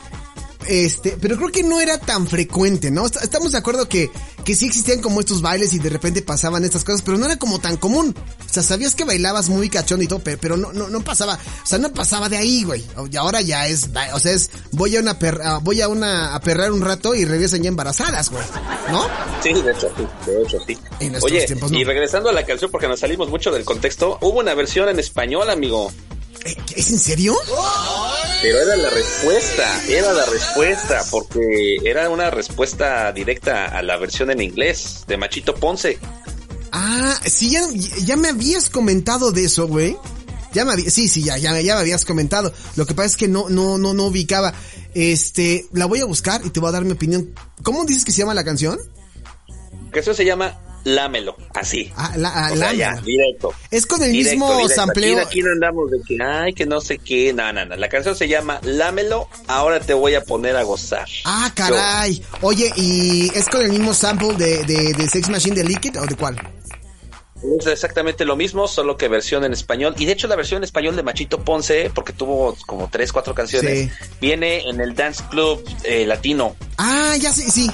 Este, 0.66 1.16
pero 1.20 1.36
creo 1.36 1.50
que 1.50 1.62
no 1.62 1.80
era 1.80 1.98
tan 1.98 2.26
frecuente, 2.26 2.90
¿no? 2.90 3.06
Est- 3.06 3.22
Estamos 3.22 3.52
de 3.52 3.58
acuerdo 3.58 3.88
que, 3.88 4.10
que 4.44 4.54
sí 4.54 4.66
existían 4.66 5.00
como 5.00 5.20
estos 5.20 5.42
bailes 5.42 5.72
y 5.74 5.78
de 5.78 5.88
repente 5.90 6.22
pasaban 6.22 6.64
estas 6.64 6.84
cosas, 6.84 7.02
pero 7.02 7.18
no 7.18 7.26
era 7.26 7.36
como 7.36 7.58
tan 7.60 7.76
común. 7.76 8.14
O 8.18 8.52
sea, 8.52 8.62
sabías 8.62 8.94
que 8.94 9.04
bailabas 9.04 9.48
muy 9.48 9.68
cachón 9.68 10.02
y 10.02 10.06
todo, 10.06 10.18
pe- 10.20 10.36
pero 10.36 10.56
no, 10.56 10.72
no, 10.72 10.88
no 10.88 11.00
pasaba, 11.02 11.34
o 11.62 11.66
sea, 11.66 11.78
no 11.78 11.92
pasaba 11.92 12.28
de 12.28 12.36
ahí, 12.36 12.64
güey. 12.64 12.84
Y 13.10 13.16
ahora 13.16 13.40
ya 13.40 13.66
es, 13.66 13.88
o 14.12 14.18
sea, 14.20 14.32
es, 14.32 14.50
voy 14.72 14.96
a 14.96 15.00
una 15.00 15.18
perra, 15.18 15.58
voy 15.58 15.80
a 15.80 15.88
una, 15.88 16.34
a 16.34 16.40
perrar 16.40 16.72
un 16.72 16.80
rato 16.82 17.14
y 17.14 17.24
regresan 17.24 17.62
ya 17.62 17.68
embarazadas, 17.68 18.30
güey. 18.30 18.44
¿No? 18.90 19.06
Sí, 19.42 19.52
de 19.52 19.72
hecho 19.72 19.90
sí, 19.96 20.06
de 20.26 20.42
hecho 20.42 20.58
sí. 20.66 20.78
En 21.00 21.16
Oye, 21.22 21.44
tiempos 21.46 21.72
no. 21.72 21.78
y 21.78 21.84
regresando 21.84 22.28
a 22.28 22.32
la 22.32 22.44
canción 22.44 22.70
porque 22.70 22.88
nos 22.88 23.00
salimos 23.00 23.28
mucho 23.30 23.50
del 23.50 23.64
contexto, 23.64 24.18
hubo 24.20 24.40
una 24.40 24.54
versión 24.54 24.88
en 24.88 24.98
español, 24.98 25.48
amigo. 25.50 25.92
Eh, 26.44 26.56
¿Es 26.76 26.90
en 26.90 26.98
serio? 26.98 27.36
Pero 28.42 28.60
era 28.60 28.76
la 28.76 28.90
respuesta, 28.90 29.82
era 29.88 30.12
la 30.12 30.26
respuesta, 30.26 31.04
porque 31.10 31.76
era 31.84 32.10
una 32.10 32.30
respuesta 32.30 33.12
directa 33.12 33.66
a 33.66 33.82
la 33.82 33.96
versión 33.96 34.30
en 34.30 34.42
inglés 34.42 35.04
de 35.06 35.16
Machito 35.16 35.54
Ponce. 35.54 35.98
Ah, 36.72 37.18
sí, 37.24 37.50
ya, 37.50 37.60
ya 38.04 38.16
me 38.16 38.28
habías 38.28 38.70
comentado 38.70 39.30
de 39.30 39.44
eso, 39.44 39.68
güey. 39.68 39.96
Ya 40.52 40.64
me 40.64 40.76
sí, 40.90 41.08
sí, 41.08 41.22
ya, 41.22 41.38
ya, 41.38 41.60
ya 41.60 41.74
me 41.74 41.80
habías 41.80 42.04
comentado. 42.04 42.52
Lo 42.76 42.86
que 42.86 42.94
pasa 42.94 43.06
es 43.06 43.16
que 43.16 43.28
no, 43.28 43.48
no, 43.48 43.78
no, 43.78 43.94
no 43.94 44.06
ubicaba. 44.06 44.52
Este, 44.94 45.66
la 45.72 45.86
voy 45.86 46.00
a 46.00 46.04
buscar 46.04 46.42
y 46.44 46.50
te 46.50 46.60
voy 46.60 46.68
a 46.68 46.72
dar 46.72 46.84
mi 46.84 46.92
opinión. 46.92 47.34
¿Cómo 47.62 47.84
dices 47.84 48.04
que 48.04 48.12
se 48.12 48.18
llama 48.18 48.34
la 48.34 48.44
canción? 48.44 48.78
Que 49.92 50.00
eso 50.00 50.12
se 50.14 50.24
llama 50.24 50.58
Lámelo, 50.84 51.36
así. 51.54 51.92
Ah, 51.96 52.12
la, 52.16 52.28
ah, 52.30 52.50
o 52.52 52.56
sea, 52.56 52.72
ya, 52.72 52.94
directo. 53.04 53.52
Es 53.70 53.86
con 53.86 54.02
el 54.02 54.10
Directo, 54.12 54.30
mismo 54.32 54.52
directo. 54.56 54.74
sampleo. 54.74 55.18
Aquí, 55.18 55.26
aquí 55.26 55.40
no 55.42 55.52
andamos 55.52 55.90
de 55.90 55.98
que, 56.06 56.18
ay, 56.22 56.52
que 56.54 56.66
no 56.66 56.80
sé 56.80 56.98
qué, 56.98 57.32
no, 57.32 57.52
no, 57.52 57.64
no. 57.66 57.76
La 57.76 57.88
canción 57.88 58.16
se 58.16 58.26
llama 58.26 58.58
Lámelo, 58.62 59.28
ahora 59.46 59.78
te 59.80 59.94
voy 59.94 60.14
a 60.16 60.24
poner 60.24 60.56
a 60.56 60.62
gozar. 60.64 61.06
Ah, 61.24 61.50
caray. 61.54 62.22
Oye, 62.40 62.72
¿y 62.76 63.30
es 63.34 63.48
con 63.48 63.62
el 63.62 63.70
mismo 63.70 63.94
sample 63.94 64.34
de, 64.34 64.64
de, 64.64 64.92
de 64.94 65.08
Sex 65.08 65.28
Machine 65.28 65.54
de 65.56 65.64
Liquid 65.64 66.00
o 66.00 66.06
de 66.06 66.16
cuál? 66.16 66.36
Es 67.60 67.66
exactamente 67.66 68.24
lo 68.24 68.36
mismo, 68.36 68.68
solo 68.68 68.96
que 68.96 69.08
versión 69.08 69.44
en 69.44 69.52
español. 69.52 69.94
Y 69.98 70.04
de 70.06 70.12
hecho 70.12 70.28
la 70.28 70.36
versión 70.36 70.58
en 70.58 70.64
español 70.64 70.94
de 70.94 71.02
Machito 71.02 71.44
Ponce, 71.44 71.90
porque 71.92 72.12
tuvo 72.12 72.56
como 72.66 72.88
tres, 72.88 73.12
cuatro 73.12 73.34
canciones, 73.34 73.90
Sí. 73.90 73.90
viene 74.20 74.68
en 74.68 74.80
el 74.80 74.94
Dance 74.94 75.24
Club 75.28 75.60
eh, 75.82 76.06
Latino. 76.06 76.54
Ah, 76.78 77.16
ya 77.20 77.32
sí, 77.32 77.50
sí. 77.50 77.68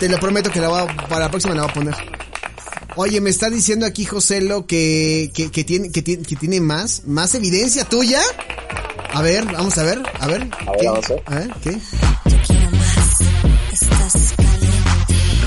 Te 0.00 0.08
lo 0.08 0.18
prometo 0.18 0.50
que 0.50 0.60
la 0.60 0.68
voy 0.68 0.80
a- 0.80 0.86
para 1.08 1.26
la 1.26 1.30
próxima 1.30 1.54
la 1.54 1.62
voy 1.62 1.70
a 1.70 1.74
poner. 1.74 1.94
Oye, 2.96 3.20
me 3.20 3.30
está 3.30 3.50
diciendo 3.50 3.86
aquí 3.86 4.04
Joselo 4.04 4.66
que, 4.66 5.32
que, 5.34 5.50
que 5.50 5.64
tiene, 5.64 5.90
que 5.90 6.00
tiene, 6.02 6.22
que 6.22 6.36
tiene 6.36 6.60
más, 6.60 7.02
más 7.06 7.34
evidencia 7.34 7.84
tuya. 7.84 8.20
A 9.12 9.20
ver, 9.20 9.44
vamos 9.46 9.76
a 9.78 9.82
ver, 9.82 10.00
a 10.20 10.26
ver. 10.28 10.48
A 10.66 10.70
ver, 10.72 10.80
¿qué? 10.80 10.86
vamos 10.86 11.10
a 11.10 11.14
ver. 11.14 11.22
A 11.26 11.34
ver, 11.34 11.50
¿qué? 11.62 11.70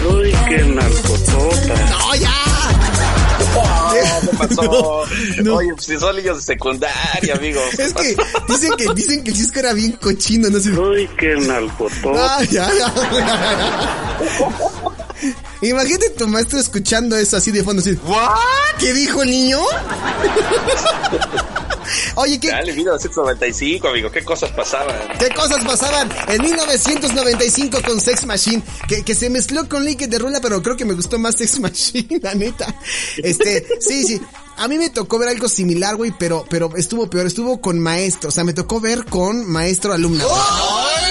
Uy, 0.10 0.36
qué 0.50 0.58
narcotota. 0.58 1.90
¡No, 1.90 2.16
ya! 2.16 2.34
¿Qué 4.22 4.38
pasó? 4.38 5.04
No. 5.44 5.56
Oye, 5.56 5.70
pues 5.74 5.86
si 5.86 5.98
son 5.98 6.16
niños 6.16 6.38
de 6.38 6.44
secundaria, 6.44 7.36
amigos. 7.36 7.64
Es 7.80 7.94
que 7.94 8.16
dicen 8.48 8.72
que, 8.78 8.94
dicen 8.94 9.24
que 9.24 9.32
el 9.32 9.38
disco 9.38 9.60
era 9.60 9.74
bien 9.74 9.94
cochino, 9.94 10.50
no 10.50 10.60
sé. 10.60 10.72
Uy, 10.72 11.10
qué 11.18 11.36
narcotota. 11.36 12.38
Ah, 12.38 12.44
ya, 12.44 12.70
ya, 12.78 12.94
ya. 14.40 15.07
Imagínate 15.62 16.10
tu 16.12 16.28
maestro 16.28 16.60
escuchando 16.60 17.16
eso 17.18 17.38
así 17.38 17.52
de 17.52 17.64
fondo, 17.64 17.82
así. 17.82 17.98
¿Qué 18.80 18.94
dijo 18.94 19.24
el 19.24 19.32
niño? 19.32 19.60
Oye, 22.16 22.40
¿qué, 22.40 22.50
Dale, 22.50 22.74
1995, 22.74 23.88
amigo, 23.88 24.12
qué 24.12 24.24
cosas 24.24 24.52
pasaban. 24.52 24.96
¿Qué 25.20 25.30
cosas 25.30 25.64
pasaban 25.64 26.10
en 26.28 26.42
1995 26.42 27.80
con 27.86 28.02
Sex 28.02 28.26
Machine? 28.26 28.62
Que, 28.88 29.04
que 29.04 29.16
se 29.16 29.30
mezcló 29.30 29.70
con 29.70 29.86
Liquid 29.86 30.10
de 30.10 30.20
Rula, 30.20 30.42
pero 30.42 30.62
creo 30.62 30.76
que 30.76 30.86
me 30.86 30.94
gustó 30.94 31.18
más 31.18 31.36
Sex 31.36 31.60
Machine, 31.60 32.20
la 32.22 32.36
neta. 32.36 32.76
Este, 33.18 33.66
sí, 33.80 34.04
sí. 34.04 34.22
A 34.58 34.68
mí 34.68 34.78
me 34.78 34.90
tocó 34.90 35.20
ver 35.20 35.30
algo 35.30 35.48
similar, 35.48 35.96
güey, 35.96 36.14
pero, 36.18 36.46
pero 36.50 36.76
estuvo 36.76 37.10
peor. 37.10 37.28
Estuvo 37.28 37.62
con 37.62 37.80
maestro. 37.80 38.30
O 38.30 38.32
sea, 38.32 38.44
me 38.44 38.54
tocó 38.54 38.82
ver 38.82 39.06
con 39.06 39.46
maestro-alumna. 39.46 40.24
güey. 40.24 41.07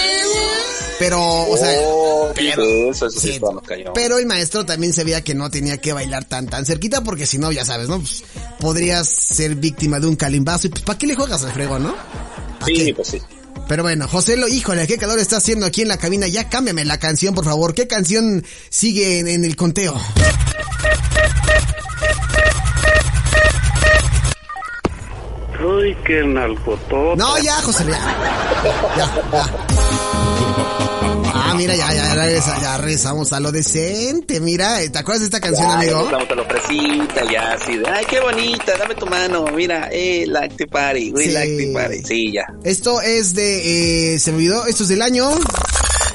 Pero, 0.99 1.21
o 1.21 1.57
sea, 1.57 1.69
Oh, 1.83 2.31
pero- 2.35 2.63
eso, 2.91 3.05
eso 3.07 3.19
sí, 3.19 3.33
sí, 3.33 3.41
pero 3.93 4.17
el 4.17 4.25
maestro 4.25 4.65
también 4.65 4.93
se 4.93 5.03
veía 5.03 5.23
que 5.23 5.35
no 5.35 5.49
tenía 5.51 5.77
que 5.77 5.93
bailar 5.93 6.25
tan 6.25 6.47
tan 6.47 6.65
cerquita 6.65 7.01
porque 7.03 7.25
si 7.25 7.37
no, 7.37 7.51
ya 7.51 7.63
sabes, 7.65 7.87
¿no? 7.87 7.99
Pues, 7.99 8.23
podrías 8.59 9.07
ser 9.07 9.55
víctima 9.55 9.99
de 9.99 10.07
un 10.07 10.15
calimbazo 10.15 10.67
y 10.67 10.69
pues 10.71 10.81
¿para 10.83 10.97
qué 10.97 11.07
le 11.07 11.15
juegas 11.15 11.43
al 11.43 11.51
frego, 11.51 11.77
no? 11.79 11.95
¿Pa' 12.59 12.65
Sí, 12.65 12.73
qué? 12.85 12.93
pues 12.95 13.07
sí. 13.09 13.21
Pero 13.67 13.83
bueno, 13.83 14.07
José, 14.07 14.37
lo, 14.37 14.47
híjole, 14.47 14.87
qué 14.87 14.97
calor 14.97 15.19
está 15.19 15.37
haciendo 15.37 15.65
aquí 15.65 15.81
en 15.81 15.89
la 15.89 15.97
cabina. 15.97 16.27
Ya 16.27 16.47
cámbiame 16.47 16.85
la 16.85 16.99
canción, 16.99 17.35
por 17.35 17.43
favor. 17.43 17.73
¿Qué 17.73 17.85
canción 17.87 18.45
sigue 18.69 19.19
en, 19.19 19.27
en 19.27 19.43
el 19.45 19.55
conteo? 19.55 19.93
Uy, 25.59 25.97
qué 26.05 26.23
narcotota. 26.23 27.15
No, 27.15 27.37
ya, 27.39 27.55
José, 27.61 27.83
ya. 27.89 27.99
Ya, 28.95 29.21
ya. 29.31 29.76
Ah, 31.39 31.53
mira, 31.55 31.75
ya, 31.75 31.93
ya, 31.93 32.13
regresa, 32.15 32.59
ya 32.61 32.77
regresamos 32.77 33.31
a 33.33 33.39
lo 33.39 33.51
decente. 33.51 34.39
Mira, 34.39 34.79
¿te 34.91 34.97
acuerdas 34.99 35.21
de 35.21 35.25
esta 35.25 35.39
canción, 35.39 35.67
Ya, 35.67 35.73
amigo? 35.75 36.01
Estamos 36.05 36.29
a 36.29 36.35
lo 36.35 36.45
fresita, 36.45 37.31
ya 37.31 37.53
así 37.53 37.77
de, 37.77 37.89
ay, 37.89 38.05
qué 38.09 38.19
bonita, 38.19 38.77
dame 38.77 38.95
tu 38.95 39.05
mano, 39.05 39.45
mira, 39.55 39.89
eh, 39.91 40.25
like 40.27 40.55
to 40.55 40.67
party, 40.69 41.11
we 41.13 41.23
Sí. 41.25 41.31
like 41.31 41.67
to 41.67 41.73
party. 41.73 42.03
Sí, 42.03 42.31
ya. 42.33 42.43
Esto 42.63 43.01
es 43.01 43.33
de, 43.33 44.13
eh, 44.15 44.19
se 44.19 44.31
me 44.31 44.37
olvidó, 44.37 44.65
esto 44.65 44.83
es 44.83 44.89
del 44.89 45.01
año, 45.01 45.29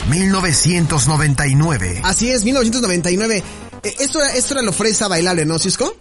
1999. 0.08 2.00
así 2.04 2.30
es, 2.30 2.44
1999. 2.44 3.42
Eh, 3.84 3.96
Esto, 3.98 4.20
era- 4.22 4.34
esto 4.34 4.54
era 4.54 4.62
lo 4.62 4.72
fresa 4.72 5.08
bailable, 5.08 5.44
¿no, 5.44 5.58
Cisco? 5.58 5.96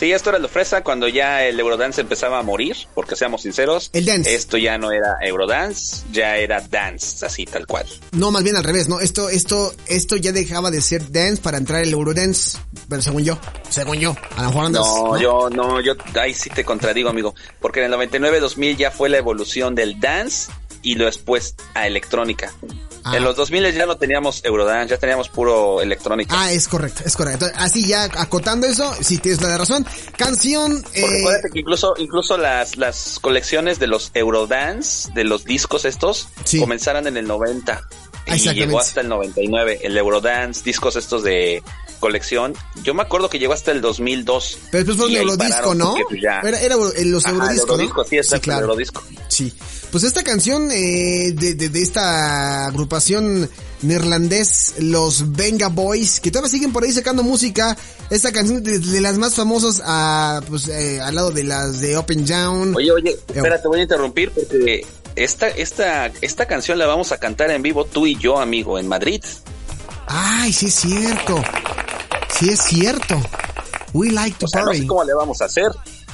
Sí, 0.00 0.12
esto 0.12 0.30
era 0.30 0.38
lo 0.38 0.48
fresa 0.48 0.82
cuando 0.82 1.08
ya 1.08 1.44
el 1.44 1.60
Eurodance 1.60 2.00
empezaba 2.00 2.38
a 2.38 2.42
morir, 2.42 2.74
porque 2.94 3.16
seamos 3.16 3.42
sinceros. 3.42 3.90
El 3.92 4.06
dance. 4.06 4.34
Esto 4.34 4.56
ya 4.56 4.78
no 4.78 4.92
era 4.92 5.18
Eurodance, 5.20 6.06
ya 6.10 6.38
era 6.38 6.62
dance, 6.62 7.26
así 7.26 7.44
tal 7.44 7.66
cual. 7.66 7.84
No, 8.12 8.30
más 8.30 8.42
bien 8.42 8.56
al 8.56 8.64
revés, 8.64 8.88
¿no? 8.88 8.98
Esto, 8.98 9.28
esto, 9.28 9.74
esto 9.84 10.16
ya 10.16 10.32
dejaba 10.32 10.70
de 10.70 10.80
ser 10.80 11.12
dance 11.12 11.42
para 11.42 11.58
entrar 11.58 11.82
el 11.82 11.92
Eurodance, 11.92 12.56
pero 12.88 13.02
según 13.02 13.24
yo, 13.24 13.38
según 13.68 13.98
yo, 13.98 14.16
a 14.36 14.44
lo 14.44 14.48
mejor 14.48 14.64
andas, 14.64 14.86
No, 14.86 15.20
yo, 15.20 15.50
no, 15.50 15.82
yo, 15.82 15.92
ahí 16.18 16.32
sí 16.32 16.48
te 16.48 16.64
contradigo, 16.64 17.10
amigo. 17.10 17.34
Porque 17.60 17.84
en 17.84 17.92
el 17.92 17.98
99-2000 18.00 18.76
ya 18.78 18.90
fue 18.90 19.10
la 19.10 19.18
evolución 19.18 19.74
del 19.74 20.00
dance 20.00 20.50
y 20.80 20.94
lo 20.94 21.04
después 21.04 21.56
a 21.74 21.86
electrónica. 21.86 22.54
Ah. 23.04 23.16
En 23.16 23.24
los 23.24 23.36
2000 23.36 23.72
ya 23.74 23.86
no 23.86 23.96
teníamos 23.96 24.44
Eurodance, 24.44 24.90
ya 24.94 24.98
teníamos 24.98 25.28
puro 25.28 25.80
electrónica. 25.80 26.34
Ah, 26.36 26.52
es 26.52 26.68
correcto, 26.68 27.02
es 27.04 27.16
correcto. 27.16 27.46
Entonces, 27.46 27.58
así 27.58 27.86
ya 27.88 28.04
acotando 28.04 28.66
eso, 28.66 28.92
sí 29.00 29.18
tienes 29.18 29.40
la 29.42 29.56
razón. 29.56 29.86
Canción, 30.16 30.82
Porque 30.82 31.00
eh, 31.00 31.20
acuérdate 31.20 31.50
que 31.52 31.60
incluso, 31.60 31.94
incluso 31.98 32.36
las, 32.36 32.76
las 32.76 33.18
colecciones 33.20 33.78
de 33.78 33.86
los 33.86 34.10
Eurodance, 34.14 35.10
de 35.14 35.24
los 35.24 35.44
discos 35.44 35.84
estos, 35.84 36.28
Sí. 36.44 36.60
comenzaron 36.60 37.06
en 37.06 37.16
el 37.16 37.26
90. 37.26 37.80
Y 38.26 38.32
Exactamente. 38.32 38.54
llegó 38.66 38.80
hasta 38.80 39.00
el 39.00 39.08
99. 39.08 39.80
El 39.82 39.96
Eurodance, 39.96 40.62
discos 40.62 40.96
estos 40.96 41.22
de 41.22 41.62
colección. 42.00 42.54
Yo 42.82 42.94
me 42.94 43.02
acuerdo 43.02 43.28
que 43.30 43.38
llegó 43.38 43.52
hasta 43.52 43.70
el 43.70 43.80
2002. 43.80 44.58
pero 44.72 44.84
después 44.84 44.96
fue 44.96 45.06
un 45.06 45.16
Eurodisco, 45.28 45.74
¿no? 45.74 45.94
pues, 46.08 46.20
ya- 46.22 46.40
Era, 46.40 46.60
era 46.60 46.74
los 46.76 47.26
Ajá, 47.26 47.52
el. 47.52 47.58
Eurodisco, 47.58 48.04
sí, 48.04 48.16
el 48.16 48.40
claro. 48.40 48.62
Eurodisco. 48.62 49.02
Sí. 49.28 49.52
Pues 49.92 50.04
esta 50.04 50.22
canción 50.22 50.70
eh, 50.72 51.32
de, 51.34 51.54
de, 51.54 51.68
de 51.68 51.82
esta 51.82 52.66
agrupación 52.66 53.48
neerlandés, 53.82 54.74
los 54.78 55.32
Venga 55.32 55.68
Boys, 55.68 56.20
que 56.20 56.30
todavía 56.30 56.50
siguen 56.50 56.72
por 56.72 56.84
ahí 56.84 56.92
sacando 56.92 57.22
música. 57.22 57.76
Esta 58.08 58.32
canción 58.32 58.62
de, 58.62 58.78
de 58.78 59.00
las 59.00 59.18
más 59.18 59.34
famosas 59.34 59.82
a, 59.84 60.42
pues, 60.48 60.68
eh, 60.68 61.00
al 61.00 61.14
lado 61.14 61.30
de 61.30 61.44
las 61.44 61.80
de 61.80 61.96
Open 61.96 62.24
Down. 62.24 62.74
Oye, 62.76 62.90
oye, 62.92 63.16
espera, 63.34 63.60
te 63.60 63.68
voy 63.68 63.80
a 63.80 63.82
interrumpir 63.82 64.30
porque 64.30 64.86
esta, 65.16 65.48
esta, 65.48 66.06
esta 66.20 66.46
canción 66.46 66.78
la 66.78 66.86
vamos 66.86 67.10
a 67.12 67.18
cantar 67.18 67.50
en 67.50 67.62
vivo 67.62 67.84
tú 67.84 68.06
y 68.06 68.16
yo, 68.16 68.38
amigo, 68.38 68.78
en 68.78 68.86
Madrid. 68.88 69.22
Ay, 70.12 70.52
sí 70.52 70.66
es 70.66 70.74
cierto. 70.74 71.42
Sí 72.38 72.48
es 72.50 72.60
cierto. 72.64 73.20
We 73.92 74.10
like 74.10 74.36
to 74.38 74.46
O 74.46 74.48
sea, 74.48 74.60
no 74.62 74.66
party. 74.66 74.80
sé 74.80 74.86
cómo 74.86 75.04
le 75.04 75.14
vamos 75.14 75.40
a 75.40 75.44
hacer. 75.46 75.66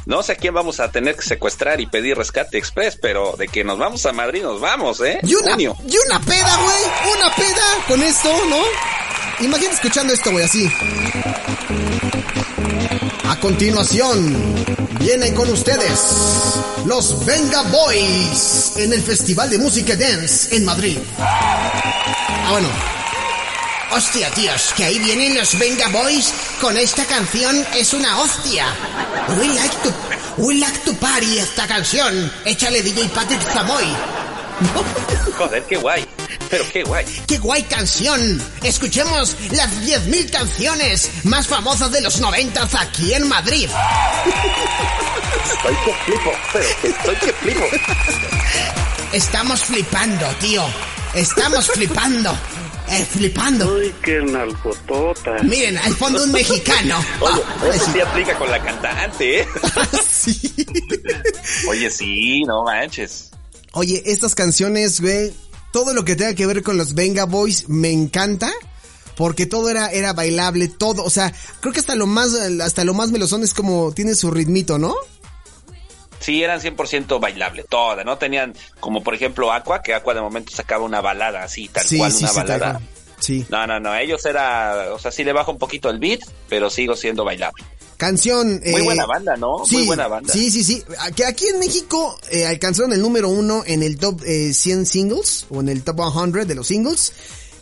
No 0.07 0.23
sé 0.23 0.33
a 0.33 0.37
quién 0.37 0.55
vamos 0.55 0.79
a 0.81 0.91
tener 0.93 1.17
que 1.17 1.23
secuestrar 1.23 1.81
y 1.81 1.87
pedir 1.87 2.17
rescate 2.17 2.59
express, 2.59 2.97
pero 3.01 3.35
de 3.37 3.49
que 3.49 3.65
nos 3.65 3.79
vamos 3.79 4.07
a 4.07 4.13
Madrid, 4.13 4.43
nos 4.43 4.61
vamos, 4.61 5.01
¿eh? 5.01 5.19
Y 5.23 5.35
una, 5.35 5.53
Junio. 5.53 5.77
y 5.89 5.97
una 6.07 6.21
peda, 6.21 6.57
güey. 6.59 7.17
Una 7.19 7.35
peda 7.35 7.85
con 7.89 8.03
esto, 8.03 8.29
¿no? 8.49 9.45
Imagínate 9.45 9.75
escuchando 9.75 10.13
esto, 10.15 10.31
güey, 10.31 10.45
así. 10.45 10.71
A 13.29 13.41
continuación, 13.41 14.55
viene 15.01 15.35
con 15.35 15.51
ustedes 15.51 16.01
los 16.85 17.25
Venga 17.27 17.63
Boys 17.63 18.75
en 18.77 18.93
el 18.93 19.03
Festival 19.03 19.51
de 19.51 19.59
Música 19.59 19.97
Dance 19.97 20.55
en 20.57 20.65
Madrid. 20.65 20.99
Ah, 21.19 22.49
bueno. 22.53 22.69
Hostia, 23.91 24.31
tíos, 24.31 24.73
que 24.77 24.85
ahí 24.85 24.99
vienen 24.99 25.37
los 25.37 25.57
Venga 25.59 25.89
Boys 25.89 26.33
con 26.61 26.77
esta 26.77 27.05
canción, 27.07 27.65
es 27.75 27.95
una 27.95 28.19
hostia. 28.21 28.67
We 29.39 29.47
like 29.49 29.77
to, 29.85 29.93
we 30.39 30.55
like 30.57 30.79
to 30.81 30.93
party 30.95 31.39
esta 31.39 31.67
canción. 31.67 32.33
Échale 32.45 32.83
DJ 32.83 33.09
Patrick 33.11 33.41
Zamoy. 33.43 33.87
Joder, 35.39 35.63
qué 35.65 35.77
guay. 35.77 36.07
Pero 36.51 36.65
qué 36.73 36.83
guay. 36.83 37.05
¡Qué 37.27 37.39
guay 37.39 37.63
canción! 37.65 38.43
Escuchemos 38.63 39.37
las 39.53 39.71
10.000 39.83 40.31
canciones 40.31 41.11
más 41.25 41.47
famosas 41.47 41.91
de 41.91 42.01
los 42.01 42.21
90 42.21 42.69
aquí 42.81 43.15
en 43.15 43.29
Madrid. 43.29 43.69
Estoy 45.45 45.77
que 45.85 45.95
flipo, 46.05 46.33
pero 46.53 46.69
que 46.81 46.89
estoy 46.89 47.17
que 47.17 47.33
flipo. 47.33 47.65
Estamos 49.13 49.61
flipando, 49.65 50.27
tío. 50.41 50.65
Estamos 51.15 51.71
flipando. 51.71 52.37
Eh, 52.89 53.05
flipando. 53.05 53.75
Uy, 53.77 53.93
qué 54.03 54.21
nalgotota. 54.23 55.43
Miren, 55.43 55.77
al 55.79 55.95
fondo 55.95 56.23
un 56.23 56.33
mexicano. 56.33 56.99
Oye, 57.21 57.43
Ah, 57.45 57.71
eso 57.75 57.85
sí. 57.87 57.91
sí 57.95 58.01
aplica 58.01 58.39
con 58.39 58.51
la 58.51 58.63
cantante, 58.63 59.41
¿eh? 59.41 59.49
Sí. 60.09 60.53
Oye, 61.69 61.91
sí, 61.91 62.43
no 62.45 62.65
manches. 62.65 63.31
Oye, 63.73 64.03
estas 64.07 64.35
canciones, 64.35 65.01
güey, 65.01 65.33
todo 65.73 65.95
lo 65.95 66.05
que 66.05 66.17
tenga 66.17 66.35
que 66.35 66.47
ver 66.47 66.63
con 66.63 66.77
los 66.77 66.95
Venga 66.95 67.25
Boys 67.27 67.69
me 67.69 67.91
encanta. 67.91 68.53
Porque 69.17 69.47
todo 69.47 69.71
era, 69.71 69.89
era 69.91 70.13
bailable, 70.13 70.69
todo, 70.69 71.03
o 71.03 71.09
sea, 71.09 71.33
creo 71.61 71.73
que 71.73 71.81
hasta 71.81 71.95
lo 71.95 72.07
más, 72.07 72.35
hasta 72.35 72.85
lo 72.85 72.93
más 72.93 73.11
melosón 73.11 73.43
es 73.45 73.55
como, 73.55 73.91
tiene 73.93 74.15
su 74.15 74.31
ritmito, 74.31 74.77
¿no? 74.79 74.95
Sí, 76.21 76.43
eran 76.43 76.61
100% 76.61 77.21
bailable, 77.21 77.65
todas, 77.65 78.05
¿no? 78.05 78.19
Tenían, 78.19 78.55
como 78.81 79.03
por 79.03 79.15
ejemplo 79.15 79.53
Aqua, 79.53 79.83
que 79.83 79.95
Aqua 79.95 80.15
de 80.15 80.21
momento 80.21 80.53
sacaba 80.53 80.85
una 80.85 81.01
balada 81.01 81.43
así, 81.43 81.69
tal 81.69 81.85
sí, 81.85 81.99
cual, 81.99 82.13
sí, 82.13 82.25
una 82.25 82.33
sí, 82.33 82.37
balada. 82.37 82.81
Sí. 83.19 83.47
No, 83.49 83.67
no, 83.67 83.81
no, 83.81 83.95
ellos 83.95 84.25
era, 84.27 84.93
o 84.93 84.99
sea, 84.99 85.11
sí 85.11 85.25
le 85.25 85.33
bajo 85.33 85.53
un 85.53 85.59
poquito 85.59 85.91
el 85.91 85.99
beat, 85.99 86.21
pero 86.49 86.71
sigo 86.71 86.97
siendo 86.97 87.25
bailable. 87.25 87.65
Canción. 87.97 88.61
Muy 88.61 88.81
eh, 88.81 88.83
buena 88.83 89.07
banda, 89.07 89.37
¿no? 89.37 89.65
Sí, 89.65 89.77
Muy 89.77 89.87
buena 89.87 90.07
banda. 90.07 90.33
Sí, 90.33 90.51
sí, 90.51 90.63
sí. 90.63 90.85
Que 91.15 91.25
aquí 91.25 91.47
en 91.47 91.59
México 91.59 92.19
eh, 92.31 92.47
alcanzaron 92.47 92.93
el 92.93 93.01
número 93.01 93.29
uno 93.29 93.63
en 93.67 93.83
el 93.83 93.97
top 93.97 94.23
eh, 94.27 94.53
100 94.53 94.87
singles 94.87 95.47
o 95.51 95.61
en 95.61 95.71
el 95.71 95.83
top 95.83 96.01
100 96.13 96.47
de 96.47 96.55
los 96.55 96.67
singles. 96.67 97.13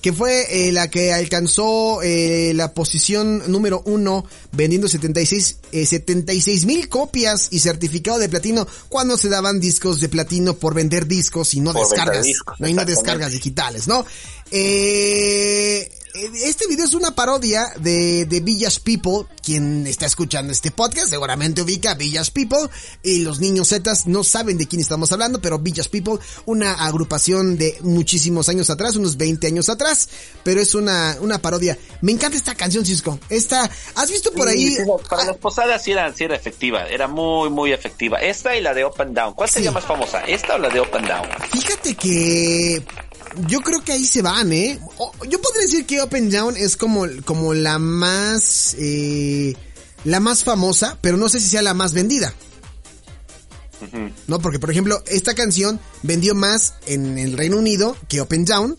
Que 0.04 0.12
fue 0.12 0.66
eh, 0.68 0.70
la 0.70 0.90
que 0.90 1.14
alcanzó 1.14 2.02
eh, 2.02 2.52
la 2.54 2.74
posición 2.74 3.50
número 3.50 3.80
uno 3.86 4.26
vendiendo 4.52 4.86
76 4.86 5.60
eh, 5.72 5.86
76 5.86 6.66
mil 6.66 6.90
copias 6.90 7.48
y 7.50 7.60
certificado 7.60 8.18
de 8.18 8.28
platino 8.28 8.68
cuando 8.90 9.16
se 9.16 9.30
daban 9.30 9.60
discos 9.60 10.00
de 10.00 10.10
platino 10.10 10.56
por 10.58 10.74
vender 10.74 11.06
discos 11.06 11.54
y 11.54 11.60
no 11.60 11.72
Por 11.72 11.88
descargas. 11.88 12.22
discos, 12.22 12.60
no 12.60 12.66
hay 12.66 12.74
descargas 12.74 13.32
digitales, 13.32 13.88
¿no? 13.88 14.04
Eh, 14.50 15.90
este 16.14 16.68
video 16.68 16.84
es 16.84 16.94
una 16.94 17.12
parodia 17.16 17.66
de, 17.80 18.24
de 18.26 18.40
Villas 18.40 18.78
People. 18.78 19.26
Quien 19.42 19.84
está 19.86 20.06
escuchando 20.06 20.52
este 20.52 20.70
podcast 20.70 21.08
seguramente 21.08 21.60
ubica 21.60 21.90
a 21.90 21.94
Villas 21.94 22.30
People. 22.30 22.68
Y 23.02 23.24
los 23.24 23.40
niños 23.40 23.70
Zetas 23.70 24.06
no 24.06 24.22
saben 24.22 24.56
de 24.56 24.68
quién 24.68 24.80
estamos 24.80 25.10
hablando, 25.10 25.40
pero 25.40 25.58
Villas 25.58 25.88
People, 25.88 26.18
una 26.46 26.72
agrupación 26.86 27.58
de 27.58 27.76
muchísimos 27.80 28.48
años 28.48 28.70
atrás, 28.70 28.94
unos 28.94 29.16
20 29.16 29.48
años 29.48 29.68
atrás. 29.68 30.08
Pero 30.44 30.60
es 30.60 30.76
una, 30.76 31.16
una 31.20 31.40
parodia. 31.42 31.76
Me 32.00 32.12
encanta 32.12 32.36
esta 32.36 32.54
canción, 32.54 32.86
Cisco. 32.86 33.18
Esta, 33.28 33.68
¿has 33.96 34.10
visto 34.10 34.30
por 34.32 34.46
ahí? 34.48 34.68
Sí, 34.68 34.82
para 35.10 35.24
las 35.24 35.36
posadas 35.38 35.82
sí 35.82 35.90
era, 35.90 36.14
sí 36.14 36.22
era 36.24 36.36
efectiva, 36.36 36.86
era 36.86 37.08
muy, 37.08 37.50
muy 37.50 37.72
efectiva. 37.72 38.18
Esta 38.20 38.56
y 38.56 38.60
la 38.60 38.72
de 38.72 38.84
Up 38.84 38.94
and 39.00 39.16
Down. 39.16 39.34
¿Cuál 39.34 39.48
sería 39.50 39.70
Sí. 39.70 39.74
más 39.74 39.84
famosa? 39.84 40.20
¿Esta 40.20 40.54
o 40.54 40.58
la 40.58 40.68
de 40.68 40.80
Up 40.80 40.94
and 40.94 41.08
Down? 41.08 41.26
Fíjate 41.50 41.94
que 41.96 42.82
yo 43.46 43.60
creo 43.60 43.82
que 43.82 43.92
ahí 43.92 44.04
se 44.04 44.22
van, 44.22 44.52
¿eh? 44.52 44.78
Yo 45.28 45.40
podría 45.40 45.62
decir 45.62 45.86
que 45.86 46.02
Up 46.02 46.14
and 46.14 46.32
Down 46.32 46.56
es 46.56 46.76
como, 46.76 47.06
como 47.24 47.54
la 47.54 47.78
más, 47.78 48.76
eh, 48.78 49.54
la 50.04 50.20
más 50.20 50.44
famosa, 50.44 50.98
pero 51.00 51.16
no 51.16 51.28
sé 51.28 51.40
si 51.40 51.48
sea 51.48 51.62
la 51.62 51.74
más 51.74 51.92
vendida. 51.92 52.34
No, 54.26 54.38
porque 54.38 54.58
por 54.58 54.70
ejemplo, 54.70 55.02
esta 55.06 55.34
canción 55.34 55.78
vendió 56.02 56.34
más 56.34 56.74
en 56.86 57.18
el 57.18 57.36
Reino 57.36 57.58
Unido 57.58 57.96
que 58.08 58.22
Up 58.22 58.28
and 58.30 58.48
Down 58.48 58.78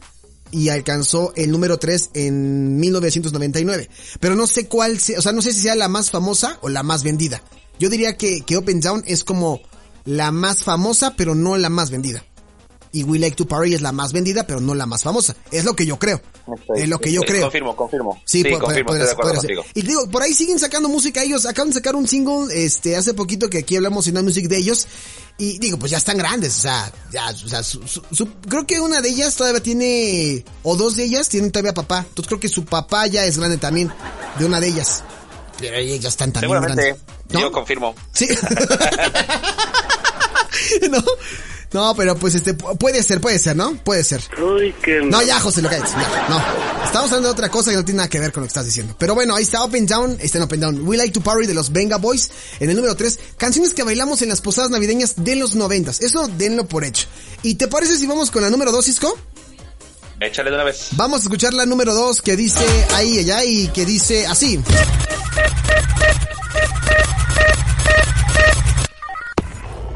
y 0.51 0.69
alcanzó 0.69 1.33
el 1.35 1.51
número 1.51 1.77
3 1.77 2.11
en 2.13 2.77
1999. 2.77 3.89
Pero 4.19 4.35
no 4.35 4.47
sé 4.47 4.67
cuál, 4.67 4.99
sea, 4.99 5.19
o 5.19 5.21
sea, 5.21 5.31
no 5.31 5.41
sé 5.41 5.53
si 5.53 5.61
sea 5.61 5.75
la 5.75 5.89
más 5.89 6.11
famosa 6.11 6.57
o 6.61 6.69
la 6.69 6.81
más 6.81 7.03
vendida. 7.03 7.43
Yo 7.79 7.89
diría 7.89 8.17
que, 8.17 8.41
que 8.41 8.57
Up 8.57 8.69
and 8.69 8.81
Down 8.81 9.03
es 9.05 9.23
como 9.23 9.61
la 10.05 10.31
más 10.31 10.63
famosa, 10.63 11.15
pero 11.15 11.35
no 11.35 11.57
la 11.57 11.69
más 11.69 11.91
vendida. 11.91 12.23
Y 12.95 13.03
We 13.03 13.19
Like 13.19 13.35
to 13.35 13.45
Party 13.45 13.73
es 13.73 13.81
la 13.81 13.91
más 13.91 14.13
vendida, 14.13 14.47
pero 14.47 14.61
no 14.61 14.73
la 14.73 14.85
más 14.85 15.03
famosa. 15.03 15.35
Es 15.51 15.65
lo 15.65 15.75
que 15.75 15.85
yo 15.85 15.99
creo. 15.99 16.21
Es 16.77 16.87
lo 16.87 16.97
que 16.97 17.11
yo 17.11 17.19
Sí, 17.21 17.27
creo. 17.27 17.41
Confirmo, 17.41 17.75
confirmo. 17.75 18.21
Sí, 18.23 18.41
po- 18.45 18.57
confirmo, 18.59 18.95
estoy 18.95 19.47
de. 19.47 19.61
Y 19.73 19.81
digo, 19.81 20.09
por 20.09 20.23
ahí 20.23 20.33
siguen 20.33 20.59
sacando 20.59 20.87
música 20.87 21.21
ellos. 21.21 21.45
Acaban 21.45 21.71
de 21.71 21.73
sacar 21.73 21.93
un 21.97 22.07
single, 22.07 22.47
este, 22.53 22.95
hace 22.95 23.13
poquito 23.13 23.49
que 23.49 23.57
aquí 23.57 23.75
hablamos 23.75 24.07
en 24.07 24.13
la 24.13 24.21
music 24.21 24.47
de 24.47 24.55
ellos. 24.57 24.87
Y 25.37 25.59
digo, 25.59 25.77
pues 25.77 25.91
ya 25.91 25.97
están 25.97 26.17
grandes, 26.17 26.57
o 26.57 26.61
sea, 26.61 26.89
ya, 27.11 27.29
o 27.31 27.49
sea, 27.49 27.61
su- 27.63 27.85
su- 27.85 28.01
su- 28.13 28.29
creo 28.47 28.65
que 28.65 28.79
una 28.79 29.01
de 29.01 29.09
ellas 29.09 29.35
todavía 29.35 29.61
tiene, 29.61 30.45
o 30.63 30.77
dos 30.77 30.95
de 30.95 31.03
ellas 31.03 31.27
tienen 31.27 31.51
todavía 31.51 31.73
papá. 31.73 32.05
Entonces 32.07 32.27
creo 32.29 32.39
que 32.39 32.47
su 32.47 32.63
papá 32.63 33.07
ya 33.07 33.25
es 33.25 33.37
grande 33.37 33.57
también, 33.57 33.91
de 34.39 34.45
una 34.45 34.61
de 34.61 34.67
ellas. 34.69 35.03
Pero 35.59 35.75
ellas 35.75 35.99
ya 35.99 36.07
están 36.07 36.31
también 36.31 36.51
Seguramente, 36.53 36.81
grandes. 36.81 37.03
¿No? 37.33 37.39
yo 37.41 37.51
confirmo. 37.51 37.93
Sí. 38.13 38.29
no, 40.89 41.03
no, 41.75 41.93
pero 41.95 42.15
pues 42.15 42.33
este, 42.35 42.57
pu- 42.57 42.77
puede 42.77 43.03
ser, 43.03 43.19
puede 43.21 43.37
ser, 43.37 43.55
¿no? 43.55 43.75
Puede 43.83 44.03
ser. 44.03 44.21
Uy, 44.41 44.73
qué 44.81 45.01
No, 45.03 45.21
ya, 45.21 45.39
José, 45.39 45.61
lo 45.61 45.69
que 45.69 45.77
ya, 45.77 46.25
no. 46.29 46.41
Estamos 46.85 47.11
hablando 47.11 47.27
de 47.27 47.33
otra 47.33 47.49
cosa 47.49 47.71
que 47.71 47.75
no 47.77 47.83
tiene 47.83 47.97
nada 47.97 48.09
que 48.09 48.19
ver 48.19 48.31
con 48.31 48.41
lo 48.41 48.45
que 48.47 48.49
estás 48.51 48.65
diciendo. 48.65 48.95
Pero 48.97 49.13
bueno, 49.13 49.35
ahí 49.35 49.43
está 49.43 49.63
Up 49.65 49.75
and 49.75 49.89
Down, 49.89 50.17
está 50.21 50.37
en 50.37 50.45
Up 50.45 50.53
and 50.53 50.61
Down. 50.63 50.87
We 50.87 50.95
Like 50.97 51.11
to 51.11 51.21
Party 51.21 51.45
de 51.45 51.53
los 51.53 51.71
Venga 51.71 51.97
Boys. 51.97 52.31
En 52.59 52.69
el 52.69 52.75
número 52.77 52.95
3, 52.95 53.19
canciones 53.37 53.73
que 53.73 53.83
bailamos 53.83 54.21
en 54.21 54.29
las 54.29 54.39
posadas 54.41 54.71
navideñas 54.71 55.15
de 55.17 55.35
los 55.35 55.53
noventas. 55.55 55.99
Eso 56.01 56.27
denlo 56.37 56.65
por 56.65 56.83
hecho. 56.85 57.07
¿Y 57.43 57.55
te 57.55 57.67
parece 57.67 57.97
si 57.97 58.07
vamos 58.07 58.31
con 58.31 58.41
la 58.41 58.49
número 58.49 58.71
2, 58.71 58.85
Cisco? 58.85 59.17
Échale 60.21 60.49
de 60.49 60.55
una 60.55 60.63
vez. 60.65 60.87
Vamos 60.91 61.19
a 61.19 61.23
escuchar 61.23 61.53
la 61.53 61.65
número 61.65 61.93
2 61.93 62.21
que 62.21 62.37
dice 62.37 62.63
ahí, 62.93 63.19
allá 63.19 63.43
y 63.43 63.67
que 63.67 63.85
dice 63.85 64.25
así. 64.25 64.61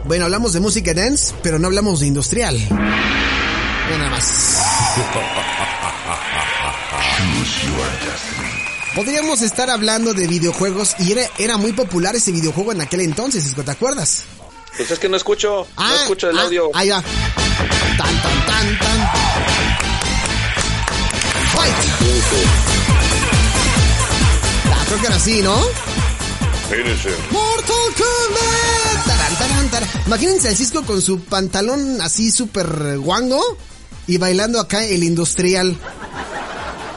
Bueno, 0.10 0.26
hablamos 0.26 0.52
de 0.54 0.60
música 0.60 0.94
dance, 0.96 1.36
pero 1.44 1.60
no 1.60 1.68
hablamos 1.68 2.00
de 2.00 2.08
industrial. 2.08 2.58
Nada 2.72 4.10
más. 4.10 4.26
Podríamos 8.96 9.44
estar 9.44 9.70
hablando 9.70 10.16
de 10.16 10.26
videojuegos 10.26 10.96
y 10.98 11.12
era, 11.12 11.30
era 11.38 11.58
muy 11.58 11.74
popular 11.74 12.16
ese 12.16 12.32
videojuego 12.32 12.72
en 12.72 12.82
aquel 12.82 13.02
entonces, 13.02 13.54
¿te 13.54 13.70
acuerdas? 13.70 14.24
Pues 14.76 14.90
es 14.90 14.98
que 14.98 15.10
no 15.10 15.16
escucho, 15.16 15.68
no 15.78 15.96
escucho 15.96 16.32
el 16.32 16.40
ah, 16.40 16.42
audio. 16.42 16.72
Ahí 16.74 16.90
va. 16.90 17.04
Tan, 17.04 18.00
tan, 18.00 18.22
tan, 18.48 18.80
tan. 18.80 19.12
Fight. 21.54 21.76
Ah, 24.74 24.84
creo 24.88 25.02
que 25.02 25.06
era 25.06 25.18
así, 25.18 25.44
¿no? 25.44 25.56
Mortal 27.30 27.94
Kombat. 27.96 28.59
Imagínense 30.10 30.48
al 30.48 30.56
Cisco 30.56 30.82
con 30.82 31.04
su 31.04 31.24
pantalón 31.24 32.02
así 32.02 32.32
súper 32.32 32.98
guango 32.98 33.40
y 34.08 34.18
bailando 34.18 34.60
acá 34.60 34.84
el 34.84 35.04
industrial. 35.04 35.78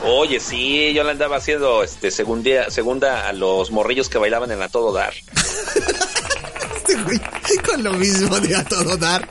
Oye, 0.07 0.41
sí, 0.41 0.95
yo 0.95 1.05
le 1.05 1.11
andaba 1.11 1.37
haciendo 1.37 1.83
este 1.83 2.11
segunda, 2.11 2.71
segunda 2.71 3.29
a 3.29 3.35
los 3.35 3.71
morrillos 3.71 4.09
que 4.09 4.17
bailaban 4.17 4.51
en 4.51 4.61
la 4.61 4.71
todo 4.71 4.95
dar. 4.95 5.13
Este 6.85 7.03
güey 7.03 7.21
con 7.65 7.83
lo 7.85 7.93
mismo 7.93 8.41
de 8.41 8.57
a 8.57 8.65
todo 8.65 8.97
dar, 8.97 9.29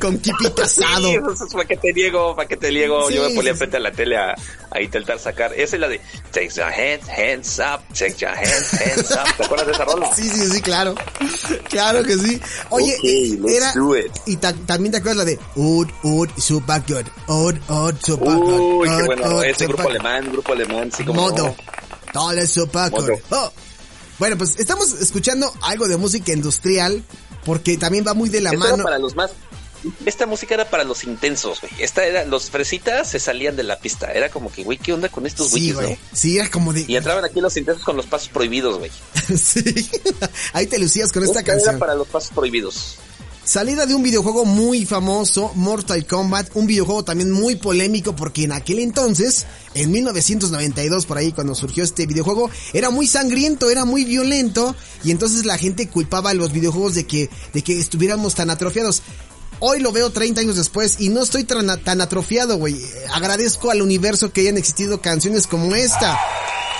con 0.00 0.18
kipito 0.18 0.62
asado. 0.62 1.08
Sí, 1.10 1.14
eso 1.16 1.44
es 1.46 1.52
para 1.52 1.64
que 1.66 1.76
te 1.76 1.92
niego, 1.92 2.34
para 2.34 2.48
que 2.48 2.56
te 2.56 2.70
niego. 2.70 3.08
Sí, 3.08 3.14
Yo 3.16 3.28
me 3.28 3.34
ponía 3.34 3.54
frente 3.54 3.76
a 3.76 3.80
la 3.80 3.92
tele 3.92 4.16
a, 4.16 4.34
a 4.70 4.80
intentar 4.80 5.18
sacar. 5.18 5.52
Esa 5.54 5.76
es 5.76 5.80
la 5.80 5.88
de 5.88 6.00
Take 6.32 6.48
your 6.48 6.64
hands, 6.66 7.08
hands 7.08 7.58
up, 7.58 7.82
take 7.94 8.14
your 8.16 8.30
hands, 8.30 8.72
hands 8.72 9.10
up. 9.10 9.36
¿Te 9.36 9.44
acuerdas 9.44 9.66
de 9.66 9.72
esa 9.74 9.84
rola? 9.84 10.14
Sí, 10.14 10.28
sí, 10.28 10.48
sí, 10.50 10.62
claro. 10.62 10.94
Claro 11.68 12.02
que 12.04 12.16
sí. 12.16 12.40
Oye, 12.70 12.94
Ok, 12.96 13.04
let's 13.44 13.56
era. 13.56 13.72
do 13.74 13.96
it. 13.96 14.12
Y 14.26 14.36
ta- 14.36 14.54
también 14.66 14.92
te 14.92 14.98
acuerdas 14.98 15.18
la 15.18 15.24
de 15.24 15.38
Ud, 15.56 15.88
Ud, 16.02 16.28
super 16.38 16.82
good. 16.88 17.06
Ud, 17.28 17.54
Ud, 17.68 17.94
super 18.02 18.34
good. 18.34 18.80
Uy, 18.80 18.88
qué 18.88 19.02
bueno. 19.04 19.42
Ese 19.42 19.66
grupo 19.66 19.88
alemán, 19.88 20.32
grupo 20.32 20.52
alemán, 20.52 20.90
sí, 20.90 21.04
como 21.04 21.20
Modo. 21.22 21.44
no. 21.48 21.56
Todo 22.12 22.32
es 22.32 22.50
super 22.50 22.90
good. 22.90 23.00
Modo. 23.10 23.20
Oh. 23.30 23.52
Bueno, 24.18 24.38
pues 24.38 24.54
estamos 24.58 24.92
escuchando 25.00 25.52
algo 25.62 25.88
de 25.88 25.96
música 25.96 26.32
industrial 26.32 27.02
porque 27.44 27.76
también 27.76 28.04
va 28.06 28.14
muy 28.14 28.28
de 28.28 28.40
la 28.40 28.50
era 28.50 28.58
mano. 28.58 28.84
para 28.84 28.98
los 28.98 29.14
más. 29.16 29.30
Esta 30.06 30.24
música 30.24 30.54
era 30.54 30.70
para 30.70 30.82
los 30.84 31.04
intensos, 31.04 31.60
güey. 31.60 31.70
Esta 31.78 32.04
era, 32.06 32.24
los 32.24 32.48
fresitas 32.48 33.10
se 33.10 33.18
salían 33.20 33.54
de 33.54 33.64
la 33.64 33.78
pista. 33.78 34.10
Era 34.12 34.30
como 34.30 34.50
que, 34.50 34.62
güey, 34.64 34.78
¿qué 34.78 34.94
onda 34.94 35.10
con 35.10 35.26
estos 35.26 35.48
Sí, 35.48 35.72
güeyes, 35.72 35.74
güey. 35.74 35.90
no? 35.90 35.96
Sí, 36.16 36.38
era 36.38 36.50
como 36.50 36.72
de. 36.72 36.86
Y 36.88 36.96
entraban 36.96 37.22
aquí 37.24 37.40
los 37.42 37.54
intensos 37.58 37.84
con 37.84 37.94
los 37.96 38.06
pasos 38.06 38.28
prohibidos, 38.30 38.78
güey. 38.78 38.90
sí. 39.38 39.90
Ahí 40.54 40.66
te 40.66 40.78
lucías 40.78 41.12
con 41.12 41.22
esta 41.22 41.40
Esta 41.40 41.52
canción. 41.52 41.70
era 41.74 41.78
para 41.78 41.94
los 41.96 42.08
pasos 42.08 42.30
prohibidos. 42.30 42.96
Salida 43.44 43.84
de 43.84 43.94
un 43.94 44.02
videojuego 44.02 44.46
muy 44.46 44.86
famoso, 44.86 45.52
Mortal 45.54 46.06
Kombat, 46.06 46.48
un 46.54 46.66
videojuego 46.66 47.04
también 47.04 47.30
muy 47.30 47.56
polémico 47.56 48.16
porque 48.16 48.44
en 48.44 48.52
aquel 48.52 48.78
entonces, 48.78 49.44
en 49.74 49.90
1992 49.90 51.06
por 51.06 51.18
ahí 51.18 51.32
cuando 51.32 51.54
surgió 51.54 51.84
este 51.84 52.06
videojuego, 52.06 52.50
era 52.72 52.90
muy 52.90 53.06
sangriento, 53.06 53.70
era 53.70 53.84
muy 53.84 54.04
violento 54.04 54.74
y 55.02 55.10
entonces 55.10 55.44
la 55.46 55.58
gente 55.58 55.88
culpaba 55.88 56.30
a 56.30 56.34
los 56.34 56.52
videojuegos 56.52 56.94
de 56.94 57.06
que 57.06 57.28
de 57.52 57.62
que 57.62 57.78
estuviéramos 57.78 58.34
tan 58.34 58.50
atrofiados. 58.50 59.02
hoy 59.60 59.80
lo 59.80 59.92
veo 59.92 60.10
30 60.10 60.40
años 60.42 60.56
después 60.56 60.96
y 61.00 61.08
no 61.08 61.22
estoy 61.22 61.44
tan, 61.44 61.68
atrofiado, 62.00 62.56
güey. 62.58 62.76
Agradezco 63.12 63.70
al 63.70 63.82
universo 63.82 64.32
que 64.32 64.42
hayan 64.42 64.58
existido 64.58 65.00
canciones 65.00 65.46
como 65.46 65.74
esta. 65.74 66.18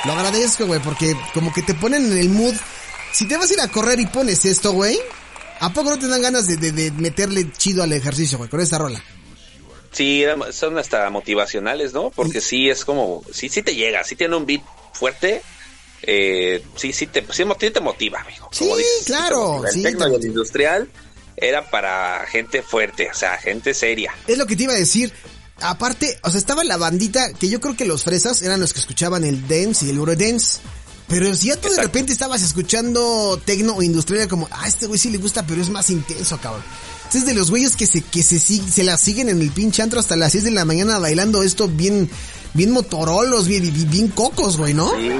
Lo 0.04 0.12
agradezco, 0.12 0.66
güey, 0.66 0.80
porque 0.82 1.16
como 1.32 1.52
que 1.52 1.62
te 1.62 1.72
ponen 1.74 2.04
en 2.12 2.18
el 2.18 2.28
mood. 2.28 2.54
Si 3.12 3.26
te 3.26 3.36
vas 3.38 3.50
a 3.50 3.54
ir 3.54 3.60
a 3.60 3.68
correr 3.68 4.00
y 4.00 4.06
pones 4.06 4.44
esto, 4.44 4.72
güey, 4.72 4.98
¿a 5.60 5.72
poco 5.72 5.90
no 5.90 5.98
te 5.98 6.08
dan 6.08 6.20
ganas 6.20 6.46
de, 6.46 6.56
de- 6.58 6.72
de 6.72 6.90
meterle 6.90 7.50
chido 7.56 7.82
al 7.82 7.92
ejercicio, 7.92 8.36
güey, 8.36 8.50
con 8.50 8.60
esta 8.60 8.76
rola? 8.76 9.02
Sí, 9.94 10.24
son 10.50 10.76
hasta 10.76 11.08
motivacionales, 11.08 11.92
¿no? 11.92 12.10
Porque 12.10 12.40
sí 12.40 12.68
es 12.68 12.84
como, 12.84 13.22
sí, 13.32 13.48
sí 13.48 13.62
te 13.62 13.74
llega, 13.74 14.02
sí 14.02 14.16
tiene 14.16 14.34
un 14.34 14.44
beat 14.44 14.62
fuerte, 14.92 15.40
eh, 16.02 16.62
sí, 16.74 16.92
sí 16.92 17.06
te, 17.06 17.24
sí, 17.30 17.44
te 17.44 17.80
motiva, 17.80 18.20
amigo. 18.20 18.48
Sí, 18.52 18.64
como 18.64 18.76
dices, 18.76 19.04
claro. 19.06 19.64
El 19.64 19.72
sí, 19.72 19.82
tecno 19.82 20.08
y 20.08 20.14
el 20.16 20.24
industrial 20.24 20.90
era 21.36 21.70
para 21.70 22.26
gente 22.26 22.62
fuerte, 22.62 23.08
o 23.10 23.14
sea, 23.14 23.38
gente 23.38 23.72
seria. 23.72 24.14
Es 24.26 24.36
lo 24.36 24.46
que 24.46 24.56
te 24.56 24.64
iba 24.64 24.72
a 24.72 24.76
decir. 24.76 25.12
Aparte, 25.60 26.18
o 26.22 26.30
sea, 26.30 26.38
estaba 26.38 26.64
la 26.64 26.76
bandita 26.76 27.32
que 27.32 27.48
yo 27.48 27.60
creo 27.60 27.76
que 27.76 27.84
los 27.84 28.02
fresas 28.02 28.42
eran 28.42 28.60
los 28.60 28.72
que 28.72 28.80
escuchaban 28.80 29.24
el 29.24 29.46
dance 29.46 29.86
y 29.86 29.90
el 29.90 29.96
eurodance. 29.96 30.60
Pero 31.06 31.32
si 31.34 31.48
ya 31.48 31.56
tú 31.56 31.68
de 31.68 31.80
repente 31.80 32.12
estabas 32.12 32.42
escuchando 32.42 33.40
tecno 33.44 33.76
o 33.76 33.82
industrial, 33.82 34.26
como, 34.26 34.48
ah, 34.50 34.66
este 34.66 34.86
güey 34.86 34.98
sí 34.98 35.10
le 35.10 35.18
gusta, 35.18 35.46
pero 35.46 35.62
es 35.62 35.70
más 35.70 35.90
intenso, 35.90 36.38
cabrón. 36.38 36.64
Es 37.14 37.26
de 37.26 37.34
los 37.34 37.50
güeyes 37.50 37.76
que 37.76 37.86
se, 37.86 38.00
que 38.00 38.22
se, 38.22 38.38
se 38.38 38.84
la 38.84 38.96
siguen 38.96 39.28
en 39.28 39.40
el 39.40 39.50
pinche 39.50 39.82
antro 39.82 40.00
hasta 40.00 40.16
las 40.16 40.32
6 40.32 40.44
de 40.44 40.50
la 40.50 40.64
mañana 40.64 40.98
bailando 40.98 41.42
esto 41.42 41.68
bien, 41.68 42.10
bien 42.54 42.70
motorolos, 42.70 43.46
bien, 43.46 43.62
bien, 43.72 43.90
bien 43.90 44.08
cocos, 44.08 44.56
güey, 44.56 44.74
¿no? 44.74 44.90
Sí. 44.96 45.10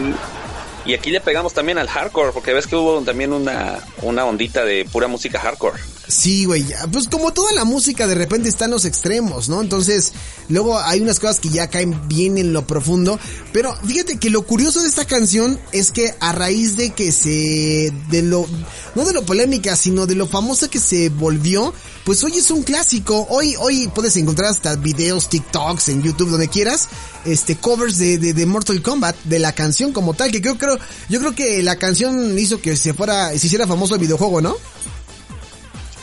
Y 0.87 0.95
aquí 0.95 1.11
le 1.11 1.21
pegamos 1.21 1.55
también 1.55 1.79
al 1.79 1.89
hardcore, 1.89 2.33
porque 2.33 2.53
ves 2.53 2.67
que 2.67 2.77
hubo 2.77 3.01
también 3.03 3.33
una, 3.33 3.81
una 4.03 4.25
ondita 4.27 4.65
de 4.65 4.85
pura 4.85 5.09
música 5.09 5.41
hardcore. 5.41 5.81
Sí, 6.07 6.45
güey, 6.45 6.67
pues 6.93 7.09
como 7.09 7.33
toda 7.33 7.53
la 7.53 7.65
música 7.65 8.07
de 8.07 8.15
repente 8.15 8.51
está 8.51 8.67
en 8.67 8.73
los 8.73 8.85
extremos, 8.85 9.49
¿no? 9.49 9.63
Entonces, 9.63 10.13
luego 10.51 10.79
hay 10.79 11.01
unas 11.01 11.19
cosas 11.19 11.41
que 11.41 11.49
ya 11.49 11.69
caen 11.69 12.09
bien 12.09 12.37
en 12.37 12.53
lo 12.53 12.67
profundo, 12.67 13.19
pero 13.53 13.75
fíjate 13.87 14.19
que 14.19 14.29
lo 14.29 14.43
curioso 14.43 14.83
de 14.83 14.89
esta 14.89 15.07
canción 15.07 15.59
es 15.73 15.93
que 15.93 16.15
a 16.21 16.33
raíz 16.33 16.77
de 16.77 16.91
que 16.91 17.11
se, 17.11 17.91
de 18.11 18.23
lo, 18.23 18.47
no 18.95 19.07
de 19.07 19.15
lo 19.15 19.25
polémica, 19.25 19.77
sino 19.77 20.07
de 20.07 20.15
lo 20.15 20.27
famosa 20.27 20.69
que 20.69 20.79
se 20.79 21.09
volvió, 21.09 21.73
pues 22.05 22.23
hoy 22.23 22.37
es 22.37 22.51
un 22.51 22.65
clásico, 22.65 23.27
hoy, 23.31 23.57
hoy 23.59 23.89
puedes 23.95 24.15
encontrar 24.19 24.51
hasta 24.51 24.77
videos, 24.77 25.31
TikToks, 25.31 25.89
en 25.89 26.03
YouTube, 26.03 26.29
donde 26.29 26.49
quieras, 26.49 26.89
este, 27.25 27.57
covers 27.57 27.97
de, 27.97 28.19
de, 28.19 28.35
de 28.35 28.45
Mortal 28.45 28.83
Kombat, 28.83 29.17
de 29.25 29.39
la 29.39 29.53
canción 29.53 29.95
como 29.95 30.13
tal, 30.13 30.31
que 30.31 30.43
creo, 30.43 30.59
creo, 30.59 30.74
yo 31.09 31.21
creo 31.21 31.35
que 31.35 31.63
la 31.63 31.77
canción 31.77 32.39
hizo 32.39 32.61
que 32.61 32.77
se 32.77 32.95
fuera, 32.95 33.31
se 33.31 33.47
hiciera 33.47 33.67
famoso 33.67 33.95
el 33.95 34.01
videojuego, 34.01 34.41
¿no? 34.41 34.57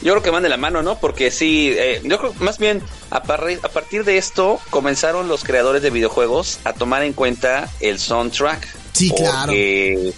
Yo 0.02 0.14
creo 0.14 0.24
que 0.24 0.32
van 0.32 0.44
de 0.44 0.50
la 0.50 0.58
mano, 0.58 0.82
¿no? 0.82 1.00
Porque 1.00 1.30
sí, 1.30 1.72
eh, 1.76 2.02
yo 2.04 2.18
creo 2.18 2.34
más 2.40 2.58
bien 2.58 2.82
a, 3.12 3.22
partir 3.22 4.04
de 4.04 4.18
esto 4.18 4.60
comenzaron 4.72 5.28
los 5.28 5.44
creadores 5.44 5.84
de 5.84 5.92
videojuegos 5.92 6.60
a 6.64 6.74
tomar 6.74 7.04
en 7.04 7.14
cuenta 7.14 7.70
el 7.80 8.00
soundtrack. 8.00 8.68
Sí, 8.94 9.12
claro. 9.12 9.48
Porque 9.48 10.14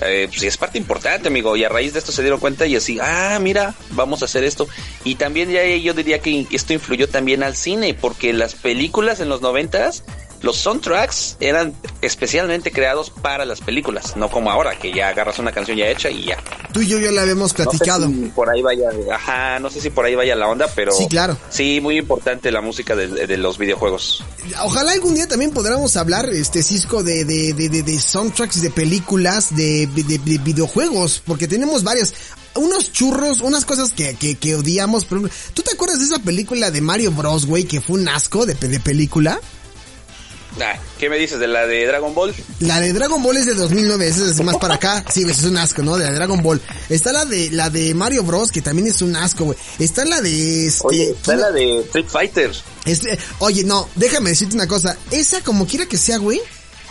eh, 0.00 0.26
pues, 0.30 0.42
es 0.42 0.56
parte 0.56 0.78
importante, 0.78 1.28
amigo. 1.28 1.56
Y 1.56 1.64
a 1.64 1.68
raíz 1.68 1.92
de 1.92 1.98
esto 1.98 2.12
se 2.12 2.22
dieron 2.22 2.40
cuenta 2.40 2.66
y 2.66 2.76
así, 2.76 2.98
ah, 3.00 3.38
mira, 3.40 3.74
vamos 3.90 4.22
a 4.22 4.24
hacer 4.24 4.44
esto. 4.44 4.68
Y 5.04 5.16
también 5.16 5.50
ya 5.50 5.64
yo 5.64 5.92
diría 5.92 6.20
que 6.20 6.46
esto 6.50 6.72
influyó 6.72 7.08
también 7.08 7.42
al 7.42 7.56
cine, 7.56 7.94
porque 7.94 8.32
las 8.32 8.54
películas 8.54 9.20
en 9.20 9.28
los 9.28 9.42
noventas, 9.42 10.04
los 10.42 10.56
soundtracks 10.56 11.36
eran 11.40 11.74
especialmente 12.02 12.72
creados 12.72 13.10
para 13.10 13.44
las 13.44 13.60
películas, 13.60 14.16
no 14.16 14.30
como 14.30 14.50
ahora, 14.50 14.78
que 14.78 14.92
ya 14.92 15.08
agarras 15.08 15.38
una 15.38 15.52
canción 15.52 15.76
ya 15.76 15.88
hecha 15.88 16.10
y 16.10 16.24
ya. 16.24 16.38
Tú 16.72 16.80
y 16.80 16.86
yo 16.88 16.98
ya 16.98 17.10
la 17.10 17.22
habíamos 17.22 17.52
platicado. 17.52 18.08
No 18.08 18.14
sé 18.14 18.22
si 18.24 18.28
por 18.30 18.48
ahí 18.50 18.62
vaya, 18.62 18.88
ajá, 19.12 19.58
no 19.58 19.70
sé 19.70 19.80
si 19.80 19.90
por 19.90 20.04
ahí 20.04 20.14
vaya 20.14 20.34
la 20.36 20.48
onda, 20.48 20.68
pero 20.74 20.92
Sí, 20.92 21.06
claro. 21.08 21.36
Sí, 21.50 21.80
muy 21.80 21.98
importante 21.98 22.50
la 22.50 22.60
música 22.60 22.96
de, 22.96 23.08
de 23.26 23.36
los 23.36 23.58
videojuegos. 23.58 24.24
Ojalá 24.62 24.92
algún 24.92 25.14
día 25.14 25.26
también 25.26 25.50
podamos 25.50 25.96
hablar, 25.96 26.28
este 26.30 26.62
Cisco, 26.62 27.02
de, 27.02 27.24
de, 27.24 27.52
de, 27.54 27.68
de, 27.68 27.82
de 27.82 27.98
soundtracks 28.00 28.62
de 28.62 28.70
películas, 28.70 29.54
de, 29.54 29.86
de, 29.88 30.02
de 30.18 30.38
videojuegos, 30.38 31.22
porque 31.26 31.48
tenemos 31.48 31.84
varias. 31.84 32.14
Unos 32.56 32.90
churros, 32.92 33.42
unas 33.42 33.64
cosas 33.64 33.92
que, 33.92 34.14
que, 34.16 34.34
que 34.34 34.56
odiamos. 34.56 35.06
¿Tú 35.06 35.62
te 35.62 35.72
acuerdas 35.72 36.00
de 36.00 36.06
esa 36.06 36.18
película 36.18 36.72
de 36.72 36.80
Mario 36.80 37.12
Bros, 37.12 37.46
güey, 37.46 37.62
que 37.62 37.80
fue 37.80 38.00
un 38.00 38.08
asco 38.08 38.44
de, 38.44 38.54
de 38.54 38.80
película? 38.80 39.40
Ah, 40.60 40.78
¿Qué 40.98 41.08
me 41.08 41.16
dices 41.16 41.38
de 41.38 41.46
la 41.46 41.66
de 41.66 41.86
Dragon 41.86 42.14
Ball? 42.14 42.34
La 42.58 42.80
de 42.80 42.92
Dragon 42.92 43.22
Ball 43.22 43.36
es 43.36 43.46
de 43.46 43.54
2009, 43.54 44.08
esa 44.08 44.30
es 44.30 44.42
más 44.42 44.56
para 44.56 44.74
acá. 44.74 45.04
Sí, 45.10 45.24
es 45.28 45.42
un 45.44 45.56
asco, 45.56 45.82
¿no? 45.82 45.96
De 45.96 46.04
la 46.04 46.10
de 46.10 46.16
Dragon 46.16 46.42
Ball. 46.42 46.60
Está 46.88 47.12
la 47.12 47.24
de 47.24 47.50
la 47.50 47.70
de 47.70 47.94
Mario 47.94 48.24
Bros, 48.24 48.50
que 48.50 48.60
también 48.60 48.88
es 48.88 49.00
un 49.00 49.14
asco, 49.14 49.44
güey. 49.44 49.58
Está 49.78 50.04
la 50.04 50.20
de 50.20 50.66
este... 50.66 50.86
Oye, 50.86 51.10
está 51.10 51.36
la 51.36 51.50
de 51.52 51.80
Street 51.80 52.06
Fighter. 52.08 52.52
Este, 52.84 53.18
oye, 53.38 53.64
no, 53.64 53.88
déjame 53.94 54.30
decirte 54.30 54.54
una 54.54 54.66
cosa. 54.66 54.96
Esa, 55.10 55.40
como 55.42 55.66
quiera 55.66 55.86
que 55.86 55.96
sea, 55.96 56.18
güey. 56.18 56.40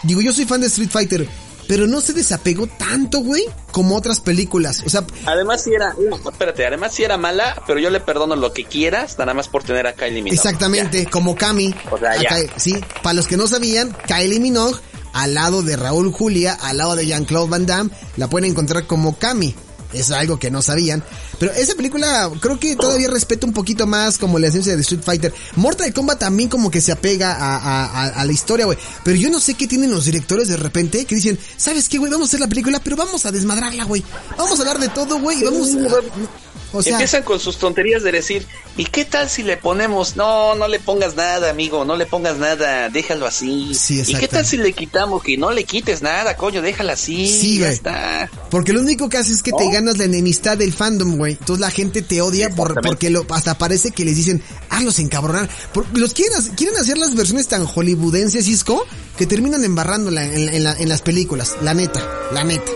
Digo, 0.03 0.21
yo 0.21 0.31
soy 0.31 0.45
fan 0.45 0.61
de 0.61 0.67
Street 0.67 0.89
Fighter. 0.89 1.27
Pero 1.69 1.85
no 1.85 2.01
se 2.01 2.13
desapegó 2.13 2.65
tanto, 2.65 3.19
güey, 3.19 3.45
como 3.71 3.95
otras 3.95 4.21
películas. 4.21 4.81
O 4.87 4.89
sea, 4.89 5.05
Además 5.27 5.63
sí 5.63 5.71
era, 5.71 5.93
no, 6.09 6.31
espérate, 6.31 6.65
además 6.65 6.95
sí 6.95 7.03
era 7.03 7.15
mala, 7.15 7.61
pero 7.67 7.79
yo 7.79 7.91
le 7.91 7.99
perdono 7.99 8.35
lo 8.35 8.53
que 8.53 8.65
quieras, 8.65 9.19
nada 9.19 9.35
más 9.35 9.49
por 9.49 9.63
tener 9.63 9.85
a 9.85 9.93
Kylie 9.93 10.23
Minogue. 10.23 10.33
exactamente, 10.33 11.05
como 11.05 11.35
Cami. 11.35 11.75
O 11.91 11.99
sea, 11.99 12.19
ya. 12.19 12.35
Sí, 12.55 12.73
para 13.03 13.13
los 13.13 13.27
que 13.27 13.37
no 13.37 13.45
sabían, 13.45 13.95
Kylie 14.07 14.39
Minogue, 14.39 14.79
al 15.13 15.35
lado 15.35 15.61
de 15.61 15.75
Raúl 15.75 16.11
Julia, 16.11 16.57
al 16.59 16.79
lado 16.79 16.95
de 16.95 17.05
Jean-Claude 17.05 17.51
Van 17.51 17.67
Damme, 17.67 17.91
la 18.17 18.27
pueden 18.27 18.49
encontrar 18.49 18.87
como 18.87 19.19
Cami. 19.19 19.53
Es 19.93 20.09
algo 20.09 20.39
que 20.39 20.49
no 20.49 20.63
sabían. 20.63 21.03
Pero 21.39 21.53
esa 21.53 21.75
película 21.75 22.29
creo 22.39 22.59
que 22.59 22.75
todavía 22.75 23.09
respeta 23.09 23.47
un 23.47 23.53
poquito 23.53 23.87
más 23.87 24.17
como 24.17 24.39
la 24.39 24.47
esencia 24.47 24.75
de 24.75 24.81
Street 24.81 25.01
Fighter. 25.03 25.33
Mortal 25.55 25.93
Kombat 25.93 26.19
también 26.19 26.49
como 26.49 26.69
que 26.69 26.81
se 26.81 26.91
apega 26.91 27.31
a, 27.33 27.55
a, 27.57 27.85
a, 27.85 28.07
a 28.07 28.25
la 28.25 28.31
historia, 28.31 28.65
güey. 28.65 28.77
Pero 29.03 29.17
yo 29.17 29.29
no 29.29 29.39
sé 29.39 29.53
qué 29.53 29.67
tienen 29.67 29.91
los 29.91 30.05
directores 30.05 30.47
de 30.47 30.57
repente 30.57 31.05
que 31.05 31.15
dicen, 31.15 31.39
¿sabes 31.57 31.89
qué, 31.89 31.97
güey? 31.97 32.11
Vamos 32.11 32.27
a 32.27 32.29
hacer 32.29 32.39
la 32.39 32.47
película, 32.47 32.79
pero 32.83 32.95
vamos 32.95 33.25
a 33.25 33.31
desmadrarla, 33.31 33.85
güey. 33.85 34.03
Vamos 34.37 34.59
a 34.59 34.61
hablar 34.61 34.79
de 34.79 34.89
todo, 34.89 35.19
güey. 35.19 35.39
y 35.39 35.43
Vamos 35.43 35.69
a... 35.75 36.39
O 36.71 36.83
sea, 36.83 36.93
Empiezan 36.93 37.23
con 37.23 37.39
sus 37.39 37.57
tonterías 37.57 38.03
de 38.03 38.11
decir, 38.11 38.45
¿y 38.77 38.85
qué 38.85 39.03
tal 39.03 39.27
si 39.27 39.41
le 39.41 39.57
ponemos? 39.57 40.15
No, 40.15 40.53
no 40.53 40.67
le 40.67 40.79
pongas 40.79 41.15
nada, 41.15 41.49
amigo, 41.49 41.83
no 41.83 41.95
le 41.95 42.05
pongas 42.05 42.37
nada, 42.37 42.89
déjalo 42.89 43.25
así. 43.25 43.73
Sí, 43.73 44.03
¿Y 44.05 44.13
qué 44.13 44.27
tal 44.27 44.45
si 44.45 44.57
le 44.57 44.71
quitamos? 44.73 45.23
Que 45.23 45.35
no 45.35 45.51
le 45.51 45.63
quites 45.63 46.03
nada, 46.03 46.37
coño, 46.37 46.61
déjala 46.61 46.93
así. 46.93 47.27
Sí, 47.27 47.57
ya 47.59 47.69
está. 47.69 48.29
Porque 48.51 48.71
lo 48.71 48.81
único 48.81 49.09
que 49.09 49.17
hace 49.17 49.33
es 49.33 49.41
que 49.41 49.51
te 49.51 49.67
ganas 49.71 49.97
la 49.97 50.03
enemistad 50.03 50.57
del 50.57 50.71
fandom, 50.71 51.17
güey. 51.17 51.28
Entonces 51.29 51.59
la 51.61 51.71
gente 51.71 52.01
te 52.01 52.21
odia 52.21 52.49
por, 52.49 52.79
porque 52.81 53.09
lo, 53.09 53.25
hasta 53.29 53.57
parece 53.57 53.91
que 53.91 54.05
les 54.05 54.15
dicen, 54.15 54.41
ah, 54.69 54.81
los 54.81 54.99
encabronar. 54.99 55.49
Los 55.93 56.13
quieren, 56.13 56.37
hacer- 56.37 56.55
quieren 56.55 56.77
hacer 56.77 56.97
las 56.97 57.15
versiones 57.15 57.47
tan 57.47 57.65
hollywoodenses, 57.65 58.45
Cisco, 58.45 58.85
que 59.17 59.25
terminan 59.25 59.63
embarrándola 59.63 60.23
en, 60.25 60.49
en, 60.53 60.63
la- 60.63 60.73
en 60.77 60.89
las 60.89 61.01
películas. 61.01 61.55
La 61.61 61.73
neta, 61.73 62.01
la 62.33 62.43
neta. 62.43 62.71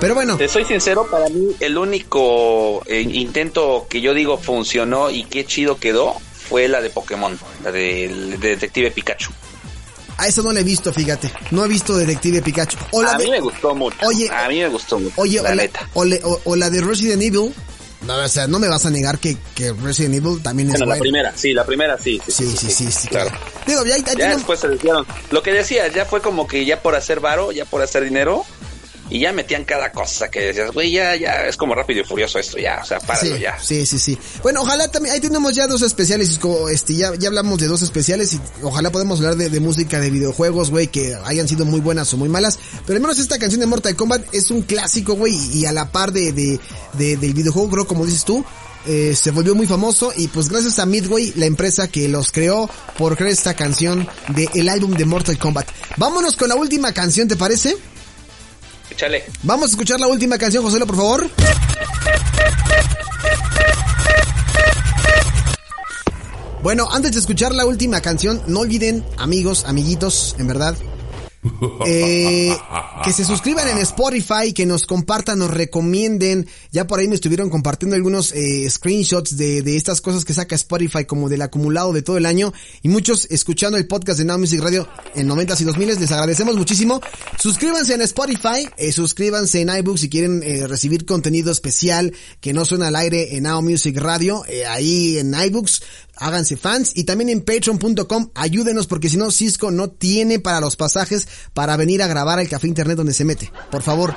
Pero 0.00 0.14
bueno, 0.14 0.38
Te 0.38 0.48
soy 0.48 0.64
sincero, 0.64 1.06
para 1.10 1.28
mí 1.28 1.48
el 1.60 1.76
único 1.76 2.82
eh, 2.86 3.02
intento 3.02 3.86
que 3.88 4.00
yo 4.00 4.14
digo 4.14 4.38
funcionó 4.38 5.10
y 5.10 5.24
qué 5.24 5.44
chido 5.44 5.76
quedó 5.78 6.14
fue 6.48 6.68
la 6.68 6.80
de 6.80 6.88
Pokémon, 6.90 7.38
la 7.62 7.70
del 7.70 8.40
de 8.40 8.48
Detective 8.50 8.90
Pikachu. 8.92 9.30
a 10.16 10.26
eso 10.26 10.42
no 10.42 10.52
le 10.52 10.60
he 10.60 10.64
visto, 10.64 10.90
fíjate. 10.92 11.30
No 11.50 11.64
he 11.64 11.68
visto 11.68 11.96
Detective 11.96 12.40
Pikachu. 12.42 12.78
O 12.92 13.02
la 13.02 13.12
a 13.12 13.18
de, 13.18 13.24
mí 13.24 13.30
me 13.30 13.40
gustó 13.40 13.74
mucho. 13.74 13.96
Oye, 14.06 14.28
a 14.30 14.48
mí 14.48 14.58
me 14.58 14.68
gustó 14.68 14.98
mucho. 14.98 15.14
oye, 15.20 15.38
o 15.40 15.42
la 15.42 15.54
la, 15.54 15.62
neta. 15.62 15.88
o 15.94 16.04
le- 16.04 16.20
o- 16.24 16.40
o 16.44 16.56
la 16.56 16.70
de 16.70 16.80
Resident 16.80 17.22
Evil. 17.22 17.54
No, 18.06 18.16
o 18.16 18.28
sea, 18.28 18.46
no 18.46 18.58
me 18.58 18.66
vas 18.68 18.86
a 18.86 18.90
negar 18.90 19.18
que, 19.18 19.36
que 19.54 19.72
Resident 19.72 20.14
Evil 20.14 20.42
también 20.42 20.68
es 20.70 20.78
Bueno, 20.78 20.94
la 20.94 20.98
primera, 20.98 21.32
sí, 21.36 21.52
la 21.52 21.64
primera 21.66 21.98
sí. 21.98 22.20
Sí, 22.26 22.50
sí, 22.56 22.70
sí, 22.70 22.90
sí, 22.90 23.08
claro. 23.08 23.28
claro. 23.30 23.44
Digo, 23.66 23.84
ya, 23.84 23.96
ya 23.98 24.04
Ya 24.04 24.14
tiene- 24.14 24.34
después 24.36 24.58
se 24.58 24.68
desviaron. 24.68 25.06
Lo 25.30 25.42
que 25.42 25.52
decía, 25.52 25.86
ya 25.88 26.06
fue 26.06 26.20
como 26.22 26.46
que 26.46 26.64
ya 26.64 26.80
por 26.82 26.94
hacer 26.94 27.20
varo, 27.20 27.52
ya 27.52 27.64
por 27.66 27.82
hacer 27.82 28.04
dinero, 28.04 28.44
y 29.10 29.18
ya 29.20 29.32
metían 29.32 29.64
cada 29.64 29.92
cosa 29.92 30.30
que 30.30 30.40
decías, 30.40 30.70
güey, 30.72 30.92
ya, 30.92 31.16
ya, 31.16 31.46
es 31.46 31.56
como 31.56 31.74
rápido 31.74 32.00
y 32.00 32.04
furioso 32.04 32.38
esto, 32.38 32.58
ya, 32.58 32.80
o 32.82 32.86
sea, 32.86 32.98
páralo 33.00 33.36
sí, 33.36 33.42
ya. 33.42 33.58
Sí, 33.60 33.84
sí, 33.86 33.98
sí. 33.98 34.18
Bueno, 34.42 34.62
ojalá 34.62 34.88
también, 34.88 35.14
ahí 35.14 35.20
tenemos 35.20 35.54
ya 35.54 35.66
dos 35.66 35.82
especiales, 35.82 36.38
como, 36.38 36.68
este, 36.68 36.94
ya, 36.94 37.12
ya 37.16 37.28
hablamos 37.28 37.58
de 37.58 37.66
dos 37.66 37.82
especiales 37.82 38.32
y 38.34 38.40
ojalá 38.62 38.90
podamos 38.90 39.18
hablar 39.18 39.36
de, 39.36 39.50
de 39.50 39.60
música 39.60 39.98
de 40.00 40.10
videojuegos, 40.10 40.70
güey, 40.70 40.86
que 40.88 41.16
hayan 41.24 41.48
sido 41.48 41.64
muy 41.64 41.80
buenas 41.80 42.12
o 42.14 42.16
muy 42.16 42.28
malas. 42.28 42.58
Pero 42.86 42.96
al 42.96 43.02
menos 43.02 43.18
esta 43.18 43.38
canción 43.38 43.60
de 43.60 43.66
Mortal 43.66 43.96
Kombat 43.96 44.32
es 44.34 44.50
un 44.50 44.62
clásico, 44.62 45.14
güey, 45.14 45.34
y 45.52 45.66
a 45.66 45.72
la 45.72 45.90
par 45.92 46.12
de, 46.12 46.32
de, 46.32 46.60
de- 46.94 47.16
del 47.16 47.34
videojuego, 47.34 47.68
creo, 47.70 47.86
como 47.86 48.06
dices 48.06 48.24
tú, 48.24 48.44
eh, 48.86 49.14
se 49.14 49.30
volvió 49.30 49.54
muy 49.54 49.66
famoso 49.66 50.10
y 50.16 50.28
pues 50.28 50.48
gracias 50.48 50.78
a 50.78 50.86
Midway, 50.86 51.34
la 51.36 51.44
empresa 51.44 51.88
que 51.88 52.08
los 52.08 52.32
creó 52.32 52.70
por 52.96 53.14
crear 53.14 53.30
esta 53.30 53.52
canción 53.52 54.08
del 54.28 54.68
álbum 54.70 54.92
de 54.92 55.04
Mortal 55.04 55.36
Kombat. 55.38 55.68
Vámonos 55.98 56.34
con 56.36 56.48
la 56.48 56.54
última 56.54 56.92
canción, 56.94 57.28
¿te 57.28 57.36
parece? 57.36 57.76
Vamos 59.42 59.68
a 59.68 59.70
escuchar 59.70 60.00
la 60.00 60.08
última 60.08 60.38
canción, 60.38 60.62
José, 60.62 60.78
por 60.80 60.96
favor. 60.96 61.30
Bueno, 66.62 66.88
antes 66.92 67.12
de 67.12 67.20
escuchar 67.20 67.54
la 67.54 67.64
última 67.64 68.02
canción, 68.02 68.42
no 68.46 68.60
olviden, 68.60 69.02
amigos, 69.16 69.64
amiguitos, 69.66 70.36
en 70.38 70.46
verdad, 70.46 70.76
Eh, 71.86 72.54
que 73.02 73.12
se 73.12 73.24
suscriban 73.24 73.66
en 73.68 73.78
Spotify, 73.78 74.52
que 74.54 74.66
nos 74.66 74.84
compartan, 74.86 75.38
nos 75.38 75.50
recomienden. 75.50 76.46
Ya 76.70 76.86
por 76.86 76.98
ahí 76.98 77.08
me 77.08 77.14
estuvieron 77.14 77.48
compartiendo 77.48 77.96
algunos 77.96 78.32
eh, 78.32 78.68
screenshots 78.68 79.36
de, 79.36 79.62
de 79.62 79.76
estas 79.76 80.02
cosas 80.02 80.24
que 80.24 80.34
saca 80.34 80.54
Spotify 80.54 81.06
como 81.06 81.30
del 81.30 81.40
acumulado 81.42 81.92
de 81.92 82.02
todo 82.02 82.18
el 82.18 82.26
año. 82.26 82.52
Y 82.82 82.88
muchos 82.88 83.26
escuchando 83.30 83.78
el 83.78 83.86
podcast 83.86 84.18
de 84.18 84.26
Now 84.26 84.38
Music 84.38 84.60
Radio 84.60 84.86
en 85.14 85.26
90 85.26 85.56
y 85.60 85.64
2000 85.64 86.00
les 86.00 86.12
agradecemos 86.12 86.56
muchísimo. 86.56 87.00
Suscríbanse 87.38 87.94
en 87.94 88.02
Spotify, 88.02 88.68
eh, 88.76 88.92
suscríbanse 88.92 89.62
en 89.62 89.70
iBooks 89.70 90.00
si 90.00 90.10
quieren 90.10 90.42
recibir 90.68 91.06
contenido 91.06 91.50
especial 91.50 92.12
que 92.40 92.52
no 92.52 92.64
suena 92.64 92.88
al 92.88 92.96
aire 92.96 93.36
en 93.36 93.44
Now 93.44 93.62
Music 93.62 93.96
Radio. 93.96 94.44
ahí 94.68 95.18
en 95.18 95.32
iBooks 95.34 95.82
háganse 96.20 96.56
fans 96.56 96.92
y 96.94 97.04
también 97.04 97.30
en 97.30 97.40
patreon.com 97.40 98.30
ayúdenos 98.34 98.86
porque 98.86 99.08
si 99.08 99.16
no 99.16 99.30
Cisco 99.30 99.70
no 99.70 99.90
tiene 99.90 100.38
para 100.38 100.60
los 100.60 100.76
pasajes 100.76 101.26
para 101.54 101.76
venir 101.76 102.02
a 102.02 102.06
grabar 102.06 102.38
al 102.38 102.48
café 102.48 102.66
internet 102.66 102.96
donde 102.96 103.14
se 103.14 103.24
mete. 103.24 103.52
Por 103.70 103.82
favor, 103.82 104.14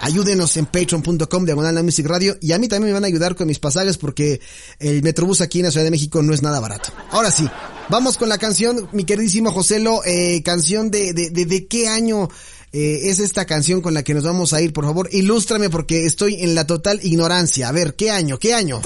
ayúdenos 0.00 0.56
en 0.56 0.66
patreon.com 0.66 1.44
diagonal 1.44 1.74
la 1.74 1.82
music 1.82 2.06
radio 2.06 2.36
y 2.40 2.52
a 2.52 2.58
mí 2.58 2.68
también 2.68 2.88
me 2.88 2.94
van 2.94 3.04
a 3.04 3.06
ayudar 3.06 3.36
con 3.36 3.46
mis 3.46 3.58
pasajes 3.58 3.98
porque 3.98 4.40
el 4.78 5.02
metrobús 5.02 5.40
aquí 5.40 5.60
en 5.60 5.66
la 5.66 5.70
Ciudad 5.70 5.84
de 5.84 5.90
México 5.90 6.22
no 6.22 6.32
es 6.32 6.42
nada 6.42 6.60
barato. 6.60 6.90
Ahora 7.10 7.30
sí, 7.30 7.48
vamos 7.88 8.16
con 8.16 8.28
la 8.28 8.38
canción, 8.38 8.88
mi 8.92 9.04
queridísimo 9.04 9.52
Joselo, 9.52 10.02
eh, 10.04 10.42
canción 10.42 10.90
de, 10.90 11.12
de, 11.12 11.30
de, 11.30 11.66
qué 11.66 11.88
año 11.88 12.28
eh, 12.72 13.00
es 13.04 13.18
esta 13.18 13.44
canción 13.44 13.80
con 13.80 13.94
la 13.94 14.02
que 14.02 14.14
nos 14.14 14.24
vamos 14.24 14.52
a 14.52 14.60
ir, 14.60 14.72
por 14.72 14.84
favor, 14.84 15.08
ilústrame 15.12 15.70
porque 15.70 16.06
estoy 16.06 16.42
en 16.42 16.54
la 16.54 16.66
total 16.66 17.00
ignorancia. 17.02 17.68
A 17.68 17.72
ver, 17.72 17.94
¿qué 17.94 18.10
año? 18.10 18.38
¿Qué 18.38 18.54
año? 18.54 18.80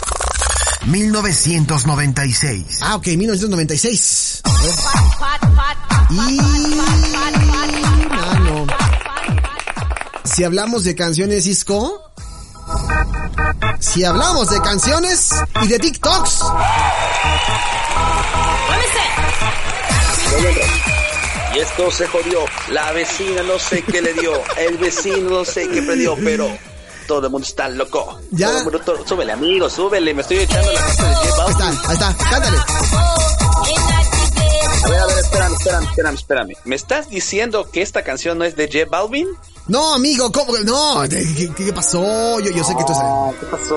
1996. 0.86 2.80
Ah, 2.82 2.96
ok, 2.96 3.06
1996. 3.06 4.42
A 4.44 4.52
ver. 4.52 4.74
Y... 6.10 6.12
Mano. 6.12 6.44
Si 10.24 10.44
hablamos 10.44 10.84
de 10.84 10.94
canciones 10.94 11.44
Cisco, 11.44 12.02
si 13.78 14.04
hablamos 14.04 14.50
de 14.50 14.60
canciones 14.60 15.30
y 15.62 15.68
de 15.68 15.78
TikToks, 15.78 16.40
Y 21.54 21.58
esto 21.58 21.90
se 21.90 22.06
jodió. 22.08 22.40
La 22.70 22.92
vecina 22.92 23.42
no 23.44 23.58
sé 23.60 23.82
qué 23.82 24.02
le 24.02 24.12
dio. 24.14 24.32
El 24.56 24.76
vecino 24.76 25.30
no 25.30 25.44
sé 25.44 25.68
qué 25.68 25.82
prendió, 25.82 26.16
pero 26.16 26.48
todo 27.06 27.26
el 27.26 27.30
mundo 27.32 27.46
está 27.46 27.68
loco. 27.68 28.18
Ya. 28.30 28.48
Todo 28.48 28.58
el 28.58 28.64
mundo, 28.64 28.80
todo- 28.80 29.06
súbele, 29.08 29.32
amigo, 29.32 29.68
súbele. 29.70 30.12
Me 30.14 30.22
estoy 30.22 30.38
echando 30.38 30.72
la 30.72 30.80
casa 30.80 31.08
de 31.08 31.14
J 31.14 31.44
ahí 31.44 31.50
está, 31.52 31.68
ahí 31.68 31.92
está, 31.94 32.16
cántale. 32.30 32.58
A 34.84 34.88
ver, 34.88 34.98
a 35.00 35.06
ver, 35.06 35.18
espérame, 35.18 35.54
espérame, 35.54 35.84
espérame, 35.88 36.14
espérame. 36.14 36.52
¿Me 36.64 36.76
estás 36.76 37.08
diciendo 37.08 37.70
que 37.70 37.80
esta 37.82 38.02
canción 38.02 38.38
no 38.38 38.44
es 38.44 38.54
de 38.56 38.66
J 38.70 38.84
Balvin? 38.90 39.28
No, 39.66 39.94
amigo, 39.94 40.30
¿cómo? 40.30 40.52
que- 40.52 40.64
No, 40.64 41.02
¿qué, 41.08 41.50
qué- 41.56 41.72
pasó? 41.72 42.38
Yo, 42.40 42.50
yo 42.50 42.62
sé 42.64 42.74
que 42.76 42.84
tú 42.84 42.92
sabes. 42.92 43.34
¿Qué 43.40 43.46
pasó? 43.46 43.76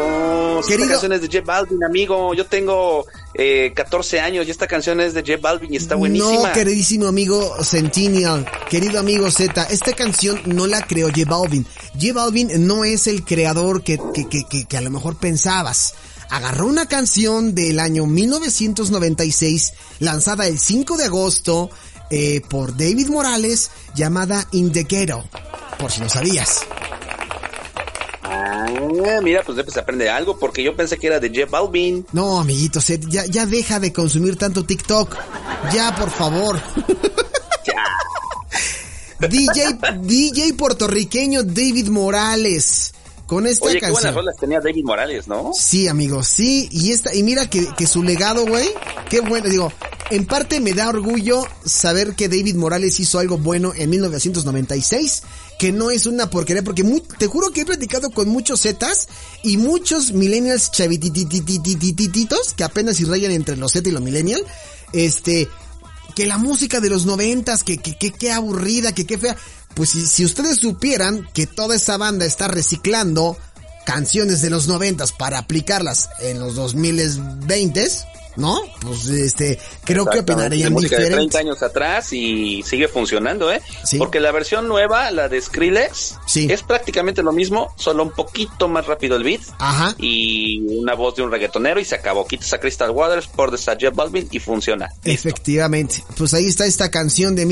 Querido- 0.67 0.83
Esta 0.83 0.87
canción 0.93 1.13
es 1.13 1.21
de 1.21 1.27
J 1.27 1.41
Balvin, 1.45 1.83
amigo. 1.83 2.33
Yo 2.33 2.45
tengo 2.45 3.05
eh, 3.33 3.71
14 3.73 4.19
años 4.19 4.45
y 4.47 4.51
esta 4.51 4.67
canción 4.67 4.99
es 4.99 5.13
de 5.13 5.21
J 5.21 5.37
Balvin 5.41 5.73
y 5.73 5.77
está 5.77 5.95
buenísima. 5.95 6.47
No, 6.49 6.53
queridísimo 6.53 7.07
amigo 7.07 7.55
Centennial, 7.63 8.45
querido 8.69 8.99
amigo 8.99 9.31
Z, 9.31 9.63
esta 9.69 9.93
canción 9.93 10.41
no 10.45 10.67
la 10.67 10.81
creó 10.85 11.07
J 11.07 11.21
Balvin. 11.25 11.65
J 11.93 12.13
Balvin 12.13 12.67
no 12.67 12.83
es 12.83 13.07
el 13.07 13.23
creador 13.23 13.81
que, 13.83 13.97
que, 14.13 14.27
que, 14.27 14.43
que, 14.43 14.65
que 14.65 14.77
a 14.77 14.81
lo 14.81 14.89
mejor 14.91 15.15
pensabas. 15.17 15.93
Agarró 16.29 16.67
una 16.67 16.87
canción 16.87 17.55
del 17.55 17.79
año 17.79 18.05
1996, 18.05 19.73
lanzada 19.99 20.47
el 20.47 20.59
5 20.59 20.97
de 20.97 21.05
agosto 21.05 21.69
eh, 22.09 22.41
por 22.47 22.75
David 22.75 23.07
Morales, 23.07 23.71
llamada 23.95 24.47
In 24.51 24.71
the 24.71 24.83
Ghetto, 24.83 25.23
por 25.77 25.91
si 25.91 26.01
no 26.01 26.09
sabías. 26.09 26.61
Ah, 28.23 28.67
mira, 29.21 29.43
pues 29.43 29.55
después 29.55 29.73
se 29.73 29.79
aprende 29.79 30.09
algo 30.09 30.37
porque 30.37 30.63
yo 30.63 30.75
pensé 30.75 30.97
que 30.97 31.07
era 31.07 31.19
de 31.19 31.29
J 31.29 31.45
Balvin. 31.49 32.05
No, 32.11 32.39
amiguito 32.39 32.79
ya, 33.09 33.25
ya 33.25 33.45
deja 33.45 33.79
de 33.79 33.93
consumir 33.93 34.35
tanto 34.35 34.65
TikTok. 34.65 35.15
Ya, 35.73 35.95
por 35.95 36.09
favor. 36.09 36.61
DJ, 39.19 39.79
DJ 40.01 40.53
puertorriqueño 40.53 41.43
David 41.43 41.87
Morales. 41.87 42.93
Con 43.27 43.45
esta 43.45 43.65
Oye, 43.65 43.75
qué 43.75 43.81
buenas 43.87 44.01
canción. 44.01 44.15
rolas 44.15 44.37
tenía 44.37 44.61
David 44.61 44.85
Morales, 44.85 45.27
¿no? 45.27 45.51
Sí, 45.53 45.87
amigo, 45.89 46.23
sí. 46.23 46.69
Y 46.71 46.91
esta, 46.93 47.13
y 47.13 47.23
mira 47.23 47.49
que, 47.49 47.67
que 47.77 47.85
su 47.85 48.01
legado, 48.01 48.45
güey. 48.45 48.67
Qué 49.09 49.19
bueno, 49.19 49.49
digo. 49.49 49.71
En 50.09 50.25
parte 50.25 50.61
me 50.61 50.71
da 50.71 50.87
orgullo 50.87 51.45
saber 51.65 52.15
que 52.15 52.29
David 52.29 52.55
Morales 52.55 52.97
hizo 53.01 53.19
algo 53.19 53.37
bueno 53.37 53.73
en 53.75 53.89
1996. 53.89 55.23
Que 55.59 55.73
no 55.73 55.91
es 55.91 56.05
una 56.05 56.29
porquería, 56.29 56.63
porque 56.63 56.85
te 57.17 57.27
juro 57.27 57.51
que 57.51 57.61
he 57.61 57.65
platicado 57.65 58.11
con 58.11 58.29
muchos 58.29 58.61
zetas 58.61 59.09
y 59.43 59.57
muchos 59.57 60.13
millennials 60.13 60.71
chavitititititititos 60.71 62.53
que 62.53 62.63
apenas 62.63 62.95
si 62.95 63.03
rayan 63.03 63.31
entre 63.31 63.57
los 63.57 63.73
Z 63.73 63.89
y 63.89 63.91
los 63.91 64.01
millennial. 64.01 64.41
Este, 64.93 65.49
que 66.17 66.25
la 66.25 66.39
música 66.39 66.79
de 66.81 66.89
los 66.89 67.05
noventas, 67.05 67.63
que, 67.63 67.77
que, 67.77 67.93
que, 67.95 68.31
aburrida, 68.31 68.91
que 68.91 69.05
qué 69.05 69.19
fea. 69.19 69.37
Pues 69.75 69.91
si, 69.91 70.07
si 70.07 70.25
ustedes 70.25 70.57
supieran 70.57 71.29
que 71.31 71.45
toda 71.45 71.75
esa 71.75 71.95
banda 71.97 72.25
está 72.25 72.47
reciclando 72.47 73.37
canciones 73.85 74.41
de 74.41 74.49
los 74.49 74.67
noventas 74.67 75.11
para 75.11 75.37
aplicarlas 75.37 76.09
en 76.21 76.39
los 76.39 76.55
2020, 76.55 77.87
¿no? 78.37 78.59
Pues 78.81 79.07
este, 79.07 79.59
creo 79.83 80.05
que 80.05 80.19
opinarían 80.19 80.69
de 80.69 80.73
música 80.73 80.97
de 80.97 81.05
diferente. 81.05 81.31
30 81.31 81.39
años 81.39 81.63
atrás 81.63 82.13
y 82.13 82.63
sigue 82.63 82.87
funcionando, 82.87 83.51
¿eh? 83.51 83.61
Sí. 83.83 83.97
Porque 83.97 84.19
la 84.19 84.31
versión 84.31 84.67
nueva, 84.67 85.11
la 85.11 85.27
de 85.27 85.41
Skrillex, 85.41 86.15
Sí. 86.27 86.47
es 86.49 86.63
prácticamente 86.63 87.21
lo 87.23 87.31
mismo, 87.31 87.73
solo 87.75 88.03
un 88.03 88.11
poquito 88.11 88.67
más 88.67 88.85
rápido 88.85 89.15
el 89.17 89.23
beat 89.23 89.41
Ajá. 89.59 89.95
y 89.97 90.59
una 90.77 90.93
voz 90.93 91.15
de 91.15 91.23
un 91.23 91.31
reggaetonero 91.31 91.79
y 91.79 91.85
se 91.85 91.95
acabó. 91.95 92.25
Quitas 92.27 92.53
a 92.53 92.59
Crystal 92.59 92.91
Waters, 92.91 93.27
por 93.27 93.51
a 93.67 93.73
J 93.73 93.89
Balvin 93.91 94.27
y 94.31 94.39
funciona. 94.39 94.87
Listo. 95.03 95.27
Efectivamente. 95.29 96.03
Pues 96.17 96.33
ahí 96.33 96.45
está 96.45 96.65
esta 96.65 96.91
canción 96.91 97.35
de 97.35 97.45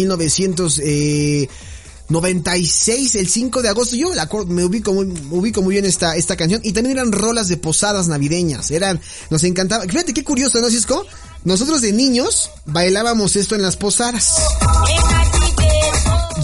1996, 2.09 3.15
el 3.15 3.27
5 3.27 3.61
de 3.61 3.69
agosto. 3.69 3.95
Yo 3.95 4.13
la 4.13 4.29
me 4.47 4.63
ubico 4.63 4.93
muy, 4.93 5.05
ubico 5.31 5.61
muy 5.61 5.73
bien 5.73 5.85
esta, 5.85 6.15
esta 6.15 6.35
canción. 6.35 6.61
Y 6.63 6.73
también 6.73 6.97
eran 6.97 7.11
rolas 7.11 7.47
de 7.47 7.57
posadas 7.57 8.07
navideñas. 8.07 8.69
Eran, 8.71 9.01
nos 9.29 9.43
encantaba. 9.43 9.85
Fíjate 9.85 10.13
qué 10.13 10.23
curioso, 10.23 10.61
¿no, 10.61 10.69
Cisco? 10.69 11.05
Nosotros 11.43 11.81
de 11.81 11.93
niños 11.93 12.51
bailábamos 12.65 13.35
esto 13.35 13.55
en 13.55 13.61
las 13.61 13.77
posadas. 13.77 14.35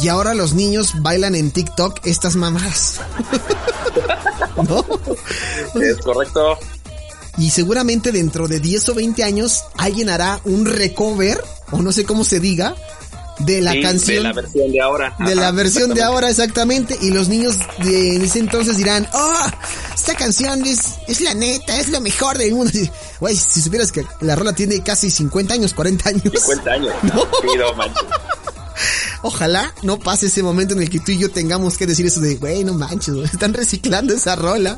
Y 0.02 0.08
ahora 0.08 0.34
los 0.34 0.54
niños 0.54 0.94
bailan 1.02 1.36
en 1.36 1.52
TikTok 1.52 2.06
estas 2.06 2.36
mamadas. 2.36 2.96
¿No? 4.68 4.84
Es 5.80 5.98
correcto. 5.98 6.58
Y 7.38 7.52
seguramente 7.52 8.12
dentro 8.12 8.48
de 8.48 8.60
10 8.60 8.90
o 8.90 8.96
20 8.96 9.24
años 9.24 9.64
alguien 9.78 10.10
hará 10.10 10.42
un 10.44 10.66
recover, 10.66 11.44
o 11.72 11.82
no 11.82 11.92
sé 11.92 12.04
cómo 12.04 12.24
se 12.24 12.40
diga, 12.40 12.76
de 13.40 13.62
la 13.62 13.72
Sí, 13.74 13.82
canción. 13.82 14.18
De 14.18 14.24
la 14.24 14.34
versión 14.34 14.72
de 14.72 14.82
ahora. 14.82 15.16
de 15.20 15.36
la 15.36 15.42
Ajá, 15.48 15.52
versión 15.52 15.90
de 15.90 15.94
exactamente. 15.94 16.04
ahora 16.04 16.30
exactamente 16.30 16.98
y 17.02 17.12
los 17.12 17.28
niños 17.30 17.58
de 17.84 18.16
en 18.16 18.22
ese 18.24 18.40
entonces 18.40 18.78
dirán 18.78 19.08
oh 19.14 19.46
esta 19.96 20.14
canción 20.16 20.66
es, 20.66 20.80
es 21.08 21.22
la 21.22 21.34
neta 21.34 21.80
es 21.80 21.90
lo 21.90 22.02
mejor 22.02 22.38
del 22.38 22.54
mundo 22.54 22.72
güey 23.20 23.36
si 23.36 23.62
supieras 23.62 23.92
que 23.92 24.06
la 24.22 24.36
rola 24.36 24.54
tiene 24.54 24.82
casi 24.84 25.10
50 25.10 25.54
años 25.54 25.74
40 25.74 26.10
años 26.10 26.24
50 26.24 26.72
años. 26.72 26.94
Sí, 27.04 27.58
no 27.58 27.74
manches. 27.76 28.04
Ojalá 29.22 29.74
no 29.84 30.00
pase 30.00 30.28
ese 30.28 30.42
momento 30.44 30.74
en 30.74 30.82
el 30.82 30.90
que 30.90 31.00
tú 31.00 31.12
y 31.12 31.18
yo 31.18 31.30
tengamos 31.32 31.78
que 31.78 31.86
decir 31.86 32.06
eso 32.06 32.20
de 32.20 32.36
güey 32.36 32.64
no 32.64 32.74
manches 32.74 33.16
están 33.34 33.54
reciclando 33.54 34.14
esa 34.14 34.36
rola 34.36 34.78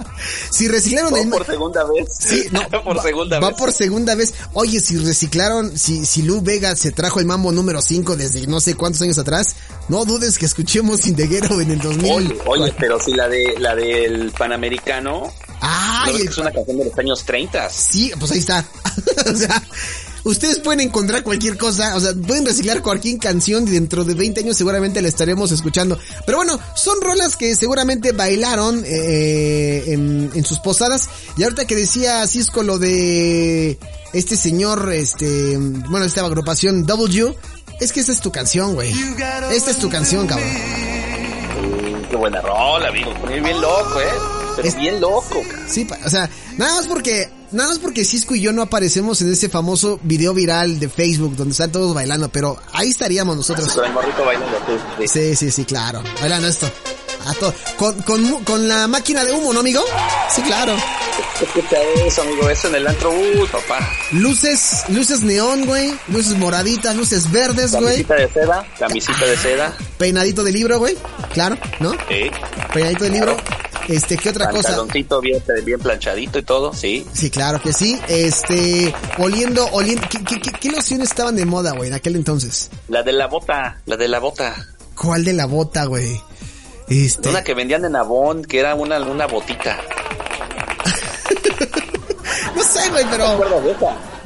si 0.49 0.67
reciclaron 0.67 1.15
el 1.17 1.27
¿Va 1.31 1.37
por 1.37 1.45
segunda 1.45 1.83
vez? 1.85 2.07
Sí, 2.19 2.45
no, 2.51 2.61
por 2.83 2.97
va, 2.97 3.01
segunda 3.03 3.39
va 3.39 3.49
vez. 3.49 3.57
por 3.57 3.71
segunda 3.71 4.15
vez. 4.15 4.33
Oye, 4.53 4.79
si 4.79 4.97
reciclaron, 4.97 5.77
si, 5.77 6.05
si 6.05 6.21
Lu 6.23 6.41
Vega 6.41 6.75
se 6.75 6.91
trajo 6.91 7.19
el 7.19 7.25
mambo 7.25 7.51
número 7.51 7.81
5 7.81 8.15
desde 8.15 8.45
no 8.47 8.59
sé 8.59 8.75
cuántos 8.75 9.01
años 9.01 9.17
atrás, 9.17 9.55
no 9.89 10.05
dudes 10.05 10.37
que 10.37 10.45
escuchemos 10.45 11.01
Sindeguero 11.01 11.59
en 11.61 11.71
el 11.71 11.79
2000. 11.79 12.11
Oye, 12.11 12.37
oye, 12.45 12.75
pero 12.79 12.99
si 12.99 13.13
la 13.13 13.27
de 13.27 13.55
la 13.59 13.75
del 13.75 14.31
Panamericano, 14.31 15.31
Ay, 15.61 16.07
¿no 16.07 16.13
ves 16.13 16.21
el- 16.21 16.27
que 16.27 16.31
es 16.33 16.37
una 16.39 16.51
canción 16.51 16.77
de 16.77 16.85
los 16.85 16.97
años 16.99 17.23
30? 17.25 17.69
sí, 17.69 18.11
pues 18.19 18.31
ahí 18.31 18.39
está. 18.39 18.65
o 19.31 19.35
sea, 19.35 19.63
ustedes 20.23 20.59
pueden 20.59 20.79
encontrar 20.81 21.23
cualquier 21.23 21.57
cosa, 21.57 21.95
o 21.95 21.99
sea, 21.99 22.13
pueden 22.13 22.45
reciclar 22.45 22.81
cualquier 22.81 23.17
canción 23.19 23.67
y 23.67 23.71
dentro 23.71 24.03
de 24.03 24.13
20 24.13 24.41
años 24.41 24.57
seguramente 24.57 25.01
la 25.01 25.07
estaremos 25.07 25.51
escuchando. 25.51 25.97
Pero 26.25 26.37
bueno, 26.39 26.59
son 26.75 27.01
rolas 27.01 27.35
que 27.35 27.55
seguramente 27.55 28.11
bailaron 28.11 28.83
eh, 28.85 29.83
en, 29.87 30.31
en 30.33 30.45
sus 30.45 30.59
posadas. 30.59 31.09
Y 31.37 31.43
ahorita 31.43 31.65
que 31.65 31.75
decía 31.75 32.25
Cisco 32.27 32.63
lo 32.63 32.79
de 32.79 33.77
este 34.13 34.35
señor, 34.37 34.91
este, 34.93 35.57
bueno, 35.89 36.05
esta 36.05 36.21
agrupación 36.25 36.85
W, 36.85 37.35
es 37.79 37.91
que 37.91 37.99
esta 37.99 38.11
es 38.11 38.21
tu 38.21 38.31
canción, 38.31 38.75
güey. 38.75 38.93
Esta 39.51 39.71
es 39.71 39.77
tu 39.77 39.89
canción, 39.89 40.27
cabrón. 40.27 40.47
Mm, 40.49 42.09
Qué 42.09 42.15
buena 42.15 42.41
rola, 42.41 42.89
amigo. 42.89 43.11
Bien 43.27 43.59
loco, 43.61 43.99
¿eh? 43.99 44.05
Pero 44.55 44.67
Es- 44.67 44.75
bien 44.77 45.01
loco. 45.01 45.41
cara. 45.49 45.65
Sí, 45.67 45.87
o 46.05 46.09
sea, 46.09 46.29
nada 46.57 46.75
más 46.75 46.87
porque 46.87 47.27
nada 47.53 47.69
más 47.69 47.79
porque 47.79 48.03
Cisco 48.05 48.35
y 48.35 48.41
yo 48.41 48.51
no 48.53 48.61
aparecemos 48.61 49.21
en 49.21 49.31
ese 49.31 49.49
famoso 49.49 49.99
video 50.03 50.33
viral 50.33 50.79
de 50.79 50.89
Facebook 50.89 51.35
donde 51.35 51.51
están 51.51 51.71
todos 51.71 51.93
bailando, 51.93 52.29
pero 52.29 52.57
ahí 52.73 52.89
estaríamos 52.89 53.35
nosotros. 53.35 53.71
Con 53.73 53.85
el 53.85 53.93
morrito 53.93 54.25
bailando. 54.25 54.57
Sí, 54.67 55.07
sí. 55.07 55.07
Sí, 55.07 55.35
sí, 55.35 55.51
sí, 55.51 55.65
claro. 55.65 56.03
Bailando 56.19 56.47
esto. 56.47 56.69
A 57.25 57.33
to- 57.35 57.53
con, 57.77 58.01
con, 58.01 58.43
con 58.43 58.67
la 58.67 58.85
máquina 58.89 59.23
de 59.23 59.31
humo, 59.31 59.53
¿no, 59.53 59.61
amigo? 59.61 59.81
Sí, 60.35 60.41
claro. 60.41 60.75
Escucha 61.41 61.77
eso, 62.05 62.21
amigo. 62.21 62.49
Eso 62.49 62.67
en 62.67 62.75
el 62.75 62.85
antro. 62.87 63.11
Uh, 63.11 63.47
papá. 63.47 63.79
Luces, 64.11 64.83
luces 64.89 65.21
neón, 65.21 65.65
güey. 65.65 65.93
Luces 66.09 66.37
moraditas, 66.37 66.93
luces 66.97 67.31
verdes, 67.31 67.71
güey. 67.71 68.03
Camisita 68.03 68.15
de 68.15 68.27
seda. 68.29 68.67
Camisita 68.77 69.25
de 69.25 69.37
seda. 69.37 69.77
Peinadito 69.97 70.43
de 70.43 70.51
libro, 70.51 70.79
güey. 70.79 70.97
Claro, 71.33 71.57
¿no? 71.79 71.91
Sí. 72.09 72.29
Peinadito 72.73 73.05
de 73.05 73.09
libro. 73.11 73.37
Este, 73.89 74.17
¿qué 74.17 74.29
otra 74.29 74.49
cosa? 74.49 74.69
Pantaloncito 74.69 75.19
bien, 75.21 75.41
bien 75.65 75.79
planchadito 75.79 76.39
y 76.39 76.43
todo. 76.43 76.73
Sí. 76.73 77.05
Sí, 77.13 77.29
claro 77.29 77.61
que 77.61 77.73
sí. 77.73 77.99
Este, 78.07 78.93
oliendo, 79.17 79.65
oliendo. 79.73 80.07
¿Qué, 80.09 80.23
qué, 80.23 80.39
qué, 80.39 80.51
qué 80.51 80.69
lociones 80.71 81.09
estaban 81.09 81.35
de 81.35 81.45
moda, 81.45 81.71
güey, 81.73 81.89
en 81.89 81.95
aquel 81.95 82.15
entonces? 82.15 82.69
La 82.87 83.03
de 83.03 83.11
la 83.13 83.27
bota. 83.27 83.81
La 83.85 83.97
de 83.97 84.07
la 84.07 84.19
bota. 84.19 84.55
¿Cuál 84.95 85.23
de 85.25 85.33
la 85.33 85.45
bota, 85.45 85.85
güey? 85.85 86.21
Este. 86.87 87.29
Una 87.29 87.43
que 87.43 87.53
vendían 87.53 87.83
en 87.85 87.95
Avon, 87.95 88.43
que 88.43 88.59
era 88.59 88.75
una, 88.75 88.99
una 89.01 89.27
botita. 89.27 89.77
No 92.55 92.63
sé, 92.63 92.89
güey, 92.91 93.03
pero. 93.09 93.39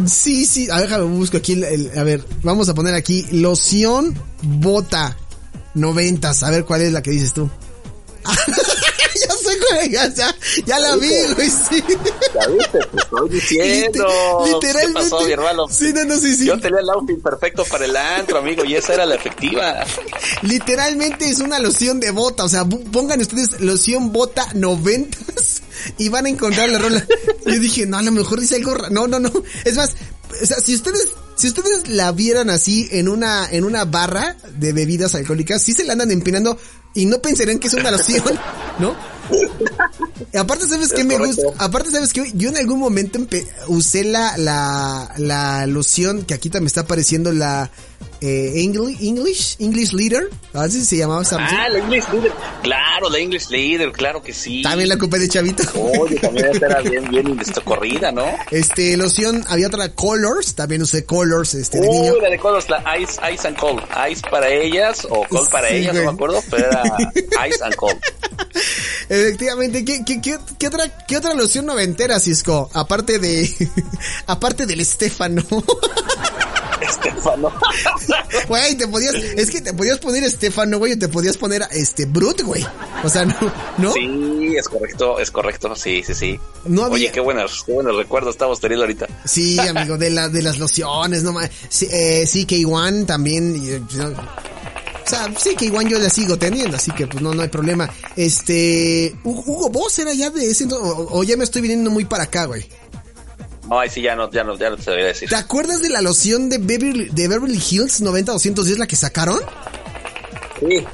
Sí, 0.05 0.45
sí. 0.45 0.69
A 0.69 0.75
ver, 0.79 0.89
déjame 0.89 1.05
busco 1.05 1.37
aquí. 1.37 1.53
el- 1.53 1.63
el- 1.63 1.97
a 1.99 2.03
ver, 2.03 2.23
vamos 2.43 2.67
a 2.69 2.73
poner 2.73 2.93
aquí 2.93 3.25
loción 3.31 4.13
bota 4.41 5.17
noventas. 5.73 6.43
A 6.43 6.49
ver 6.51 6.65
cuál 6.65 6.81
es 6.81 6.91
la 6.91 7.01
que 7.01 7.11
dices 7.11 7.33
tú. 7.33 7.49
ya 10.65 10.79
la 10.79 10.95
vi, 10.95 11.09
güey, 11.35 11.49
sí. 11.49 11.83
¿Ya 12.33 12.47
viste? 12.47 12.79
Te 12.79 12.97
estoy 12.97 13.29
diciendo. 13.31 14.07
Liter- 14.45 14.53
literalmente. 14.53 14.87
¿Qué 15.03 15.09
pasó, 15.09 15.25
mi 15.25 15.31
hermano? 15.31 15.67
Sí, 15.69 15.91
no, 15.93 16.05
no, 16.05 16.17
sí, 16.17 16.35
sí. 16.35 16.45
Yo 16.45 16.59
tenía 16.59 16.79
el 16.79 16.89
outfit 16.89 17.21
perfecto 17.21 17.63
para 17.65 17.85
el 17.85 17.95
antro, 17.95 18.37
amigo, 18.39 18.63
y 18.65 18.75
esa 18.75 18.93
era 18.93 19.05
la 19.05 19.15
efectiva. 19.15 19.83
Literalmente 20.41 21.29
es 21.29 21.39
una 21.39 21.59
loción 21.59 21.99
de 21.99 22.11
bota. 22.11 22.43
O 22.43 22.49
sea, 22.49 22.65
pongan 22.65 23.21
ustedes 23.21 23.59
loción 23.61 24.11
bota 24.11 24.47
noventas 24.53 25.61
y 25.97 26.09
van 26.09 26.25
a 26.25 26.29
encontrar 26.29 26.69
la 26.69 26.79
rola. 26.79 27.05
Yo 27.45 27.59
dije, 27.59 27.85
no, 27.85 27.97
a 27.97 28.01
lo 28.01 28.11
mejor 28.11 28.39
dice 28.39 28.55
algo 28.55 28.75
No, 28.89 29.07
no, 29.07 29.19
no. 29.19 29.31
Es 29.65 29.75
más, 29.75 29.95
o 30.41 30.45
sea, 30.45 30.57
si 30.57 30.75
ustedes, 30.75 31.07
si 31.35 31.47
ustedes 31.47 31.87
la 31.89 32.11
vieran 32.11 32.49
así 32.49 32.87
en 32.91 33.07
una, 33.09 33.47
en 33.51 33.63
una 33.63 33.85
barra 33.85 34.37
de 34.57 34.73
bebidas 34.73 35.15
alcohólicas, 35.15 35.61
sí 35.61 35.73
se 35.73 35.83
la 35.83 35.93
andan 35.93 36.11
empinando 36.11 36.57
y 36.93 37.05
no 37.05 37.21
pensarían 37.21 37.59
que 37.59 37.67
es 37.67 37.73
una 37.73 37.91
loción, 37.91 38.23
¿no? 38.79 38.95
Aparte, 40.37 40.67
¿sabes 40.67 40.93
qué 40.93 41.03
me 41.03 41.17
gusta? 41.17 41.43
Aparte, 41.57 41.91
¿sabes 41.91 42.13
qué? 42.13 42.31
Yo 42.33 42.49
en 42.49 42.57
algún 42.57 42.79
momento 42.79 43.19
usé 43.67 44.03
la, 44.03 44.37
la, 44.37 45.13
la 45.17 45.65
loción 45.67 46.23
que 46.23 46.33
aquí 46.33 46.49
también 46.49 46.65
me 46.65 46.67
está 46.67 46.81
apareciendo 46.81 47.31
la 47.31 47.69
eh, 48.21 48.53
English, 48.55 48.97
English, 49.01 49.55
English 49.59 49.93
Leader. 49.93 50.29
Así 50.53 50.83
se 50.83 50.97
llamaba 50.97 51.21
esa. 51.21 51.37
Ah, 51.39 51.69
la 51.69 51.77
English 51.79 52.05
Leader. 52.11 52.31
Claro, 52.63 53.09
la 53.09 53.19
English 53.19 53.49
Leader, 53.49 53.91
claro 53.91 54.23
que 54.23 54.33
sí. 54.33 54.61
También 54.63 54.89
la 54.89 54.95
ocupé 54.95 55.19
de 55.19 55.29
chavito. 55.29 55.63
Oye, 55.99 56.15
también 56.15 56.47
esta 56.47 56.65
era 56.67 56.81
bien, 56.81 57.09
bien 57.09 57.37
corrida, 57.63 58.11
¿no? 58.11 58.25
Este, 58.49 58.97
loción, 58.97 59.43
había 59.49 59.67
otra 59.67 59.93
Colors, 59.93 60.55
también 60.55 60.81
usé 60.81 61.05
Colors, 61.05 61.53
este, 61.53 61.79
de 61.79 61.87
niño. 61.87 62.13
Uy, 62.13 62.21
la 62.21 62.29
de 62.29 62.39
Colors, 62.39 62.69
la 62.69 62.83
Ice, 62.99 63.19
Ice 63.33 63.47
and 63.47 63.57
Cold. 63.57 63.83
Ice 64.11 64.21
para 64.29 64.49
ellas 64.49 65.05
o 65.09 65.23
Cold 65.29 65.49
para 65.49 65.69
Sí, 65.69 65.75
ellas, 65.75 65.93
güey. 65.93 66.05
no 66.05 66.11
me 66.11 66.15
acuerdo, 66.15 66.43
pero 66.49 66.67
era 66.69 66.83
Ice 67.47 67.63
and 67.63 67.75
Cold. 67.75 67.97
Efectivamente, 69.09 69.85
¿qué, 69.85 70.03
qué, 70.05 70.21
qué, 70.21 70.37
qué 70.57 70.67
otra, 70.67 71.05
qué 71.05 71.17
otra 71.17 71.33
loción 71.33 71.65
noventera, 71.65 72.19
Cisco? 72.19 72.69
Aparte 72.73 73.19
de, 73.19 73.49
aparte 74.25 74.65
del 74.65 74.79
Estefano. 74.79 75.43
Estefano. 76.81 77.51
Güey, 78.47 78.75
te 78.77 78.87
podías, 78.87 79.13
es 79.15 79.49
que 79.51 79.61
te 79.61 79.73
podías 79.73 79.97
poner 79.99 80.23
Estefano, 80.23 80.77
güey, 80.77 80.93
o 80.93 80.99
te 80.99 81.07
podías 81.09 81.37
poner, 81.37 81.63
este, 81.71 82.05
Brut, 82.05 82.41
güey. 82.43 82.65
O 83.03 83.09
sea, 83.09 83.25
no, 83.25 83.35
¿no? 83.77 83.91
Sí, 83.93 84.55
es 84.57 84.67
correcto, 84.69 85.19
es 85.19 85.31
correcto, 85.31 85.75
sí, 85.75 86.01
sí, 86.05 86.13
sí. 86.13 86.39
No 86.65 86.83
había- 86.83 86.95
Oye, 86.95 87.11
qué 87.11 87.19
buenos, 87.19 87.63
qué 87.65 87.73
buenos 87.73 87.95
recuerdos 87.97 88.35
estamos 88.35 88.59
teniendo 88.59 88.83
ahorita. 88.83 89.07
Sí, 89.25 89.59
amigo, 89.59 89.97
de 89.97 90.09
la, 90.11 90.29
de 90.29 90.41
las 90.41 90.57
lociones, 90.59 91.23
no 91.23 91.33
más. 91.33 91.49
Sí, 91.69 91.87
eh, 91.91 92.25
sí, 92.27 92.45
K1 92.45 93.05
también. 93.05 93.55
eh, 93.65 93.81
no. 93.95 94.07
O 94.09 95.09
sea, 95.09 95.29
sí, 95.37 95.55
K1 95.57 95.89
yo 95.89 95.99
la 95.99 96.09
sigo 96.09 96.37
teniendo, 96.37 96.75
así 96.77 96.91
que 96.91 97.07
pues 97.07 97.21
no, 97.21 97.33
no 97.33 97.41
hay 97.41 97.47
problema. 97.49 97.89
Este, 98.15 99.13
Hu- 99.23 99.43
Hugo 99.45 99.69
Boss 99.69 99.99
era 99.99 100.13
ya 100.13 100.29
de 100.29 100.49
ese, 100.49 100.63
entonces, 100.65 100.89
o, 100.89 101.07
o 101.19 101.23
ya 101.23 101.37
me 101.37 101.43
estoy 101.43 101.61
viniendo 101.61 101.89
muy 101.89 102.05
para 102.05 102.23
acá, 102.23 102.45
güey. 102.45 102.65
No, 103.69 103.79
ahí 103.79 103.89
sí 103.89 104.01
ya 104.01 104.15
no, 104.15 104.29
ya 104.31 104.43
no, 104.43 104.57
ya 104.57 104.69
no 104.69 104.77
te 104.77 104.83
debería 104.83 105.07
decir. 105.07 105.29
¿Te 105.29 105.35
acuerdas 105.35 105.81
de 105.81 105.89
la 105.89 106.01
loción 106.01 106.49
de 106.49 106.57
Beverly, 106.57 107.09
de 107.09 107.27
Beverly 107.27 107.61
Hills 107.69 108.01
90-210, 108.01 108.77
la 108.77 108.87
que 108.87 108.95
sacaron? 108.95 109.39
Sí, 110.59 110.85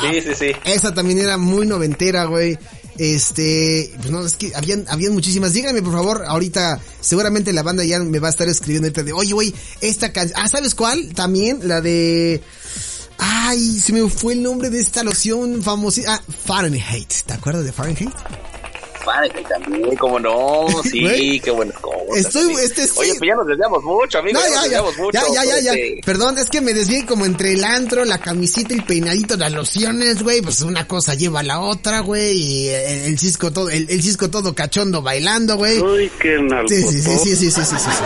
sí, 0.00 0.20
sí, 0.20 0.34
sí. 0.34 0.52
Esa 0.64 0.92
también 0.92 1.18
era 1.18 1.36
muy 1.36 1.66
noventera, 1.66 2.24
güey. 2.24 2.58
Este, 2.98 3.92
pues 3.98 4.10
no, 4.10 4.24
es 4.24 4.36
que 4.36 4.52
habían, 4.54 4.86
habían 4.88 5.12
muchísimas. 5.12 5.52
Díganme, 5.52 5.82
por 5.82 5.92
favor, 5.92 6.24
ahorita, 6.26 6.80
seguramente 7.00 7.52
la 7.52 7.62
banda 7.62 7.84
ya 7.84 8.00
me 8.00 8.18
va 8.18 8.28
a 8.28 8.30
estar 8.30 8.48
escribiendo 8.48 8.86
ahorita 8.86 9.02
de, 9.02 9.12
oye, 9.12 9.32
güey, 9.32 9.54
esta 9.80 10.12
canción. 10.12 10.40
Ah, 10.42 10.48
¿sabes 10.48 10.74
cuál? 10.74 11.12
También 11.14 11.60
la 11.64 11.80
de. 11.80 12.42
Ay, 13.18 13.78
se 13.78 13.92
me 13.92 14.08
fue 14.10 14.34
el 14.34 14.42
nombre 14.42 14.70
de 14.70 14.80
esta 14.80 15.02
loción 15.02 15.62
famosa. 15.62 16.02
Ah, 16.06 16.22
Fahrenheit. 16.44 17.12
¿Te 17.26 17.34
acuerdas 17.34 17.64
de 17.64 17.72
Fahrenheit? 17.72 18.14
Fahrenheit 19.06 19.48
también, 19.48 19.96
cómo 19.96 20.18
no, 20.18 20.66
sí, 20.82 21.00
Güey. 21.00 21.40
qué 21.40 21.50
buenas 21.52 21.78
cosas. 21.78 21.96
Estoy- 22.16 22.56
sí. 22.56 22.62
este 22.64 22.86
sí. 22.86 22.92
Oye, 22.98 23.14
pues 23.18 23.28
ya 23.28 23.34
nos 23.36 23.46
desviamos 23.46 23.82
mucho, 23.84 24.18
amigo, 24.18 24.38
No, 24.40 24.46
ya, 24.46 24.68
ya, 24.68 24.82
nos 24.82 24.96
ya, 24.96 25.02
mucho. 25.02 25.10
ya, 25.12 25.22
ya, 25.32 25.44
ya, 25.44 25.60
ya. 25.60 25.72
Este, 25.72 26.00
Perdón, 26.04 26.38
es 26.38 26.50
que 26.50 26.60
me 26.60 26.74
desvié 26.74 27.06
como 27.06 27.24
entre 27.24 27.52
el 27.52 27.64
antro, 27.64 28.04
la 28.04 28.18
camisita, 28.18 28.74
el 28.74 28.82
peinadito, 28.84 29.36
las 29.36 29.52
lociones, 29.52 30.22
güey. 30.22 30.42
Pues 30.42 30.60
una 30.62 30.86
cosa 30.88 31.14
lleva 31.14 31.40
a 31.40 31.44
la 31.44 31.60
otra, 31.60 32.00
güey. 32.00 32.36
Y 32.36 32.68
el, 32.68 33.02
el 33.12 33.18
cisco 33.18 33.52
todo, 33.52 33.70
el, 33.70 33.88
el 33.88 34.02
cisco 34.02 34.28
todo 34.28 34.54
cachondo 34.54 35.00
bailando, 35.02 35.56
güey. 35.56 35.80
Uy, 35.80 36.10
qué 36.20 36.36
Sí, 36.68 36.82
sí, 36.82 37.02
sí, 37.02 37.02
sí, 37.02 37.18
sí, 37.18 37.36
sí, 37.36 37.50
sí, 37.50 37.64
sí, 37.64 37.76
sí. 37.78 38.04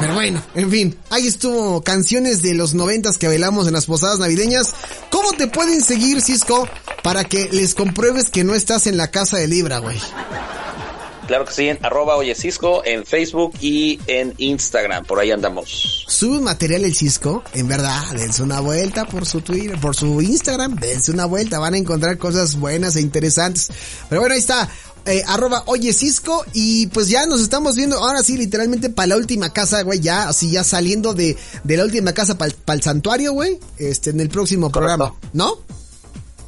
Pero 0.00 0.14
bueno, 0.14 0.42
en 0.54 0.70
fin, 0.70 0.96
ahí 1.10 1.26
estuvo 1.26 1.82
canciones 1.82 2.40
de 2.40 2.54
los 2.54 2.72
noventas 2.72 3.18
que 3.18 3.26
bailamos 3.28 3.66
en 3.66 3.74
las 3.74 3.84
posadas 3.84 4.18
navideñas. 4.18 4.72
¿Cómo 5.10 5.32
te 5.32 5.46
pueden 5.46 5.82
seguir, 5.82 6.22
Cisco, 6.22 6.66
para 7.02 7.24
que 7.24 7.48
les 7.50 7.74
compruebes 7.74 8.30
que 8.30 8.44
no 8.44 8.54
estás 8.54 8.86
en 8.86 8.96
la 8.96 9.10
casa 9.10 9.36
de 9.36 9.48
Libra, 9.48 9.78
güey? 9.78 9.98
Claro 11.30 11.44
que 11.44 11.52
sí, 11.52 11.68
en 11.68 11.78
arroba 11.84 12.16
oye 12.16 12.34
Cisco, 12.34 12.82
en 12.84 13.06
Facebook 13.06 13.52
y 13.60 14.00
en 14.08 14.34
Instagram, 14.38 15.04
por 15.04 15.20
ahí 15.20 15.30
andamos. 15.30 16.04
Sube 16.08 16.40
material 16.40 16.84
el 16.84 16.96
Cisco, 16.96 17.44
en 17.52 17.68
verdad, 17.68 18.02
dense 18.16 18.42
una 18.42 18.58
vuelta 18.58 19.04
por 19.04 19.24
su 19.26 19.40
Twitter, 19.40 19.78
por 19.78 19.94
su 19.94 20.20
Instagram, 20.20 20.74
dense 20.74 21.12
una 21.12 21.26
vuelta, 21.26 21.60
van 21.60 21.74
a 21.74 21.78
encontrar 21.78 22.18
cosas 22.18 22.56
buenas 22.56 22.96
e 22.96 23.00
interesantes. 23.00 23.68
Pero 24.08 24.22
bueno, 24.22 24.34
ahí 24.34 24.40
está, 24.40 24.68
eh, 25.06 25.22
arroba 25.24 25.62
oye 25.66 25.92
Cisco, 25.92 26.44
y 26.52 26.88
pues 26.88 27.08
ya 27.08 27.24
nos 27.26 27.40
estamos 27.40 27.76
viendo, 27.76 27.98
ahora 27.98 28.24
sí, 28.24 28.36
literalmente 28.36 28.90
para 28.90 29.06
la 29.06 29.16
última 29.16 29.52
casa, 29.52 29.82
güey, 29.82 30.00
ya, 30.00 30.28
así 30.28 30.50
ya 30.50 30.64
saliendo 30.64 31.14
de, 31.14 31.36
de 31.62 31.76
la 31.76 31.84
última 31.84 32.12
casa 32.12 32.38
para 32.38 32.52
el 32.74 32.82
santuario, 32.82 33.34
güey, 33.34 33.60
este, 33.78 34.10
en 34.10 34.18
el 34.18 34.30
próximo 34.30 34.72
programa, 34.72 35.14
¿no? 35.32 35.58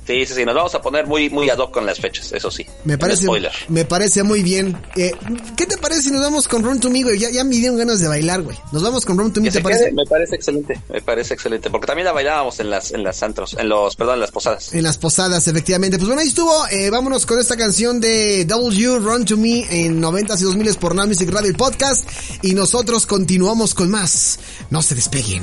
Sí, 0.06 0.26
sí, 0.26 0.34
sí, 0.34 0.44
nos 0.44 0.54
vamos 0.56 0.74
a 0.74 0.82
poner 0.82 1.06
muy, 1.06 1.30
muy 1.30 1.48
ad 1.48 1.58
hoc 1.58 1.70
con 1.70 1.86
las 1.86 2.00
fechas, 2.00 2.32
eso 2.32 2.50
sí. 2.50 2.66
Me 2.84 2.98
parece, 2.98 3.22
Spoiler. 3.22 3.52
me 3.68 3.84
parece 3.84 4.24
muy 4.24 4.42
bien. 4.42 4.76
Eh, 4.96 5.12
¿Qué 5.56 5.64
te 5.66 5.76
parece 5.78 6.02
si 6.02 6.10
nos 6.10 6.20
vamos 6.22 6.48
con 6.48 6.64
Run 6.64 6.80
to 6.80 6.90
Me, 6.90 7.02
güey? 7.04 7.18
Ya, 7.20 7.30
ya 7.30 7.44
me 7.44 7.54
dieron 7.54 7.78
ganas 7.78 8.00
de 8.00 8.08
bailar, 8.08 8.42
güey. 8.42 8.56
Nos 8.72 8.82
vamos 8.82 9.04
con 9.04 9.16
Run 9.16 9.32
to 9.32 9.40
Me, 9.40 9.50
¿te 9.50 9.60
parece? 9.60 9.84
quede, 9.84 9.92
me 9.92 10.04
parece 10.04 10.34
excelente, 10.34 10.80
me 10.88 11.00
parece 11.02 11.34
excelente, 11.34 11.70
porque 11.70 11.86
también 11.86 12.06
la 12.06 12.12
bailábamos 12.12 12.58
en 12.58 12.70
las, 12.70 12.90
en 12.90 13.04
las 13.04 13.22
antros, 13.22 13.54
en 13.58 13.68
los, 13.68 13.94
perdón, 13.94 14.14
en 14.14 14.20
las 14.20 14.32
posadas. 14.32 14.74
En 14.74 14.82
las 14.82 14.98
posadas, 14.98 15.46
efectivamente. 15.46 15.98
Pues 15.98 16.08
bueno, 16.08 16.20
ahí 16.20 16.28
estuvo. 16.28 16.52
Eh, 16.68 16.90
vámonos 16.90 17.24
con 17.24 17.38
esta 17.38 17.56
canción 17.56 18.00
de 18.00 18.44
W, 18.44 18.98
Run 18.98 19.24
to 19.24 19.36
Me, 19.36 19.64
en 19.70 20.00
90 20.00 20.34
y 20.38 20.42
2000 20.42 20.74
por 20.76 20.94
Now 20.96 21.06
Music 21.06 21.30
Radio, 21.30 21.48
el 21.48 21.56
podcast. 21.56 22.04
Y 22.42 22.54
nosotros 22.54 23.06
continuamos 23.06 23.72
con 23.74 23.88
más. 23.88 24.38
No 24.70 24.82
se 24.82 24.96
despeguen. 24.96 25.42